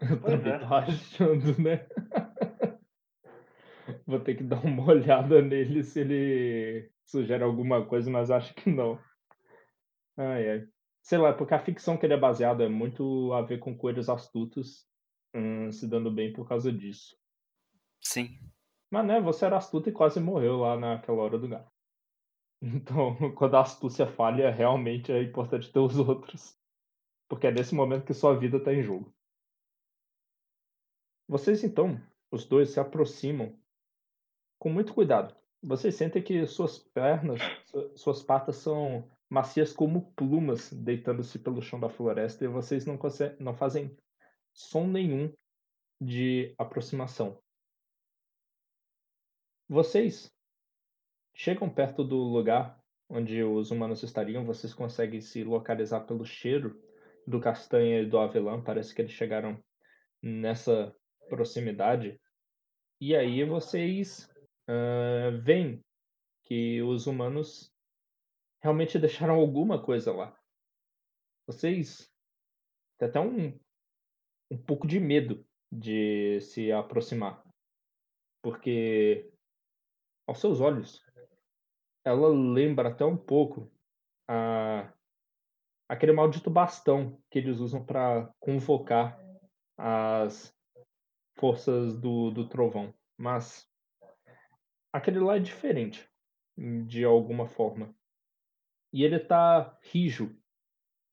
[0.00, 0.58] Eu Pois também é.
[0.58, 1.86] tô achando, né?
[4.06, 8.70] Vou ter que dar uma olhada nele se ele sugere alguma coisa, mas acho que
[8.70, 8.98] não.
[10.16, 10.68] Ai, ai.
[11.02, 14.08] Sei lá, porque a ficção que ele é baseado é muito a ver com coelhos
[14.08, 14.86] astutos
[15.34, 17.16] hum, se dando bem por causa disso.
[18.00, 18.38] Sim.
[18.90, 21.70] Mas, né, você era astuto e quase morreu lá naquela hora do gato.
[22.62, 26.56] Então, quando a astúcia falha, realmente é importante ter os outros.
[27.28, 29.12] Porque é nesse momento que sua vida está em jogo.
[31.26, 33.58] Vocês, então, os dois se aproximam
[34.58, 35.34] com muito cuidado.
[35.62, 41.80] Vocês sentem que suas pernas, su- suas patas são macias como plumas deitando-se pelo chão
[41.80, 42.98] da floresta e vocês não,
[43.40, 43.96] não fazem
[44.52, 45.32] som nenhum
[46.00, 47.42] de aproximação.
[49.66, 50.30] Vocês
[51.34, 52.78] chegam perto do lugar
[53.08, 56.83] onde os humanos estariam, vocês conseguem se localizar pelo cheiro
[57.26, 59.62] do castanha e do avelã, parece que eles chegaram
[60.22, 60.94] nessa
[61.28, 62.20] proximidade.
[63.00, 64.30] E aí vocês
[64.68, 65.84] ah, veem
[66.44, 67.72] que os humanos
[68.62, 70.38] realmente deixaram alguma coisa lá.
[71.46, 72.10] Vocês
[72.98, 73.58] têm até um,
[74.50, 77.42] um pouco de medo de se aproximar.
[78.42, 79.30] Porque
[80.26, 81.04] aos seus olhos,
[82.04, 83.70] ela lembra até um pouco
[84.28, 84.93] a,
[85.88, 89.18] aquele maldito bastão que eles usam para convocar
[89.76, 90.54] as
[91.38, 92.94] forças do, do trovão.
[93.16, 93.68] Mas
[94.92, 96.08] aquele lá é diferente,
[96.56, 97.94] de alguma forma.
[98.92, 100.36] E ele tá rijo,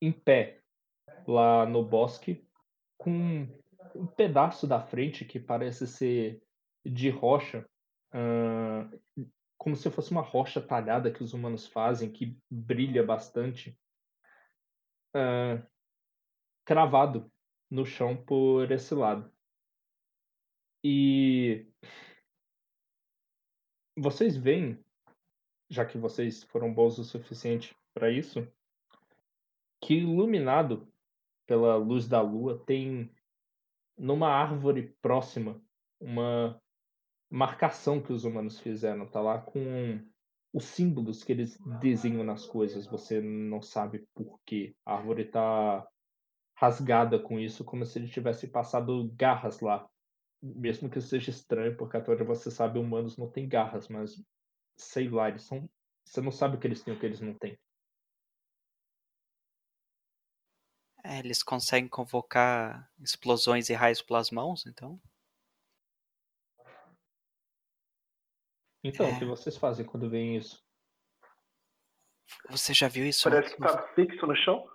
[0.00, 0.60] em pé,
[1.26, 2.46] lá no bosque,
[2.96, 3.48] com
[3.94, 6.42] um pedaço da frente que parece ser
[6.84, 7.68] de rocha,
[8.12, 8.88] ah,
[9.58, 13.78] como se fosse uma rocha talhada que os humanos fazem, que brilha bastante,
[15.14, 15.62] ah,
[16.64, 17.30] cravado
[17.70, 19.30] no chão por esse lado.
[20.84, 21.66] E
[23.96, 24.82] vocês veem,
[25.70, 28.46] já que vocês foram bons o suficiente para isso,
[29.80, 30.92] que iluminado
[31.46, 33.14] pela luz da lua tem
[33.96, 35.62] numa árvore próxima
[36.00, 36.60] uma
[37.30, 40.00] marcação que os humanos fizeram, tá lá com
[40.52, 42.86] os símbolos que eles desenham nas coisas.
[42.86, 44.74] Você não sabe por quê.
[44.84, 45.86] A árvore tá
[46.54, 49.88] rasgada com isso, como se ele tivesse passado garras lá.
[50.42, 54.22] Mesmo que seja estranho, porque onde você sabe, humanos não têm garras, mas
[54.76, 55.68] sei lá, eles são.
[56.04, 57.58] Você não sabe o que eles têm e o que eles não têm.
[61.04, 65.00] É, eles conseguem convocar explosões e raios pelas mãos, então.
[68.84, 69.12] Então, É.
[69.12, 70.62] o que vocês fazem quando veem isso?
[72.50, 73.28] Você já viu isso?
[73.28, 74.68] Parece que tá fixo no chão.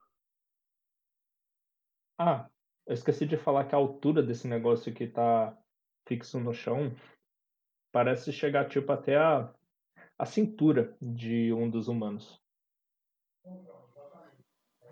[2.18, 2.50] Ah,
[2.86, 5.58] eu esqueci de falar que a altura desse negócio que tá
[6.08, 6.96] fixo no chão
[7.92, 9.54] parece chegar tipo até a,
[10.18, 12.42] a cintura de um dos humanos.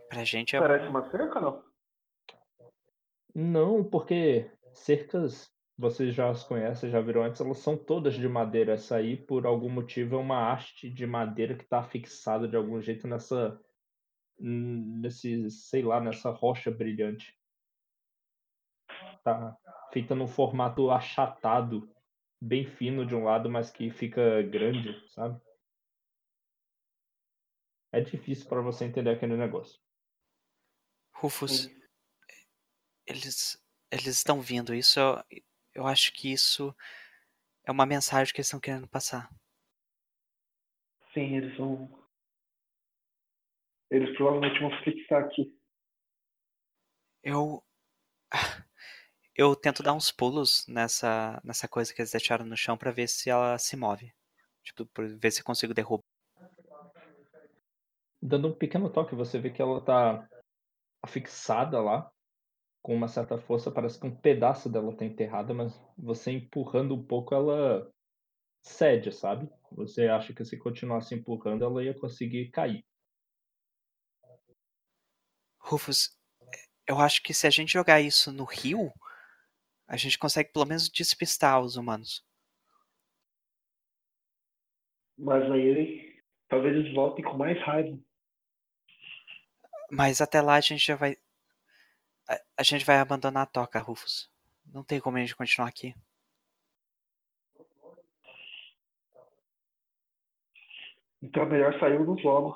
[0.10, 0.60] Pra gente é.
[0.60, 1.64] Parece uma cerca, não?
[3.34, 8.74] Não, porque cercas vocês já as conhecem, já viram antes, elas são todas de madeira.
[8.74, 12.82] Essa aí, por algum motivo, é uma haste de madeira que está fixada de algum
[12.82, 13.60] jeito nessa.
[14.40, 17.38] nesse, sei lá, nessa rocha brilhante.
[19.24, 19.58] Tá
[19.92, 21.94] feita num formato achatado,
[22.42, 25.42] bem fino de um lado, mas que fica grande, sabe?
[27.92, 29.80] É difícil para você entender aquele negócio.
[31.14, 31.70] Rufus,
[33.08, 34.74] eles eles estão vindo.
[34.76, 35.24] Isso eu,
[35.76, 36.74] eu acho que isso
[37.66, 39.30] é uma mensagem que eles estão querendo passar.
[41.14, 41.90] Sim, eles vão.
[43.92, 45.54] Eles provavelmente vão fixar aqui.
[47.22, 47.62] Eu
[49.36, 53.08] eu tento dar uns pulos nessa nessa coisa que eles deixaram no chão pra ver
[53.08, 54.14] se ela se move.
[54.64, 56.04] Tipo, pra ver se eu consigo derrubar.
[58.22, 60.28] Dando um pequeno toque, você vê que ela tá
[61.04, 62.12] afixada lá
[62.86, 67.04] com uma certa força, parece que um pedaço dela está enterrada, mas você empurrando um
[67.04, 67.92] pouco, ela
[68.62, 69.50] cede, sabe?
[69.72, 72.86] Você acha que se continuasse empurrando, ela ia conseguir cair.
[75.58, 76.16] Rufus,
[76.88, 78.94] eu acho que se a gente jogar isso no rio,
[79.88, 82.24] a gente consegue pelo menos despistar os humanos.
[85.18, 87.98] Mas aí talvez eles voltem com mais raiva.
[89.90, 91.18] Mas até lá a gente já vai.
[92.28, 94.30] A, a gente vai abandonar a toca, Rufus.
[94.74, 95.94] Não tem como a gente continuar aqui.
[101.22, 102.56] Então é melhor sairmos logo,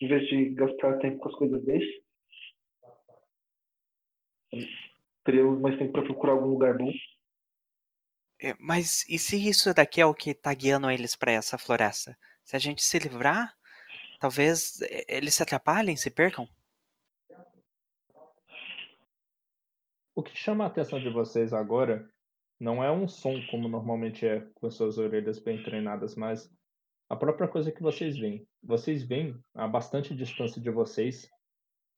[0.00, 2.02] em vez de gastar tempo com as coisas desse.
[5.24, 6.90] Teríamos mais tempo para procurar algum lugar bom.
[8.40, 12.16] É, Mas e se isso daqui é o que tá guiando eles para essa floresta?
[12.44, 13.54] Se a gente se livrar,
[14.18, 16.48] talvez eh, eles se atrapalhem, se percam?
[20.16, 22.08] O que chama a atenção de vocês agora
[22.58, 26.50] não é um som como normalmente é com suas orelhas bem treinadas, mas
[27.06, 28.48] a própria coisa que vocês veem.
[28.62, 31.28] Vocês veem a bastante distância de vocês,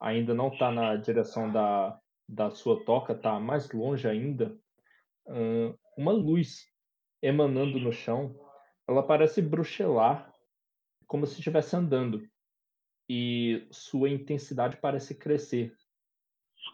[0.00, 1.97] ainda não está na direção da,
[2.28, 4.58] da sua toca, está mais longe ainda,
[5.28, 6.66] hum, uma luz
[7.22, 8.34] emanando no chão.
[8.88, 10.34] Ela parece bruxelar,
[11.06, 12.28] como se estivesse andando.
[13.08, 15.72] E sua intensidade parece crescer.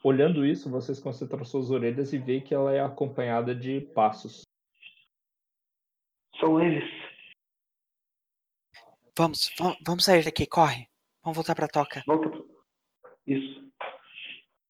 [0.02, 4.42] Olhando isso, vocês concentram suas orelhas e veem que ela é acompanhada de passos.
[6.39, 6.84] São eles.
[9.16, 10.89] Vamos, va- vamos sair daqui, corre.
[11.23, 12.02] Vamos voltar pra toca.
[12.06, 12.28] Volta.
[13.26, 13.73] Isso.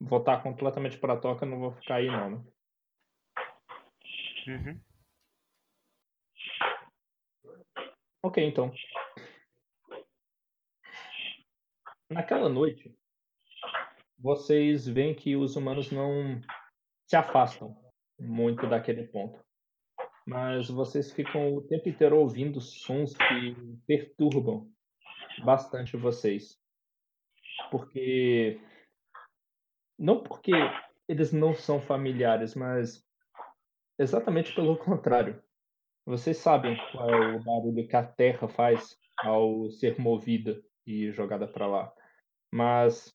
[0.00, 2.44] Voltar completamente para a toca, não vou ficar aí não, né?
[4.46, 4.80] Uhum.
[8.22, 8.72] Ok, então.
[12.10, 12.94] Naquela noite,
[14.18, 16.40] vocês veem que os humanos não
[17.06, 17.76] se afastam
[18.18, 19.42] muito daquele ponto.
[20.26, 23.54] Mas vocês ficam o tempo inteiro ouvindo sons que
[23.86, 24.70] perturbam
[25.44, 26.58] bastante vocês.
[27.70, 28.60] Porque.
[29.98, 30.52] Não porque
[31.06, 33.04] eles não são familiares, mas
[33.98, 35.42] exatamente pelo contrário.
[36.06, 41.46] Vocês sabem qual é o barulho que a Terra faz ao ser movida e jogada
[41.46, 41.92] para lá.
[42.52, 43.14] Mas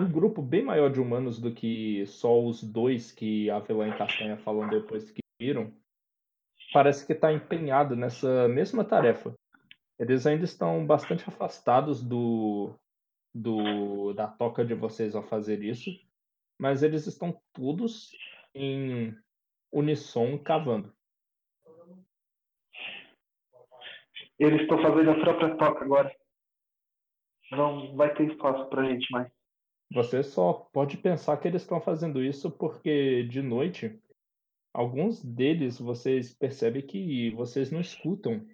[0.00, 3.96] um grupo bem maior de humanos do que só os dois que a Vilã e
[3.96, 5.72] Castanha falam depois que viram,
[6.72, 9.34] parece que está empenhado nessa mesma tarefa.
[9.98, 12.74] Eles ainda estão bastante afastados do,
[13.32, 15.90] do da toca de vocês ao fazer isso,
[16.58, 18.10] mas eles estão todos
[18.54, 19.16] em
[19.72, 20.92] unissom cavando.
[24.38, 26.14] Eles estão fazendo a própria toca agora.
[27.52, 29.30] Não vai ter espaço pra gente mais.
[29.92, 34.00] Você só pode pensar que eles estão fazendo isso porque de noite,
[34.72, 38.46] alguns deles vocês percebem que vocês não escutam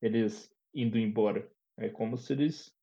[0.00, 1.50] eles indo embora.
[1.76, 2.74] É como se eles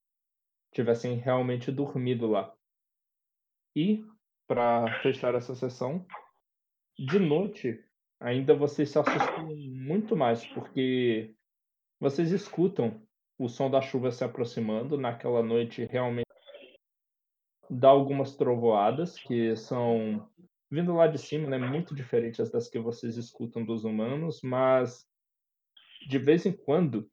[0.72, 2.54] tivessem realmente dormido lá.
[3.76, 4.06] E,
[4.48, 6.06] para fechar essa sessão,
[6.98, 7.84] de noite
[8.20, 11.34] ainda vocês se assustam muito mais, porque
[12.00, 13.02] vocês escutam
[13.38, 14.98] o som da chuva se aproximando.
[14.98, 16.25] Naquela noite, realmente
[17.70, 20.28] dá algumas trovoadas que são
[20.70, 25.08] vindo lá de cima, né, muito diferentes das que vocês escutam dos humanos, mas
[26.08, 27.10] de vez em quando,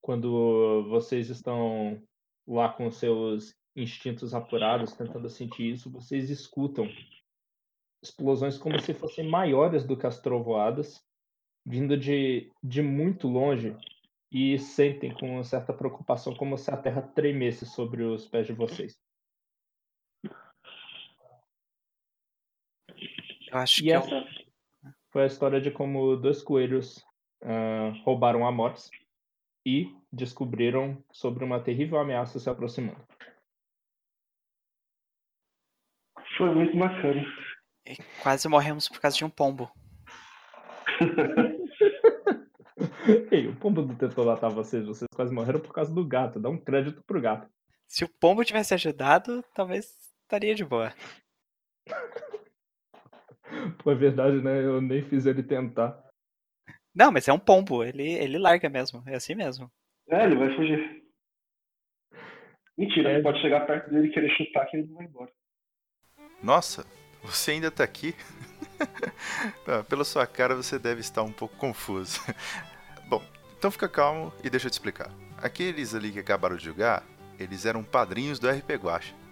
[0.00, 2.02] quando vocês estão
[2.46, 6.88] lá com seus instintos apurados, tentando sentir isso, vocês escutam
[8.02, 11.02] explosões como se fossem maiores do que as trovoadas,
[11.64, 13.74] vindo de, de muito longe,
[14.30, 18.98] e sentem com certa preocupação como se a terra tremesse sobre os pés de vocês.
[23.54, 24.44] Eu acho E que eu, essa
[25.14, 27.06] foi a história de como dois coelhos
[27.40, 28.90] ah, roubaram a Mortis
[29.64, 33.00] e descobriram sobre uma terrível ameaça se aproximando.
[36.36, 37.24] Foi muito bacana.
[38.20, 39.70] quase morremos por causa de um pombo.
[43.30, 46.40] Ei, o pombo do tentou matar vocês, vocês quase morreram por causa do gato.
[46.40, 47.48] Dá um crédito pro gato.
[47.86, 50.92] Se o pombo tivesse ajudado, talvez estaria de boa.
[53.82, 54.62] Pô, é verdade, né?
[54.64, 56.02] Eu nem fiz ele tentar.
[56.94, 59.70] Não, mas é um pombo, ele, ele larga mesmo, é assim mesmo.
[60.08, 61.02] É, ele vai fugir.
[62.76, 63.16] Mentira, É.
[63.16, 65.30] você pode chegar perto dele e querer chutar que ele não vai embora.
[66.42, 66.84] Nossa,
[67.22, 68.14] você ainda tá aqui?
[69.64, 72.20] Tá, pela sua cara você deve estar um pouco confuso.
[73.08, 73.22] Bom,
[73.56, 75.10] então fica calmo e deixa eu te explicar.
[75.38, 77.02] Aqueles ali que acabaram de jogar,
[77.38, 79.14] eles eram padrinhos do RP Guacha.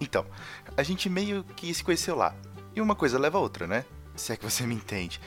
[0.00, 0.24] Então,
[0.76, 2.34] a gente meio que se conheceu lá.
[2.74, 3.84] E uma coisa leva a outra, né?
[4.14, 5.20] Se é que você me entende.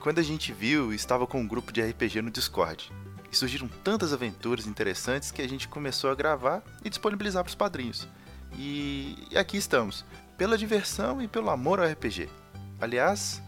[0.00, 2.92] Quando a gente viu, estava com um grupo de RPG no Discord.
[3.30, 7.54] E surgiram tantas aventuras interessantes que a gente começou a gravar e disponibilizar para os
[7.54, 8.08] padrinhos.
[8.56, 10.04] E aqui estamos,
[10.36, 12.28] pela diversão e pelo amor ao RPG.
[12.80, 13.42] Aliás,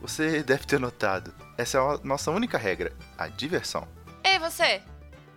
[0.00, 3.86] você deve ter notado, essa é a nossa única regra, a diversão.
[4.24, 4.82] Ei, você!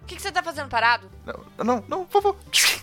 [0.01, 1.09] O que, que você tá fazendo parado?
[1.25, 2.37] Não, não, não, por favor.